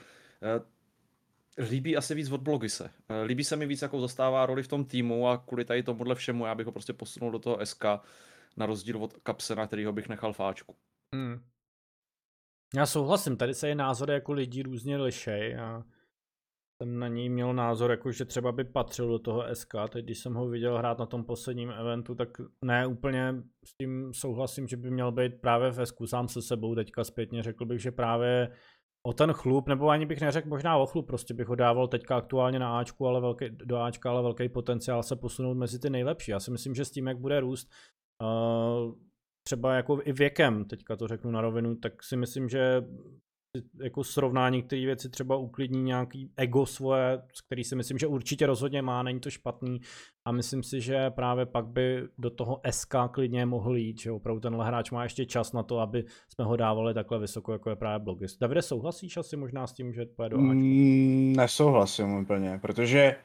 [1.58, 2.90] líbí asi víc od Blogise.
[3.10, 6.16] Eh, líbí se mi víc, jakou zastává roli v tom týmu a kvůli tady tomuhle
[6.16, 7.86] všemu já bych ho prostě posunul do toho SK
[8.58, 10.76] na rozdíl od Kapsena, kterýho bych nechal fáčku.
[11.16, 11.40] Hmm.
[12.76, 15.84] Já souhlasím, tady se je názory jako lidí různě lišej a
[16.82, 20.20] jsem na něj měl názor, jako že třeba by patřil do toho SK, teď když
[20.20, 22.30] jsem ho viděl hrát na tom posledním eventu, tak
[22.62, 23.34] ne úplně
[23.66, 27.44] s tím souhlasím, že by měl být právě v SK sám se sebou, teďka zpětně
[27.44, 28.52] řekl bych, že právě
[29.06, 32.18] o ten chlup, nebo ani bych neřekl možná o chlup, prostě bych ho dával teďka
[32.18, 36.32] aktuálně na Ačku, ale velký, do Ačka, ale velký potenciál se posunout mezi ty nejlepší.
[36.32, 37.72] Já si myslím, že s tím, jak bude růst,
[38.22, 38.94] uh,
[39.48, 42.84] třeba jako i věkem, teďka to řeknu na rovinu, tak si myslím, že
[43.84, 48.82] jako srovnání některé věci třeba uklidní nějaký ego svoje, který si myslím, že určitě rozhodně
[48.82, 49.82] má, není to špatný
[50.26, 54.40] a myslím si, že právě pak by do toho SK klidně mohl jít, že opravdu
[54.40, 57.76] tenhle hráč má ještě čas na to, aby jsme ho dávali takhle vysoko, jako je
[57.76, 58.38] právě Blogis.
[58.38, 63.16] Davide, souhlasíš asi možná s tím, že pojede do mm, Nesouhlasím úplně, protože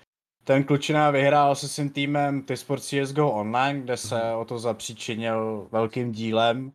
[0.44, 4.38] ten klučina vyhrál se svým týmem T-Sport CSGO Online, kde se mhm.
[4.38, 6.72] o to zapříčinil velkým dílem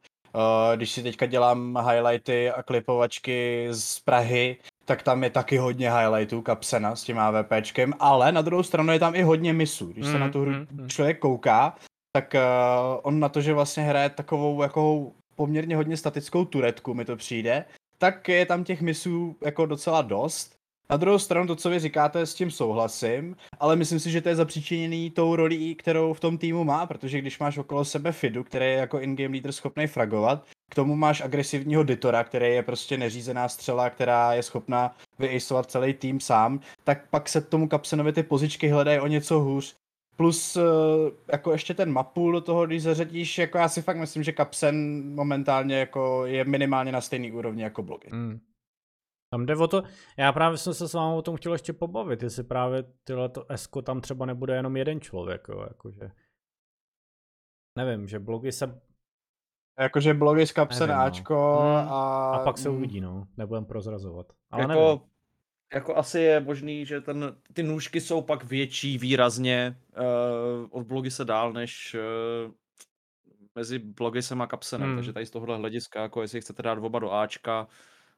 [0.75, 6.41] když si teďka dělám highlighty a klipovačky z Prahy, tak tam je taky hodně highlightů
[6.41, 9.85] Kapsena s tím AVPčkem, ale na druhou stranu je tam i hodně misů.
[9.85, 10.89] Když mm, se na tu hru mm, mm.
[10.89, 11.75] člověk kouká,
[12.11, 17.05] tak uh, on na to, že vlastně hraje takovou jako poměrně hodně statickou turetku, mi
[17.05, 17.65] to přijde,
[17.97, 20.55] tak je tam těch misů jako docela dost.
[20.89, 24.29] Na druhou stranu to, co vy říkáte, s tím souhlasím, ale myslím si, že to
[24.29, 28.43] je zapříčiněný tou rolí, kterou v tom týmu má, protože když máš okolo sebe Fidu,
[28.43, 32.97] který je jako in-game leader schopný fragovat, k tomu máš agresivního Ditora, který je prostě
[32.97, 38.23] neřízená střela, která je schopná vyisovat celý tým sám, tak pak se tomu Kapsenovi ty
[38.23, 39.75] pozičky hledají o něco hůř.
[40.17, 40.61] Plus eh,
[41.31, 45.03] jako ještě ten mapul do toho, když zařadíš, jako já si fakt myslím, že Kapsen
[45.15, 48.07] momentálně jako je minimálně na stejný úrovni jako blogy.
[48.11, 48.39] Mm.
[49.35, 49.83] Tam jde o to,
[50.17, 53.51] já právě jsem se s vámi o tom chtěl ještě pobavit, jestli právě tyhle to
[53.51, 56.11] esko tam třeba nebude jenom jeden člověk, jo, jakože.
[57.77, 58.81] Nevím, že blogy se...
[59.79, 61.05] Jakože blogy z kapsen Nevím, no.
[61.05, 61.75] Ačko hmm.
[61.91, 62.31] a...
[62.35, 64.27] A pak se uvidí, no, nebudem prozrazovat.
[64.51, 64.99] Ale jako, nevím.
[65.73, 71.11] jako asi je možný, že ten, ty nůžky jsou pak větší výrazně uh, od blogy
[71.11, 71.95] se dál, než
[72.45, 72.51] uh,
[73.55, 74.97] mezi blogisem a kapsenem, hmm.
[74.97, 77.67] takže tady z tohohle hlediska, jako jestli chcete dát oba do Ačka,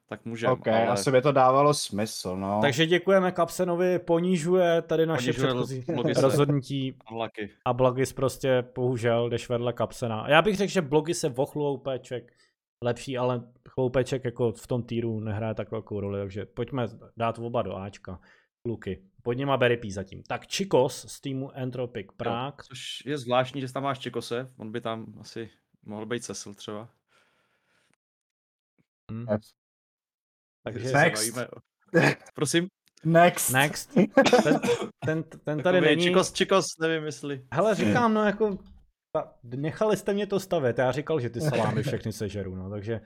[0.08, 0.52] tak můžeme.
[0.52, 0.86] OK, ale...
[0.86, 2.58] asi by to dávalo smysl, no.
[2.62, 5.84] Takže děkujeme Kapsenovi, ponížuje tady naše předchozí
[6.16, 7.50] rozhodnutí Blaky.
[7.64, 10.28] a Blogis prostě bohužel jdeš vedle Kapsena.
[10.28, 12.32] Já bych řekl, že Blogy se o chloupeček
[12.84, 16.86] lepší, ale chloupeček jako v tom týru nehraje tak velkou roli, takže pojďme
[17.16, 18.20] dát oba do Ačka.
[18.62, 19.02] Kluky.
[19.22, 20.22] Pod něma Beripí zatím.
[20.22, 22.56] Tak Chikos z týmu Entropic Prague.
[22.58, 25.50] Jo, což je zvláštní, že tam máš Chikose, on by tam asi
[25.82, 26.88] mohl být Cecil třeba.
[29.10, 29.26] Hmm.
[30.64, 31.38] Takže Next.
[32.34, 32.68] Prosím?
[33.04, 33.50] Next.
[33.50, 33.90] Next.
[33.94, 34.60] Ten,
[35.04, 36.02] ten, ten tady není...
[36.02, 37.42] Čikos, čikos, nevím jestli.
[37.52, 38.58] Hele, říkám, no jako
[39.44, 43.00] nechali jste mě to stavět, já říkal, že ty salámy všechny sežeru, no, takže,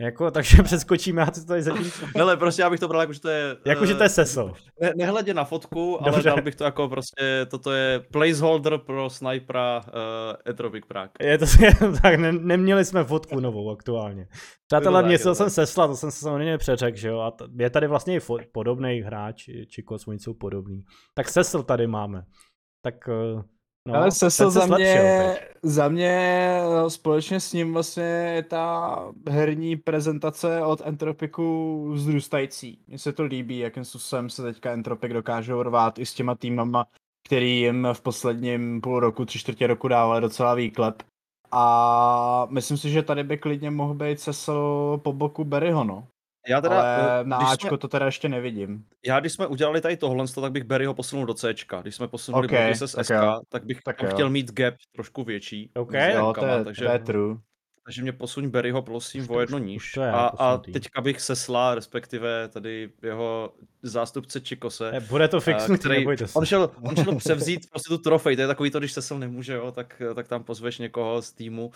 [0.00, 1.90] jako, takže přeskočíme, já to tady zatím...
[2.16, 3.56] Hele, prostě já bych to bral jako, že to je...
[3.66, 4.52] Jako, že to je seso.
[4.80, 6.28] Ne, nehledě na fotku, ale Dobře.
[6.28, 9.92] dal bych to jako prostě, toto je placeholder pro snipera uh,
[10.50, 11.12] Etropic Prague.
[11.20, 11.46] Je to
[12.02, 14.28] tak, ne, neměli jsme fotku novou aktuálně.
[14.66, 17.86] Přátelé, měl jsem sesla, to jsem se samozřejmě přeřekl, že jo, a t- je tady
[17.86, 20.82] vlastně i fo- podobný hráč, či kosmonic jsou podobný.
[21.14, 22.22] Tak sesl tady máme.
[22.84, 23.42] tak uh,
[23.88, 26.10] No, ale Sesl za mě, za mě
[26.62, 28.96] eh, společně s ním vlastně je ta
[29.30, 32.78] herní prezentace od Entropiku vzrůstající.
[32.86, 36.86] Mně se to líbí, jakým způsobem se teďka Entropik dokážou rvát i s těma týmama,
[37.26, 41.02] který jim v posledním půl roku, tři čtvrtě roku dávali docela výklep.
[41.50, 46.06] A myslím si, že tady by klidně mohl být Cecil po boku Berryho, no.
[46.48, 48.84] Já teda, Ale eh, na Ačko jsme, to teda ještě nevidím.
[49.06, 51.54] Já když jsme udělali tady tohle, tak bych Berryho posunul do C.
[51.82, 55.70] Když jsme posunuli okay, z SK, tak, tak bych tak chtěl mít gap trošku větší.
[55.74, 57.36] OK, jo, to je, takže, to je true.
[57.84, 59.96] Takže mě posuň Berryho prosím o jedno níž.
[59.96, 63.52] A, a teďka bych sesla, respektive tady jeho
[63.82, 64.92] zástupce Čikose.
[65.08, 66.38] Bude to fixnutý, který, nebojte se.
[66.38, 69.54] On šel, on šel převzít prostě tu trofej, to je takový to, když sesel nemůže,
[69.54, 71.66] jo, tak, tak tam pozveš někoho z týmu.
[71.66, 71.72] Uh,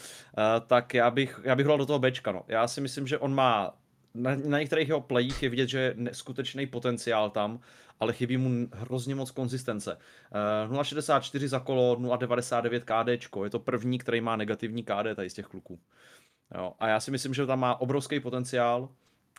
[0.67, 2.43] tak já bych, já bych do toho Bčka, no.
[2.49, 3.73] Já si myslím, že on má
[4.17, 7.61] na, na některých jeho plejích je vidět, že je neskutečný potenciál tam,
[8.01, 9.99] ale chybí mu hrozně moc konzistence.
[10.69, 15.35] Uh, 0,64 za kolo, 0,99 KD, je to první, který má negativní KD tady z
[15.35, 15.81] těch kluků.
[16.55, 18.89] Jo, a já si myslím, že tam má obrovský potenciál,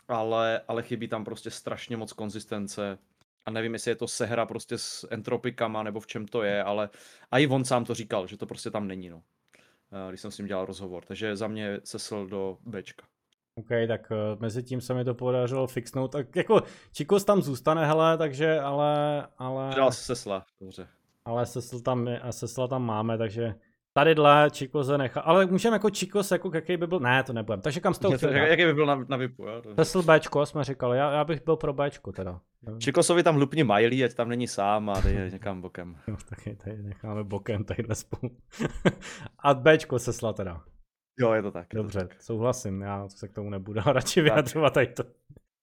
[0.08, 2.98] ale, ale chybí tam prostě strašně moc konzistence.
[3.46, 6.90] A nevím, jestli je to sehra prostě s entropikama, nebo v čem to je, ale
[7.30, 9.16] a i on sám to říkal, že to prostě tam není, no.
[9.16, 11.04] Uh, když jsem s ním dělal rozhovor.
[11.04, 13.06] Takže za mě sesl do Bčka.
[13.58, 16.12] OK, tak uh, mezi tím se mi to podařilo fixnout.
[16.12, 16.62] Tak jako
[16.92, 19.26] Čikos tam zůstane, hele, takže, ale...
[19.38, 19.74] ale...
[19.76, 20.88] Dal Sesla, dobře.
[21.24, 23.54] Ale Sesla tam, a Sesla tam máme, takže
[23.92, 27.80] tadyhle Čikoze nechá, ale můžeme jako Čikos, jako jaký by byl, ne, to nebudem, takže
[27.80, 29.62] kam jste chtěl Jaký by byl na, na VIPu, jo?
[29.74, 32.40] Sesl Bčko jsme říkali, já, já bych byl pro Bčko teda.
[32.78, 35.96] Čikosovi tam lupni Miley, ať tam není sám a dej někam bokem.
[36.08, 38.32] No, taky tady necháme bokem tadyhle spolu.
[39.38, 40.60] a Bčko Sesla teda.
[41.18, 41.66] Jo, je to tak.
[41.74, 42.22] Dobře, to tak.
[42.22, 45.04] souhlasím, já se k tomu nebudu radši vyjadřovat tady to.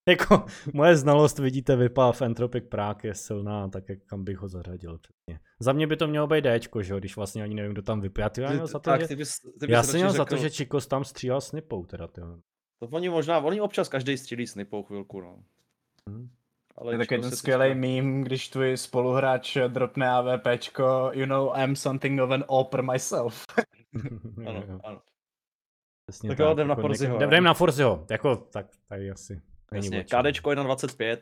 [0.09, 4.47] Jako moje znalost, vidíte, vypadá v Entropic Prague je silná, tak jak kam bych ho
[4.47, 5.39] zařadil přesně.
[5.59, 8.01] Za mě by to mělo být Dčko, že jo, když vlastně ani nevím, kdo tam
[8.01, 8.31] vypadá.
[8.37, 9.07] Já, měl za to, tak, že...
[9.07, 10.17] ty bys, ty bys já jsem měl řekl...
[10.17, 12.21] za to, že Čikos tam střílel snipou teda, ty.
[12.79, 15.43] To oni možná, oni občas každý střílí snipou chvilku, no.
[16.09, 16.29] Hmm.
[16.77, 22.21] Ale je takový ten skvělý meme, když tvůj spoluhráč dropne AVPčko, you know, I'm something
[22.21, 23.45] of an oper myself.
[24.47, 25.01] ano, ano.
[26.07, 27.23] Přesně tak, tak jo, jdem jako na Forziho.
[27.23, 29.41] Jdem na Forziho, jako tak tady asi.
[29.71, 31.17] Jasně, KDčko 1.25,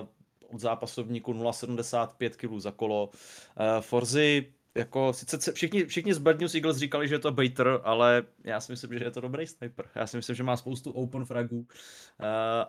[0.00, 3.06] uh, od zápasovníku 0,75 kg za kolo.
[3.08, 7.80] Uh, Forzy, jako sice všichni, všichni z Bad News Eagles říkali, že je to baiter,
[7.82, 9.86] ale já si myslím, že je to dobrý sniper.
[9.94, 11.66] Já si myslím, že má spoustu open fragů uh,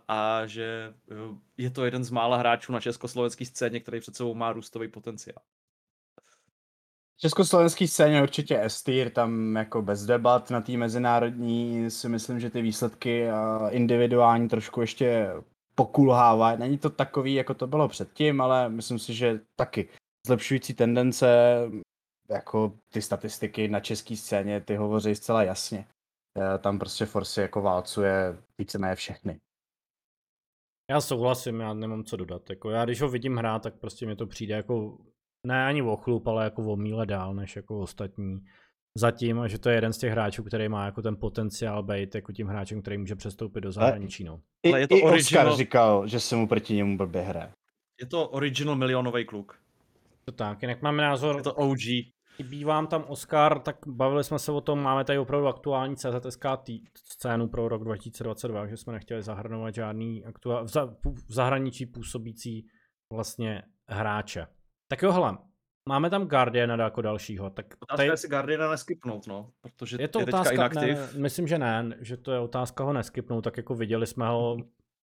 [0.08, 0.94] a že
[1.58, 5.42] je to jeden z mála hráčů na československé scéně, který před sebou má růstový potenciál
[7.22, 12.62] československý scéně určitě Estýr, tam jako bez debat na té mezinárodní si myslím, že ty
[12.62, 13.28] výsledky
[13.70, 15.34] individuální trošku ještě
[15.76, 16.56] pokulhává.
[16.56, 19.90] Není to takový, jako to bylo předtím, ale myslím si, že taky
[20.28, 21.58] zlepšující tendence,
[22.30, 25.88] jako ty statistiky na české scéně, ty hovoří zcela jasně.
[26.38, 29.40] E, tam prostě Force jako válcuje víceméně všechny.
[30.92, 32.50] Já souhlasím, já nemám co dodat.
[32.50, 34.98] Jako já když ho vidím hrát, tak prostě mi to přijde jako
[35.48, 38.40] ne ani o chlup, ale jako o míle dál než jako ostatní.
[38.98, 42.32] Zatím, že to je jeden z těch hráčů, který má jako ten potenciál být jako
[42.34, 44.24] tím hráčem, který může přestoupit do zahraničí.
[44.24, 44.42] No.
[44.64, 45.48] I, ale je to i original...
[45.48, 47.52] Oscar říkal, že se mu proti němu blbě hraje.
[48.02, 49.60] Je to original milionový kluk.
[50.26, 51.36] To tak, jinak máme názor.
[51.36, 51.80] Je to OG.
[52.36, 56.46] Chybí vám tam Oscar, tak bavili jsme se o tom, máme tady opravdu aktuální CZSK
[56.96, 60.66] scénu pro rok 2022, že jsme nechtěli zahrnovat žádný aktuál,
[61.06, 62.68] v zahraničí působící
[63.14, 64.48] vlastně hráče.
[64.92, 65.38] Tak jo, hele,
[65.90, 67.50] máme tam Guardiana jako dalšího.
[67.50, 68.10] Tak otázka tady...
[68.10, 70.98] je si Guardiana neskipnout, no, protože je to je otázka, inaktiv.
[70.98, 74.58] Ne, myslím, že ne, že to je otázka ho neskipnout, tak jako viděli jsme ho,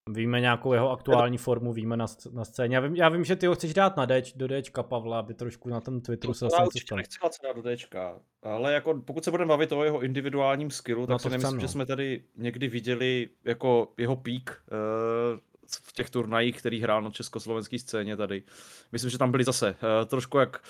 [0.09, 2.75] víme nějakou jeho aktuální formu, víme na, na scéně.
[2.75, 5.33] Já vím, já vím, že ty ho chceš dát na Dč, do Dčka Pavla, aby
[5.33, 9.31] trošku na tom Twitteru se zase něco nechci dát do Dčka, ale jako pokud se
[9.31, 11.71] budeme bavit o jeho individuálním skillu, no tak si nemyslím, že no.
[11.71, 15.39] jsme tady někdy viděli jako jeho pík uh,
[15.83, 18.43] v těch turnajích, který hrál na československé scéně tady.
[18.91, 20.61] Myslím, že tam byli zase uh, trošku jak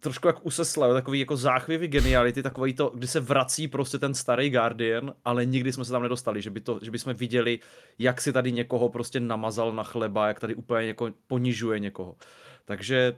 [0.00, 4.14] trošku jak u Sesla, takový jako záchvěvy geniality, takový to, kdy se vrací prostě ten
[4.14, 7.58] starý Guardian, ale nikdy jsme se tam nedostali, že by, to, že by jsme viděli,
[7.98, 12.16] jak si tady někoho prostě namazal na chleba, jak tady úplně jako ponižuje někoho.
[12.64, 13.16] Takže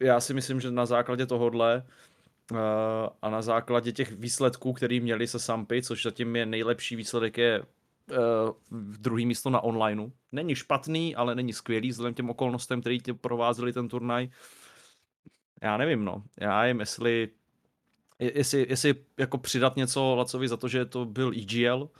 [0.00, 1.86] já si myslím, že na základě tohohle
[2.50, 2.58] uh,
[3.22, 7.62] a na základě těch výsledků, který měli se Sampy, což zatím je nejlepší výsledek je
[8.10, 8.16] uh,
[8.98, 10.10] druhý místo na onlineu.
[10.32, 14.28] Není špatný, ale není skvělý vzhledem těm okolnostem, který tě provázeli ten turnaj.
[15.62, 16.22] Já nevím, no.
[16.40, 17.28] Já jim, jestli,
[18.18, 21.90] jestli, jestli jako přidat něco Lacovi za to, že to byl EGL,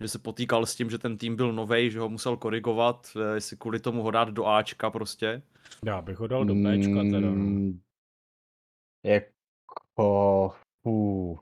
[0.00, 3.34] že se potýkal s tím, že ten tým byl novej, že ho musel korigovat, eh,
[3.34, 5.42] jestli kvůli tomu ho dát do Ačka prostě.
[5.84, 7.20] Já bych ho dal do Bčka teda.
[7.20, 7.30] No.
[7.30, 7.80] Mm,
[9.04, 10.54] Jako...
[10.82, 11.38] Uh.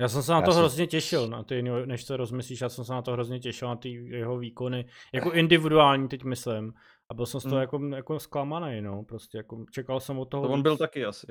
[0.00, 2.68] Já jsem se na Já to jsem- hrozně těšil, na ty, než to rozmyslíš, já
[2.68, 6.74] jsem se na to hrozně těšil, na ty jeho výkony, jako individuální teď myslím.
[7.10, 7.60] A byl jsem z toho Hmm.
[7.60, 10.62] jako, jako zklamaný, no, prostě jako čekal jsem od toho To on víc.
[10.62, 11.26] byl taky asi.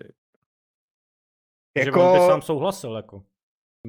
[1.80, 2.08] Že Jako...
[2.14, 3.24] on by sám souhlasil, jako.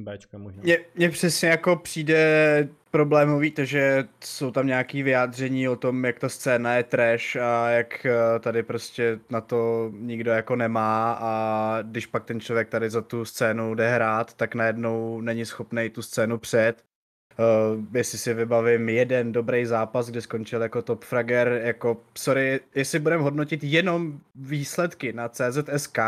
[0.03, 0.63] Bčkem možná.
[0.63, 6.19] Mně, mně přesně jako přijde problémový to, že jsou tam nějaké vyjádření o tom, jak
[6.19, 11.77] ta scéna je trash a jak eh, tady prostě na to nikdo jako nemá a
[11.81, 16.01] když pak ten člověk tady za tu scénu jde hrát, tak najednou není schopný tu
[16.01, 16.83] scénu přejet.
[17.39, 22.99] Uh, jestli si vybavím jeden dobrý zápas, kde skončil jako top frager, jako sorry, jestli
[22.99, 25.99] budeme hodnotit jenom výsledky na CZSK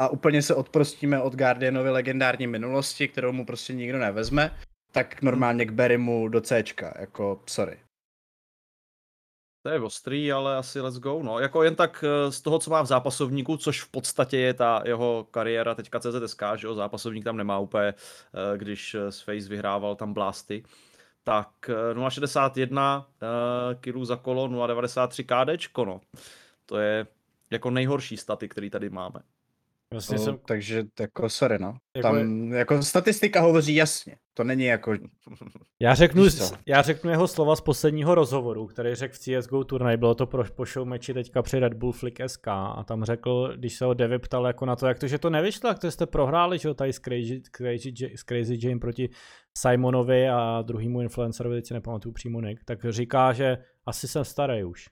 [0.00, 4.56] a úplně se odprostíme od Guardianovy legendární minulosti, kterou mu prostě nikdo nevezme,
[4.92, 7.80] tak normálně k Berrymu do Cčka, jako sorry.
[9.62, 11.22] To je ostrý, ale asi let's go.
[11.22, 14.54] No, jako jen tak eh, z toho, co má v zápasovníku, což v podstatě je
[14.54, 19.20] ta jeho kariéra teďka CZSK, že jo, zápasovník tam nemá úplně, eh, když eh, s
[19.20, 20.62] Face vyhrával tam blasty.
[21.22, 25.24] Tak eh, 0,61 eh, kg za kolo, 0,93
[25.56, 26.00] KDčko, no.
[26.66, 27.06] To je
[27.50, 29.20] jako nejhorší staty, který tady máme.
[29.94, 31.74] Vlastně No, jsem, takže jako sorry, no.
[31.96, 34.16] Jako Tam jako statistika hovoří jasně.
[34.34, 34.92] To není jako,
[35.82, 36.24] já, řeknu,
[36.66, 40.44] já řeknu jeho slova z posledního rozhovoru, který řekl v CSGO turnaj, bylo to pro,
[40.44, 43.94] po show meči teďka při Red Bull Flick SK a tam řekl, když se ho
[43.94, 46.68] Devi ptal jako na to, jak to, že to nevyšlo, jak to jste prohráli, že
[46.68, 49.08] jo, tady s Crazy, Crazy, J- s Crazy Jane proti
[49.58, 54.64] Simonovi a druhýmu influencerovi, teď si nepamatuju přímo nick, tak říká, že asi jsem starý
[54.64, 54.88] už.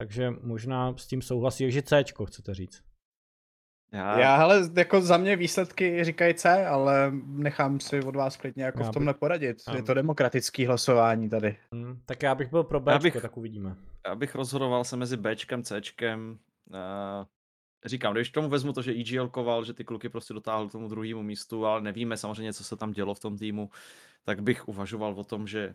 [0.00, 2.85] Takže možná s tím souhlasí, takže Cčko chcete říct.
[3.92, 8.64] Já, já hele, jako za mě výsledky říkají C, ale nechám si od vás klidně
[8.64, 9.62] jako Já v tomhle poradit.
[9.68, 11.56] já Je to demokratický hlasování tady.
[11.74, 13.76] Hm, tak já bych byl pro Bčko, bych- tak uvidíme.
[14.06, 16.38] já bych rozhodoval se mezi Bčkem, Cčkem.
[16.70, 16.76] Uh,
[17.84, 20.72] říkám, když k tomu vezmu to, že EGL koval, že ty kluky prostě dotáhl k
[20.72, 23.70] tomu druhému místu, ale nevíme samozřejmě, co se tam dělo v tom týmu,
[24.24, 25.74] tak bych uvažoval o tom, že...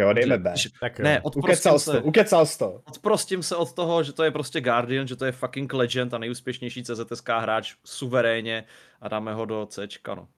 [0.00, 0.52] Jo, dejme B.
[0.56, 1.02] že- Tak jo.
[1.04, 2.82] Ne, Ukecal se, to, ukecal to.
[2.88, 6.18] odprostím se od toho, že to je prostě Guardian, že to je fucking legend a
[6.18, 8.64] nejúspěšnější CZSK hráč suverénně
[9.00, 10.28] a dáme ho do Cčka, no.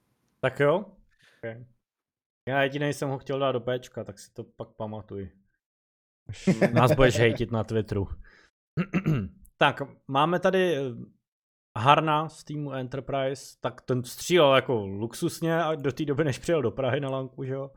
[0.40, 0.84] Tak jo?
[1.38, 1.64] Okay.
[2.48, 5.30] Já jediný jsem ho chtěl dát do Bčka, tak si to pak pamatuj.
[6.72, 8.08] Nás budeš hejtit na Twitteru.
[9.58, 10.80] tak, máme tady eh,
[11.78, 16.62] Harna z týmu Enterprise, tak ten střílel jako luxusně a do té doby, než přijel
[16.62, 17.70] do Prahy na lanku, že jo?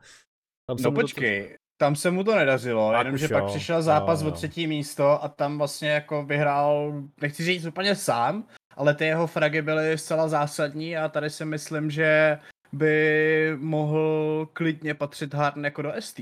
[0.68, 3.48] Tam se No mu to- počkej, tam se mu to nedařilo, Tak jenomže pak jo,
[3.48, 4.34] přišel zápas jo, o jo.
[4.34, 8.44] třetí místo a tam vlastně jako vyhrál, nechci říct úplně sám,
[8.76, 12.38] ale ty jeho fragy byly zcela zásadní a tady si myslím, že
[12.72, 16.14] by mohl klidně patřit Harden jako do s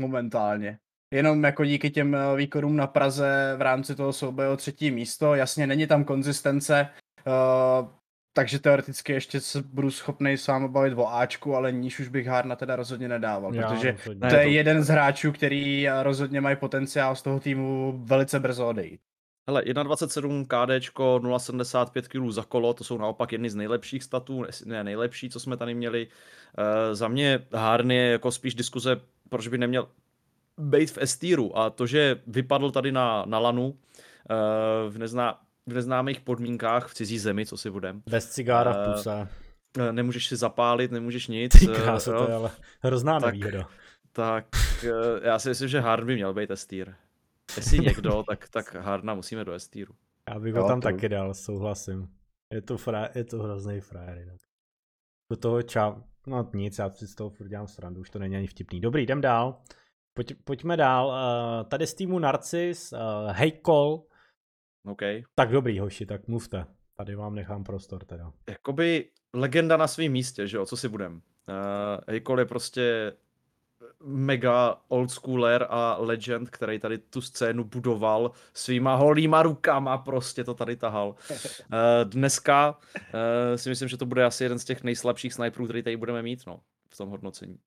[0.00, 0.78] momentálně.
[1.14, 5.34] Jenom jako díky těm eh, výkonům na Praze v rámci toho souboje o třetí místo,
[5.34, 6.88] jasně není tam konzistence,
[7.26, 7.88] uh,
[8.36, 12.26] takže teoreticky ještě se budu schopný s vámi bavit o Ačku, ale níž už bych
[12.26, 14.30] Hardna teda rozhodně nedával, Já protože rozhodně.
[14.30, 18.68] To je jeden z hráčů, který eh, rozhodně mají potenciál z toho týmu velice brzo
[18.68, 19.00] odejít.
[19.48, 24.48] Hele, 1,27 KDčko, 0,75 kg za kolo, to jsou naopak jedny z nejlepších statů, ne-
[24.64, 26.06] ne nejlepší, co jsme tady měli.
[26.06, 29.88] Uh, za mě Harn je jako spíš diskuze, proč by neměl
[30.58, 33.74] být v S-tieru a to, že vypadl tady na, na lanu uh,
[34.88, 38.02] v, nezná, v neznámých podmínkách v cizí zemi, co si budem.
[38.10, 39.28] Bez cigára v Eh, puse.
[39.78, 41.52] Eh, Nemůžeš si zapálit, nemůžeš nic.
[41.52, 42.50] Ty eh, kráso, jo, to je ale
[42.82, 43.68] hrozná tak- nevýhoda.
[44.12, 44.46] Tak
[45.22, 46.94] já si myslím, že Harn by měl být S-tier.
[47.56, 49.94] Jestli někdo, tak, tak Harna musíme do S-tieru.
[50.28, 52.08] Já bych Jo, ho tam to- taky dal, souhlasím.
[52.52, 54.40] Je to, fra, je to hrozný frajer jinak.
[55.30, 56.02] Do toho ča...
[56.26, 58.80] No nic, já si z toho furt dělám srandu, už to není ani vtipný.
[58.80, 59.60] Dobrý, jdem dál.
[60.14, 61.14] Pojď, pojďme dál.
[61.68, 62.94] Tady z týmu Narcis,
[63.30, 64.02] Hejkol.
[64.86, 65.02] OK.
[65.34, 66.66] Tak dobrý, hoši, tak mluvte.
[66.96, 68.32] Tady vám nechám prostor teda.
[68.50, 71.14] jakoby legenda na svém místě, že jo, co si budem.
[71.14, 71.20] Uh,
[72.08, 73.12] Hejkol je prostě
[74.00, 80.54] mega old schooler a legend, který tady tu scénu budoval svýma holýma rukama, prostě to
[80.54, 81.08] tady tahal.
[81.08, 81.14] Uh,
[82.04, 85.96] dneska uh, si myslím, že to bude asi jeden z těch nejslabších sniperů, který tady
[85.96, 86.60] budeme mít, no,
[86.90, 87.58] v tom hodnocení.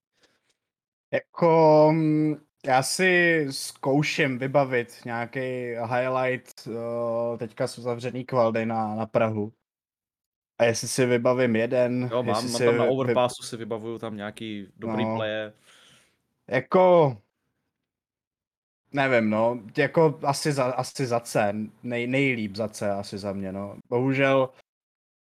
[1.12, 5.40] Jako, mm, já si zkouším vybavit nějaký
[5.76, 9.54] highlight uh, teďka z uzavřený kvaldy na, na Prahu.
[10.58, 14.00] A jestli si vybavím jeden, Jo, mám, mám si tam na vy- overpassu si vybavuju
[14.00, 15.16] tam nějaký dobrý No.
[15.16, 15.54] playe.
[16.48, 17.18] Jako,
[18.92, 21.54] nevím, no, jako asi za, asi za C,
[21.84, 23.78] nej, nejlíp za C asi za mě, no.
[23.90, 24.50] Bohužel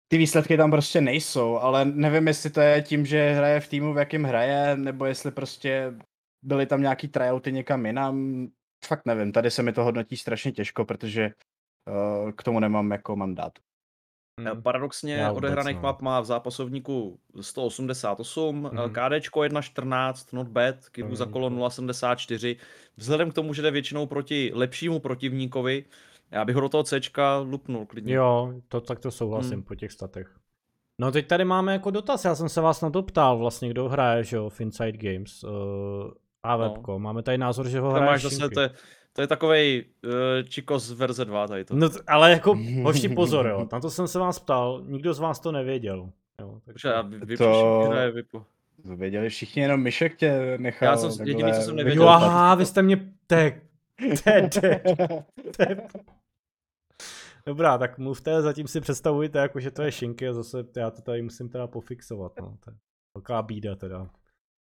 [0.08, 3.94] ty výsledky tam prostě nejsou, ale nevím, jestli to je tím, že hraje v týmu,
[3.94, 5.94] v jakém hraje, nebo jestli prostě
[6.42, 8.48] byly tam nějaký tryouty někam jinam.
[8.86, 11.30] Fakt nevím, tady se mi to hodnotí strašně těžko, protože
[12.24, 13.54] uh, k tomu nemám jako mandát.
[14.40, 14.62] Hmm.
[14.62, 15.82] Paradoxně Já vůbec, odehraných no.
[15.82, 18.66] map má v zápasovníku 188, Mhm.
[18.78, 18.92] mm-hmm.
[19.20, 21.60] KDčko 1.14, not bad, killů za není kolo špatný.
[21.60, 22.58] 0.74.
[22.98, 25.86] Vzhledem k tomu, že jde většinou proti lepšímu protivníkovi,
[26.32, 28.14] já bych ho do toho Cčka lupnul klidně.
[28.16, 29.64] Jo, to tak to souhlasím Hmm.
[29.64, 30.36] po těch statech.
[31.02, 33.90] No teď tady máme jako dotaz, já jsem se vás na to ptal vlastně, kdo
[33.90, 35.44] hraje, že jo, v Inside Games.
[35.44, 35.50] Uh,
[36.44, 36.64] a No.
[36.64, 38.70] webko, máme tady názor, že ho hraje máš zase, to je,
[39.14, 40.12] to je takovej uh,
[40.50, 41.76] Chicos verze 2 tady to.
[41.76, 45.20] No t- ale jako, hoši pozor jo, na to jsem se vás ptal, nikdo z
[45.20, 46.10] vás to nevěděl.
[46.42, 48.46] Jo, tak Takže já vy, vy To- hraje Vipo.
[48.88, 50.88] To věděli všichni, jenom Myšek tě nechal.
[50.90, 52.24] Já jsem- jediný, co takhle jsem Jo, nevěděl, vykopat.
[52.24, 52.98] aha, vy jste mě,
[53.28, 53.62] to je,
[54.60, 54.82] to je.
[57.46, 61.02] Dobrá, tak mluvte, zatím si představujte, jako, že to je šinky a zase já to
[61.02, 62.58] tady musím teda pofixovat, no.
[62.66, 62.78] To je
[63.16, 64.08] velká bída teda.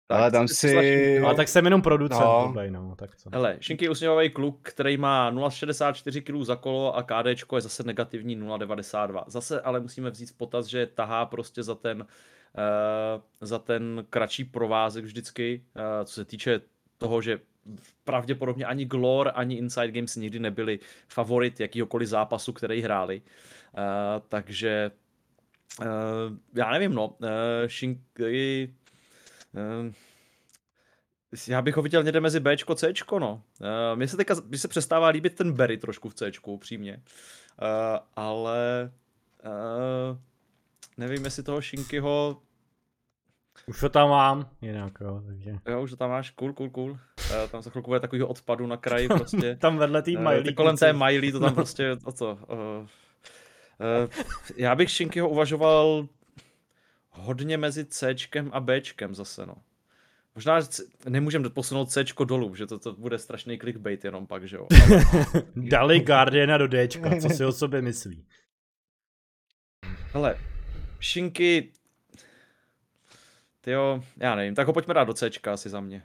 [0.08, 2.44] Ale tam si- Ale tak jsem jenom producent, No.
[2.48, 3.30] blbej, no, tak co.
[3.32, 7.82] Hele, Šinky je usměvavý kluk, který má 0,64 kg za kolo a KDčko je zase
[7.82, 9.24] negativní 0,92.
[9.26, 14.44] Zase ale musíme vzít v potaz, že tahá prostě za ten, uh, za ten kratší
[14.44, 16.60] provázek vždycky, uh, co se týče
[16.98, 17.40] toho, že
[18.04, 20.78] pravděpodobně ani Glor, ani Inside Games nikdy nebyli
[21.08, 23.22] favorit jakýhokoliv zápasu, který hráli.
[23.78, 23.82] Uh,
[24.28, 24.90] takže
[25.80, 25.86] uh,
[26.54, 27.26] já nevím, no, uh,
[27.66, 28.74] Shinky...
[29.56, 29.92] Uh,
[31.48, 33.42] já bych ho viděl někde mezi Bčko a Cčko, no.
[33.60, 33.66] Uh,
[33.98, 36.96] mně se teďka, mně se přestává líbit ten Berry trošku v Cčku, upřímně.
[37.62, 38.90] Uh, ale
[40.96, 42.42] nevím, jestli toho Shinkyho,
[43.66, 45.58] Už to tam mám, jinak jo, takže.
[45.68, 46.98] jo, už to tam máš, cool, cool, cool.
[47.50, 49.56] Tam za chvilku bude takovýho odpadu na kraji prostě.
[49.56, 50.42] Tam vedle tý Eh, Miley.
[50.44, 50.98] ty kolem té kluci.
[51.04, 52.38] Miley to tam prostě, o co.
[54.56, 56.06] Já bych Shinkyho uvažoval
[57.18, 59.54] hodně mezi Cčkem a Bčkem zase, no.
[60.34, 64.48] Možná že c- nemůžeme posunout Cčko dolů, že to, to bude strašný clickbait jenom pak,
[64.48, 64.66] že jo.
[65.56, 68.26] Dali Guardiana do Dčka, co si o sobě myslí.
[70.12, 70.38] Hele,
[71.02, 71.72] Shinky,
[73.60, 76.02] tyjo, já nevím, tak ho pojďme dát do Cčka asi za mě.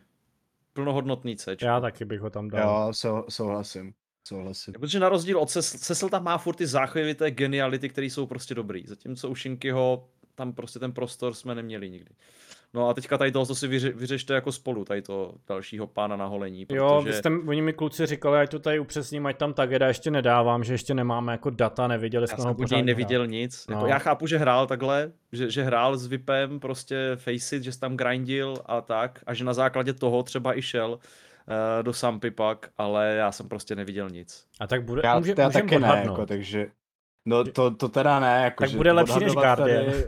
[0.73, 1.65] Plnohodnotný Cčko.
[1.65, 2.87] Já taky bych ho tam dal.
[2.87, 3.93] Jo, sou, souhlasím.
[4.27, 4.73] Souhlasím.
[4.73, 8.27] Protože na rozdíl od Cecil, Cecil tam má furt ty záchvěvy té geniality, které jsou
[8.27, 8.87] prostě dobrý.
[8.87, 10.09] Zatímco u Shinkyho
[10.41, 12.11] tam prostě ten prostor jsme neměli nikdy.
[12.73, 16.15] No a teďka tady toho, co si vyře, vyřešte jako spolu, tady to dalšího pána
[16.15, 16.65] na holení.
[16.65, 16.77] Protože...
[16.77, 20.11] Jo, vy jste, oni mi kluci říkali, ať to tady upřesním, ať tam Tageda ještě
[20.11, 23.67] nedávám, že ještě nemáme jako data, neviděli jsme ho pořádně neviděl nic.
[23.67, 23.75] No.
[23.75, 27.79] Jako já chápu, že hrál takhle, že, že hrál s VIPem, prostě Faceit, že se
[27.79, 32.31] tam grindil a tak, a že na základě toho třeba i šel uh, do Sampy
[32.31, 34.45] pak, ale já jsem prostě neviděl nic.
[34.59, 36.67] A tak bude, Já, může, já můžem taky ne, jako, takže...
[37.25, 39.85] No to, to teda ne, jako, Tak že bude lepší než Guardian.
[39.85, 40.03] Tady,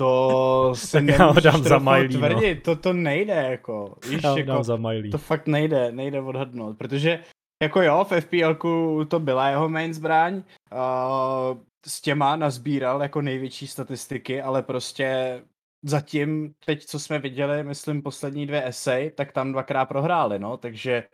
[0.00, 2.18] to si Tak já ho nemůžeš dám za Miley, no.
[2.18, 3.96] tvrdit, to, to nejde, jako.
[4.10, 5.10] Víš, Já ho jako dám za Miley.
[5.10, 7.24] to fakt nejde, nejde odhadnout, protože
[7.62, 10.34] jako jo, v FPLku to byla jeho main zbraň,
[10.72, 15.40] uh, s těma nazbíral jako největší statistiky, ale prostě
[15.82, 21.04] zatím, teď co jsme viděli, myslím poslední dvě esej, tak tam dvakrát prohráli, no, takže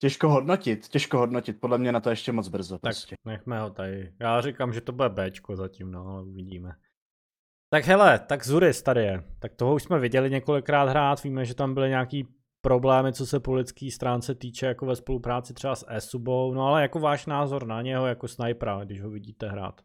[0.00, 3.16] těžko hodnotit, těžko hodnotit, podle mě na to ještě moc brzo Tak prostě.
[3.24, 4.12] nechme ho tady.
[4.20, 6.72] Já říkám, že to bude Bčko zatím, no, ale uvidíme.
[7.72, 9.24] Tak hele, tak Zuris tady je.
[9.38, 12.28] Tak toho už jsme viděli několikrát hrát, víme, že tam byly nějaký
[12.60, 16.82] problémy, co se po lidský stránce týče, jako ve spolupráci třeba s Esubou, no ale
[16.82, 19.80] jako váš názor na něho jako snajpera, když ho vidíte hrát.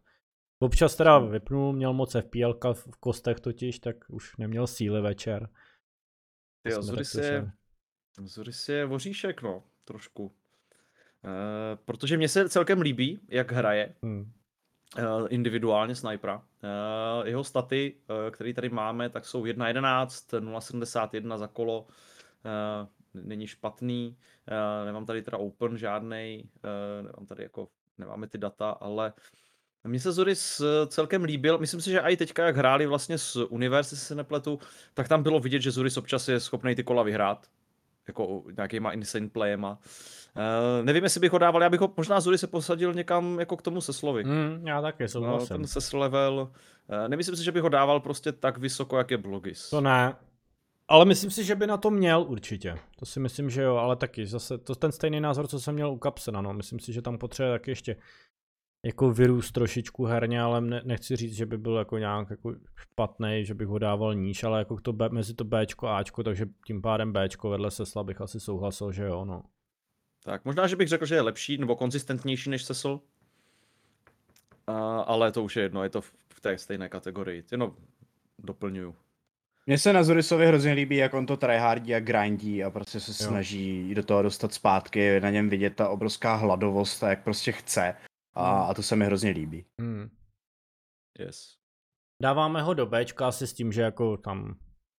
[0.59, 5.49] Občas teda vypnul, měl moc FPL v kostech totiž, tak už neměl síly večer.
[6.65, 7.51] Jo, Zuris je.
[8.23, 10.25] Zuris je voříšek, no, trošku.
[10.25, 10.31] Uh,
[11.85, 14.31] protože mně se celkem líbí, jak hraje, Hmm.
[14.97, 16.35] Uh, individuálně snajpera.
[16.35, 21.87] Uh, jeho staty, uh, které tady máme, tak jsou 1.11, 0.71 za kolo,
[23.13, 24.17] není špatný,
[24.85, 26.49] nemám tady teda open žádnej,
[27.01, 29.13] nemám tady jako, nemáme ty data, ale
[29.87, 33.35] mně se Zuris eh, celkem líbil, myslím si, že i teďka, jak hráli vlastně s
[33.35, 34.59] Universe, se nepletu,
[34.93, 37.47] tak tam bylo vidět, že Zuris občas je schopný ty kola vyhrát,
[38.07, 39.79] jako nějakýma insane playema.
[40.37, 43.57] Uh, nevím, jestli bych ho dával, já bych ho možná Zuris se posadil někam jako
[43.57, 44.23] k tomu Seslovi.
[44.23, 45.47] Hmm, já taky No, souhlasím.
[45.47, 46.51] ten ses level.
[46.89, 49.69] Uh, nemyslím si, že bych ho dával prostě tak vysoko, jak je Blogis.
[49.69, 50.15] To ne.
[50.87, 52.77] Ale myslím si, že by na to měl určitě.
[52.99, 55.91] To si myslím, že jo, ale taky zase to ten stejný názor, co jsem měl
[55.91, 56.53] u Kapsena, no.
[56.53, 57.95] Myslím si, že tam potřebuje taky ještě
[58.85, 63.45] jako vyrůst trošičku herně, ale ne, nechci říct, že by byl jako nějak jako špatný,
[63.45, 66.45] že bych ho dával níž, ale jako to B, mezi to Bčko a Ačko, takže
[66.67, 69.41] tím pádem Bčko vedle Sesla bych asi souhlasil, že jo, no.
[70.23, 72.91] Tak možná, že bych řekl, že je lepší nebo konzistentnější než Cecil.
[72.91, 73.01] Uh,
[75.05, 77.43] ale to už je jedno, je to v v té stejné kategorii.
[77.51, 77.75] Jenom
[78.39, 78.95] doplňuju.
[79.65, 83.23] Mně se na Zurisovi hrozně líbí, jak on to tryhardí a grindí a prostě se
[83.23, 83.29] Jo.
[83.29, 87.95] snaží do toho dostat zpátky, na něm vidět ta obrovská hladovost a jak prostě chce.
[88.33, 88.69] A, Hmm.
[88.69, 89.65] a to se mi hrozně líbí.
[89.81, 90.09] Hmm.
[91.19, 91.55] Yes.
[92.21, 94.55] Dáváme ho do Bčka asi s tím, že jako tam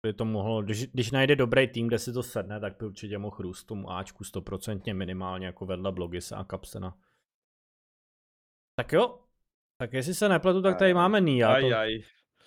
[0.06, 3.18] by to mohlo, když, když najde dobrý tým, kde si to sedne, tak by určitě
[3.18, 6.96] mohl růst tomu Ačku stoprocentně minimálně jako vedle Blogisa a Kapsena.
[8.78, 9.18] Tak jo,
[9.80, 11.52] tak jestli se nepletu, tak tady máme Nia.
[11.54, 11.76] Aj, To...
[11.78, 12.02] aj.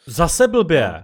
[0.06, 1.03] Zase blbě.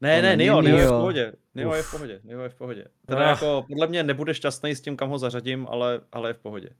[0.00, 1.32] Ne, To ne, Nio, Nio je v pohodě.
[1.54, 2.84] Nio je v pohodě, Nio je v pohodě.
[3.06, 3.28] Teda Ah.
[3.30, 6.70] jako, podle mě nebude šťastný s tím, kam ho zařadím, ale, ale je v pohodě.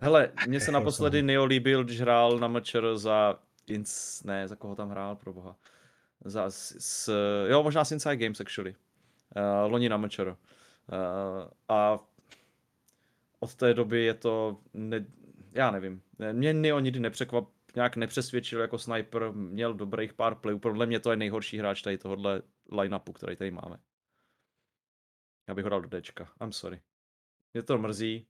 [0.00, 1.22] Hele, mně se naposledy.
[1.22, 5.56] Nio líbil, když hrál na MČR za Ins, ne, za koho tam hrál, pro boha.
[6.24, 7.12] Za, s,
[7.48, 8.74] jo, možná s Inside Games, actually.
[9.36, 10.28] Uh, loni na MČR.
[10.28, 10.36] Uh,
[11.68, 11.98] a
[13.40, 15.06] od té doby je to, ne,
[15.52, 16.02] já nevím,
[16.32, 21.10] mě Nio nikdy nepřekvap, nějak nepřesvědčil jako sniper, měl dobrých pár playů, podle mě to
[21.10, 22.42] je nejhorší hráč tady tohohle
[22.72, 23.78] line-upu, který tady máme.
[25.48, 26.80] Já bych ho dal do Dčka, I'm sorry.
[27.54, 28.26] Mě to mrzí,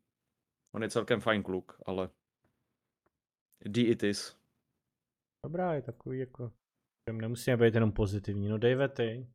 [0.72, 2.10] on je celkem fajn kluk, ale
[3.64, 4.36] D it is.
[5.44, 6.52] Dobrá, je takový jako,
[7.12, 8.48] nemusíme být jenom pozitivní.
[8.48, 9.26] No Dave, ty.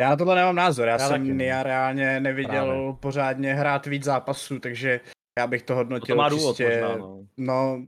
[0.00, 1.34] Já na tohle nemám názor, já, Já já jsem ne.
[1.34, 2.92] Nia reálně neviděl Právě.
[3.00, 5.00] pořádně hrát víc zápasů, takže
[5.38, 7.26] já bych to No hodnotil to má důvod čistě, možná, no.
[7.36, 7.86] no,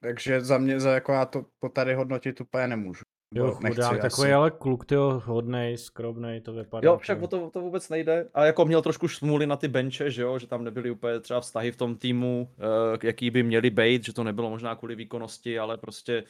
[0.00, 3.02] takže za mě, za jako já to, to tady hodnotit úplně nemůžu.
[3.34, 4.32] Jo, chudák, takový asi.
[4.32, 4.94] ale kluk, ty
[5.24, 6.86] hodnej, skromnej, to vypadá.
[6.88, 8.28] Jo, však že- o to, to vůbec nejde.
[8.34, 11.40] A jako měl trošku šmuly na ty benče, že jo, že tam nebyly úplně třeba
[11.40, 15.58] vztahy v tom týmu, uh, jaký by měly být, že to nebylo možná kvůli výkonnosti,
[15.58, 16.24] ale prostě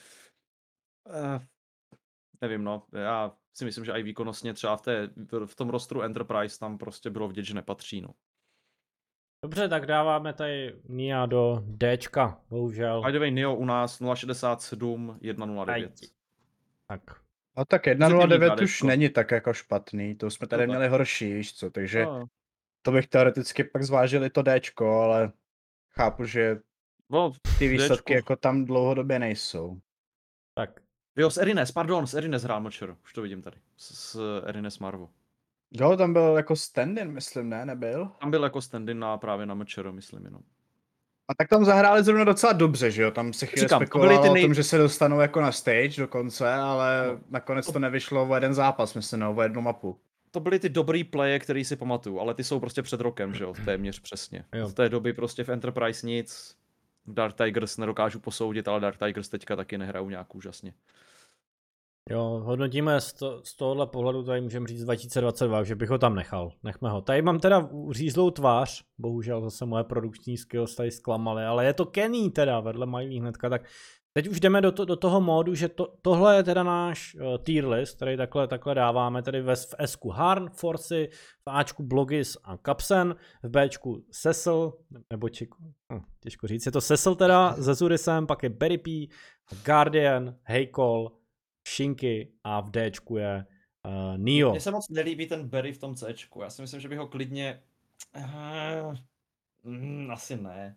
[1.09, 1.43] uh,
[2.43, 5.11] nevím, no, já si myslím, že i výkonnostně třeba v, té,
[5.47, 8.09] v tom rostru Enterprise tam prostě bylo vidět, že nepatří, no.
[9.45, 13.03] Dobře, tak dáváme tady Nia do Dčka, bohužel.
[13.03, 15.93] By the way, Neo u nás 067 109.
[16.89, 17.01] Tak.
[17.57, 20.79] No tak Pozitivní 1.09 už není tak jako špatný, to jsme tady No tak.
[20.79, 22.25] měli horší, víš co, takže No,
[22.83, 25.33] to bych teoreticky pak zvážil i to Dčko, ale
[25.91, 26.57] chápu, že
[27.11, 28.13] no, ty výsledky Dčko.
[28.15, 29.81] jako tam dlouhodobě nejsou.
[30.55, 30.81] Tak,
[31.17, 34.79] jo, s Erines, pardon, s Erines hrál Mlčer, už to vidím tady, s, s Erines
[34.79, 35.09] Marvo.
[35.71, 38.11] Jo, tam byl jako stand-in, myslím, ne, nebyl?
[38.21, 40.41] Tam byl jako stand na právě na Mlčer, myslím jenom.
[41.29, 43.11] A tak tam zahráli zrovna docela dobře, že jo?
[43.11, 45.53] Tam se chvíli Říkám, to spekulovalo ty o nej- tom, že se dostanou jako na
[45.53, 47.21] stage dokonce, ale No.
[47.31, 49.99] nakonec to nevyšlo o jeden zápas, myslím, no, o jednu mapu.
[50.31, 53.45] to byly ty dobrý playe, který si pamatuju, ale ty jsou prostě před rokem, že
[53.45, 54.45] jo, téměř přesně.
[54.55, 54.69] Jo.
[54.69, 56.57] Z té doby prostě v Enterprise nic,
[57.07, 60.73] Dark Tigers nedokážu posoudit, ale Dark Tigers teďka taky nehrajou nějak úžasně.
[62.11, 66.15] Jo, hodnotíme z, to, z tohohle pohledu, tady můžeme říct 2022, že bych ho tam
[66.15, 66.53] nechal.
[66.63, 67.03] Nechme ho.
[67.03, 71.87] Tady mám teda řízlou tvář, bohužel zase moje produkční skills tady zklamaly, ale je to
[71.87, 73.63] Kenny teda, vedle mají hnedka, tak
[74.13, 77.39] teď už jdeme do, to, do toho módu, že to, tohle je teda náš uh,
[77.39, 81.09] tier list, který takhle, takhle dáváme, tedy ve, v S-ku Harn, Forcy,
[81.49, 84.73] v Ačku Blogis a Kapsen, v Bčku Cecil,
[85.11, 85.57] nebo Chiku,
[85.93, 89.09] hm, těžko říct, je to Cecil teda, se Zurisem, pak je Berry P,
[89.65, 91.11] Guardian, Heykol,
[91.69, 93.47] Shinky a v Dčku je
[93.87, 94.51] uh, Neo.
[94.51, 97.07] Mně se moc nelíbí ten Berry v tom Cčku, já si myslím, že bych ho
[97.07, 97.61] klidně...
[98.17, 98.95] Uh,
[99.65, 100.77] mm, asi ne.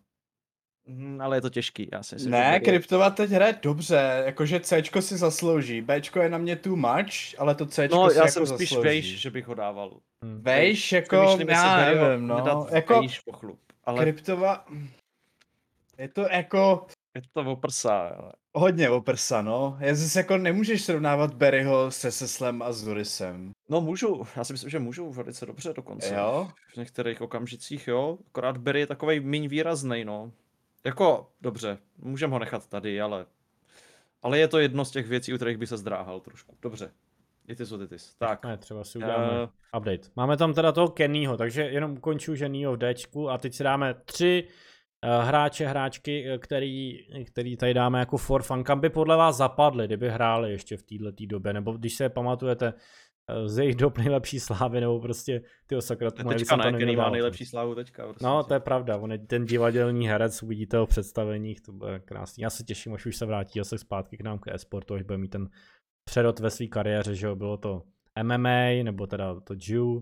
[0.88, 3.60] Mm, ale je to těžký, já si myslím, že Ne, Berry je- Kryptova teď hraje
[3.62, 8.10] dobře, jakože Cčko si zaslouží, Bčko je na mě too much, ale to Cčko No,
[8.10, 8.86] si já jako jsem spíš zaslouží.
[8.88, 9.99] vejš, že bych ho dával.
[10.26, 10.41] Hm.
[10.41, 11.16] Vejš, jako,
[11.48, 13.60] já nevím, no, jako vejš pochlup.
[13.84, 14.66] Ale Kryptova,
[15.98, 18.32] je to jako je to oprsá, ale...
[18.54, 19.78] hodně oprsa, no.
[19.80, 23.52] Je zase jako nemůžeš srovnávat Berryho se Seslem a Zurisem.
[23.70, 26.16] No můžu, já si myslím, že můžu velice dobře dokonce.
[26.16, 26.50] Jo?
[26.74, 28.18] V některých okamžicích, jo.
[28.28, 30.32] Akorát Berry je takovej míň výrazný, no.
[30.86, 33.26] Jako, dobře, můžeme ho nechat tady, ale...
[34.22, 36.58] Ale je to jedno z těch věcí, u kterých by se zdráhal trošku.
[36.62, 36.92] Dobře.
[37.48, 38.16] It is what it is.
[38.16, 38.46] Tak.
[38.46, 39.78] Ne, třeba si uděláme Eh.
[39.78, 40.10] update.
[40.16, 43.64] Máme tam teda toho Kennyho, takže jenom ukončuju, že Neo v Dčku a teď si
[43.64, 44.54] dáme tři uh,
[45.22, 48.64] hráče, hráčky, eh, který, který tady dáme jako for fun.
[48.64, 52.10] Kam by podle vás zapadly, kdyby hráli ještě v této době, nebo když se je
[52.10, 52.73] pamatujete
[53.30, 57.45] eh, z jejich dob nejlepší slávy, nebo prostě ty když Teďka ne, který má nejlepší
[57.45, 58.03] slávu teďka.
[58.03, 58.26] Prostě.
[58.26, 61.99] No, to je pravda, on je ten divadelní herec, uvidíte ho v představeních, to bude
[61.99, 62.41] krásný.
[62.41, 65.18] Já se těším, až už se vrátí zase zpátky k nám k e-sportu, až bude
[65.18, 65.49] mít ten
[66.03, 67.82] přerod ve své kariéře, že jo, bylo to
[68.23, 70.02] MMA, nebo teda to Jew, a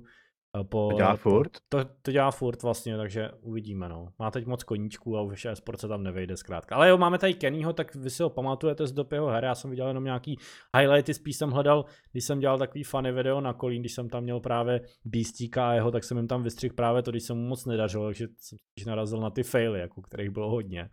[0.63, 1.51] po, To dělá furt?
[1.69, 4.07] To, to dělá furt vlastně, takže uvidíme, no.
[4.19, 6.75] Má teď moc koníčků a už e-sport se tam nevejde zkrátka.
[6.75, 9.55] Ale jo, máme tady Kennyho, tak vy si ho pamatujete z dob jeho hry, já
[9.55, 10.38] jsem viděl jenom nějaký
[10.77, 14.23] highlighty, spíš jsem hledal, když jsem dělal takový funny video na kolín, když jsem tam
[14.23, 17.47] měl právě Beastíka a jeho, tak jsem jim tam vystřihl právě to, když se mu
[17.47, 20.89] moc nedařilo, takže jsem spíš narazil na ty faily, jako kterých bylo hodně.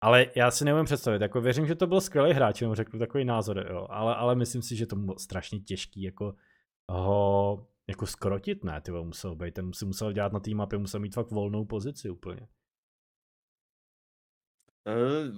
[0.00, 3.24] Ale já si neumím představit, jako věřím, že to byl skvělý hráč, jenom řeknu takový
[3.24, 6.34] názor, jo, ale, ale myslím si, že to bylo strašně těžký, jako
[6.90, 11.00] ho jako skrotit, ne, ty musel být, ten si musel dělat na té mapě, musel
[11.00, 12.48] mít fakt volnou pozici úplně.
[14.86, 15.32] Eh,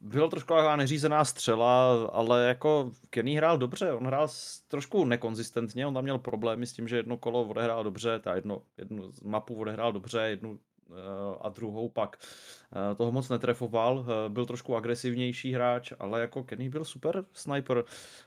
[0.00, 4.28] Byl trošku taková neřízená střela, ale jako Kenny hrál dobře, on hrál
[4.68, 8.62] trošku nekonzistentně, on tam měl problémy s tím, že jedno kolo odehrál dobře, ta jedno,
[8.78, 10.58] jednu mapu odehrál dobře, jednu
[10.90, 10.94] eh,
[11.40, 16.84] a druhou pak eh, toho moc netrefoval, byl trošku agresivnější hráč, ale jako Kenny byl
[16.84, 17.84] super sniper,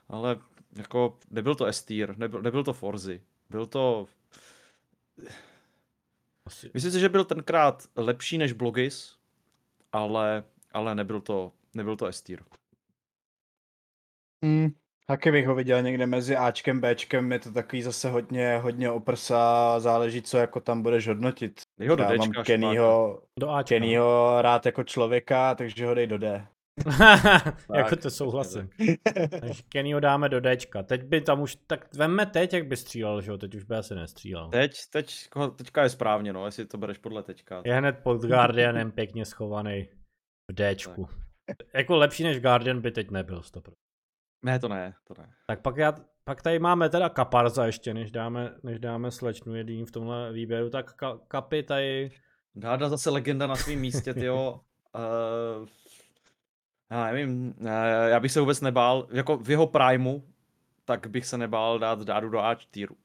[0.07, 0.39] ale
[0.75, 3.21] jako nebyl to S-tier, nebyl, nebyl to Forzy,
[3.53, 4.05] byl to
[6.45, 9.15] Asi, Myslím si, že byl tenkrát lepší než Blogis,
[9.91, 12.43] ale, ale nebyl to, nebyl to S-tier.
[14.43, 14.69] Hmm.
[15.07, 19.79] Taky bych ho viděl někde mezi Ačkem, Bčkem, je to takový zase hodně, hodně oprsa,
[19.79, 21.61] záleží, co jako tam budeš hodnotit.
[21.77, 22.45] Dej ho do Já Dčka, mám.
[22.45, 23.75] Kennyho, do Ačka.
[23.75, 26.47] Kennyho rád jako člověka, takže ho dej do D.
[27.75, 28.69] jako Tak, to souhlasím.
[29.39, 30.83] Takže Kennyho dáme do Dčka.
[30.83, 33.75] Teď by tam už, tak vemme teď, jak by střílel, že jo, teď už by
[33.75, 34.49] asi nestřílel.
[34.49, 37.61] Teď, teď, teďka je správně, no, jestli to bereš podle teďka.
[37.65, 39.87] Je hned pod Guardianem pěkně schovaný
[40.51, 41.09] v Dčku.
[41.73, 43.73] Jako lepší než Guardian by teď nebyl 100%.
[44.45, 45.29] Ne, to ne, to ne.
[45.47, 49.85] Tak pak, já, pak tady máme teda Kaparza ještě, než dáme, než dáme slečnu jediný
[49.85, 52.11] v tomhle výběru, tak ka, Kapy tady,
[52.55, 54.59] Dáda zase legenda na svém místě, tyjo.
[54.95, 55.67] Uh,
[56.93, 57.67] já nevím, uh,
[58.07, 60.23] já bych se vůbec nebál, jako v jeho primu,
[60.85, 62.95] tak bych se nebál dát Dádu do A týru.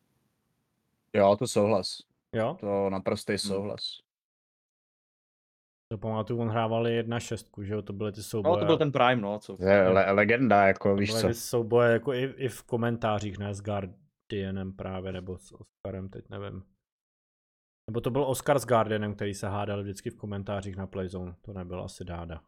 [1.15, 1.99] Jo, to souhlas.
[2.33, 4.01] jo, To naprostý souhlas.
[5.93, 8.53] to pamatuju, on hrával jedna šestku, že jo, to byly ty souboje.
[8.55, 9.57] No, to byl ten prime, no, co.
[9.61, 11.41] Je le- legenda, jako víš byly co.
[11.41, 16.63] souboje jako i, i v komentářích, ne s Guardianem právě, nebo s Oscarem, teď nevím.
[17.91, 21.53] Nebo to byl Oscar s Guardianem, který se hádal vždycky v komentářích na Playzone, to
[21.53, 22.41] nebyl asi Dáda.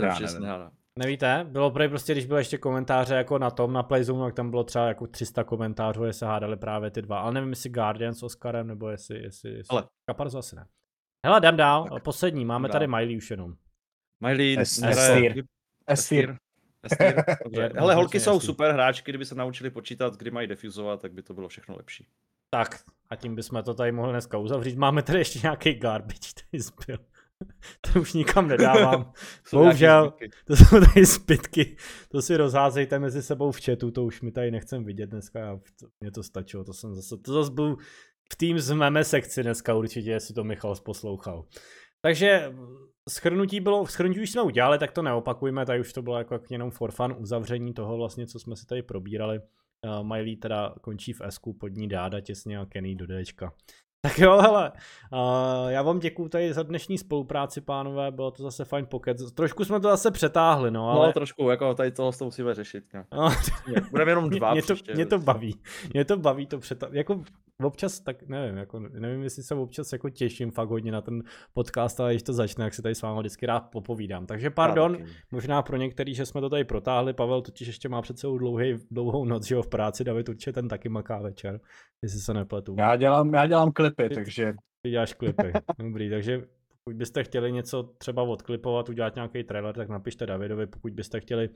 [0.00, 0.54] Teda přesně, nevím.
[0.54, 0.70] ano.
[0.98, 1.46] Nevíte?
[1.48, 4.64] Bylo prej prostě, když byly ještě komentáře jako na tom, na Playzone, tak tam bylo
[4.64, 7.20] třeba jako 300 komentářů, je se hádali právě ty dva.
[7.20, 9.76] Ale nevím, jestli Guardian s Oscarem, nebo jestli, jestli, jestli...
[9.76, 10.66] Ale- Kaparzo asi ne.
[11.26, 12.90] Hele, jdem dál, Tak, poslední, máme jdem tady dál.
[13.00, 13.54] Miley už jenom.
[14.22, 14.56] Miley.
[15.94, 16.36] S-tier,
[17.44, 17.62] dobře.
[17.62, 21.22] Je Hele, holky jsou super hráčky, kdyby se naučili počítat, kdy mají defuzovat, tak by
[21.22, 22.06] to bylo všechno lepší.
[22.50, 24.78] Tak, a tím bychom to tady mohli dneska uzavřít.
[24.78, 26.98] Máme tady ještě nějaký garbage, který zbyl.
[27.92, 29.12] to už nikam nedávám.
[29.52, 30.12] Bohužel.
[30.44, 31.76] To jsou tady zbytky,
[32.08, 35.60] to si rozházejte mezi sebou v chatu, to už mi tady nechcem vidět dneska,
[36.00, 37.76] mě to stačilo, to jsem zase, to zase byl
[38.32, 41.44] v tým z meme sekci dneska určitě, jestli to Michal poslouchal.
[42.00, 42.52] Takže
[43.08, 46.50] schrnutí bylo, schrnutí už jsme udělali, tak to neopakujme, tady už to bylo jako jak
[46.50, 49.40] jenom for fun uzavření toho vlastně, co jsme si tady probírali.
[49.84, 53.52] Uh, Miley teda končí v S, pod ní Dáda těsně a Kenny do Dčka.
[54.06, 54.72] Tak jo, hele,
[55.12, 59.32] uh, já vám děkuju tady za dnešní spolupráci, pánové, bylo to zase fajn pokec.
[59.32, 61.06] Trošku jsme to zase přetáhli, no, ale...
[61.06, 62.84] No, trošku, jako tady toho to musíme řešit.
[62.94, 63.04] No.
[63.12, 63.30] No,
[63.90, 64.94] Budeme jenom mě, dva mě, to, příště.
[64.94, 65.60] mě to baví.
[65.92, 66.88] Mě to baví to přeta...
[66.92, 67.22] Jako
[67.64, 71.22] občas, tak nevím, jako, nevím, jestli se občas jako těším fakt hodně na ten
[71.52, 74.26] podcast, ale když to začne, jak se tady s vámi vždycky rád popovídám.
[74.26, 74.98] Takže pardon,
[75.30, 78.74] možná pro některý, že jsme to tady protáhli, Pavel totiž ještě má před sebou dlouhý,
[78.90, 81.60] dlouhou noc, že jo, v práci, David určitě ten taky maká večer,
[82.02, 82.74] jestli se nepletu.
[82.78, 85.52] Já dělám, já dělám klipy, Ty- takže Ty děláš klipy.
[85.78, 86.42] Dobrý, takže
[86.84, 90.66] pokud byste chtěli něco třeba odklipovat, udělat nějaký trailer, tak napište Davidovi.
[90.66, 91.48] Pokud byste chtěli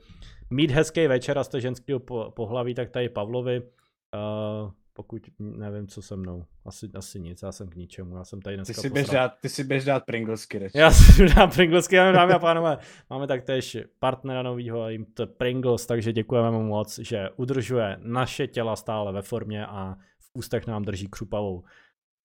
[0.49, 3.61] mít hezký večer a jste ženského po- pohlaví, tak tady Pavlovi.
[3.61, 6.45] Uh, pokud nevím, co se mnou.
[6.65, 8.17] Asi, asi nic, já jsem k ničemu.
[8.17, 10.71] Já jsem tady ty dneska si běž dát, ty si běž dát Pringlesky, reč.
[10.75, 12.77] Já si dám Pringlesky, ano, dámy a pánové.
[13.09, 18.75] Máme taktéž partnera novýho, jim to Pringles, takže děkujeme mu moc, že udržuje naše těla
[18.75, 21.63] stále ve formě a v ústech nám drží křupavou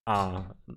[0.07, 0.73] a eh,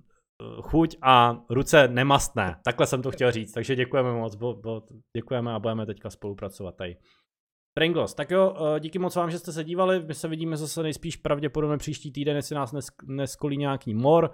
[0.62, 2.56] chuť a ruce nemastné.
[2.64, 4.82] Takhle jsem to chtěl říct, takže děkujeme moc, bo, bo,
[5.16, 6.96] děkujeme a budeme teďka spolupracovat tady.
[7.74, 10.82] Pringles, tak jo, eh, díky moc vám, že jste se dívali, my se vidíme zase
[10.82, 14.30] nejspíš pravděpodobně příští týden, jestli nás nes, neskolí nějaký mor,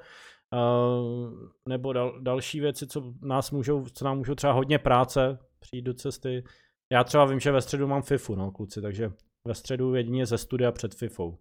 [0.55, 5.82] Uh, nebo dal, další věci, co nás můžou, co nám můžou třeba hodně práce přijít
[5.82, 6.44] do cesty.
[6.93, 9.12] Já třeba vím, že ve středu mám FIFU, no kluci, takže
[9.47, 11.39] ve středu jedině ze studia před FIFou.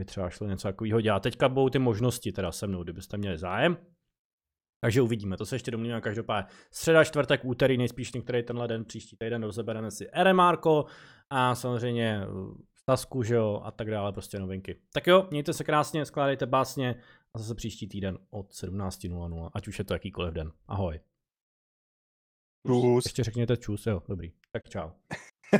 [0.00, 1.22] By třeba šlo něco takového dělat.
[1.22, 3.76] Teďka budou ty možnosti teda se mnou, kdybyste měli zájem.
[4.84, 6.50] Takže uvidíme, to se ještě domluvíme každopádně.
[6.70, 10.86] Středa, čtvrtek, úterý, nejspíš některý tenhle den, příští týden rozebereme si RMRko
[11.30, 12.54] a samozřejmě uh,
[12.90, 14.80] Sasku, že jo, a tak dále, prostě novinky.
[14.92, 17.02] Tak jo, mějte se krásně, skládejte básně
[17.34, 20.52] a zase příští týden od 17.00, ať už je to jakýkoliv den.
[20.66, 21.00] Ahoj.
[22.66, 23.04] Plus.
[23.04, 24.32] Ještě řekněte čus, jo, dobrý.
[24.52, 24.90] Tak čau.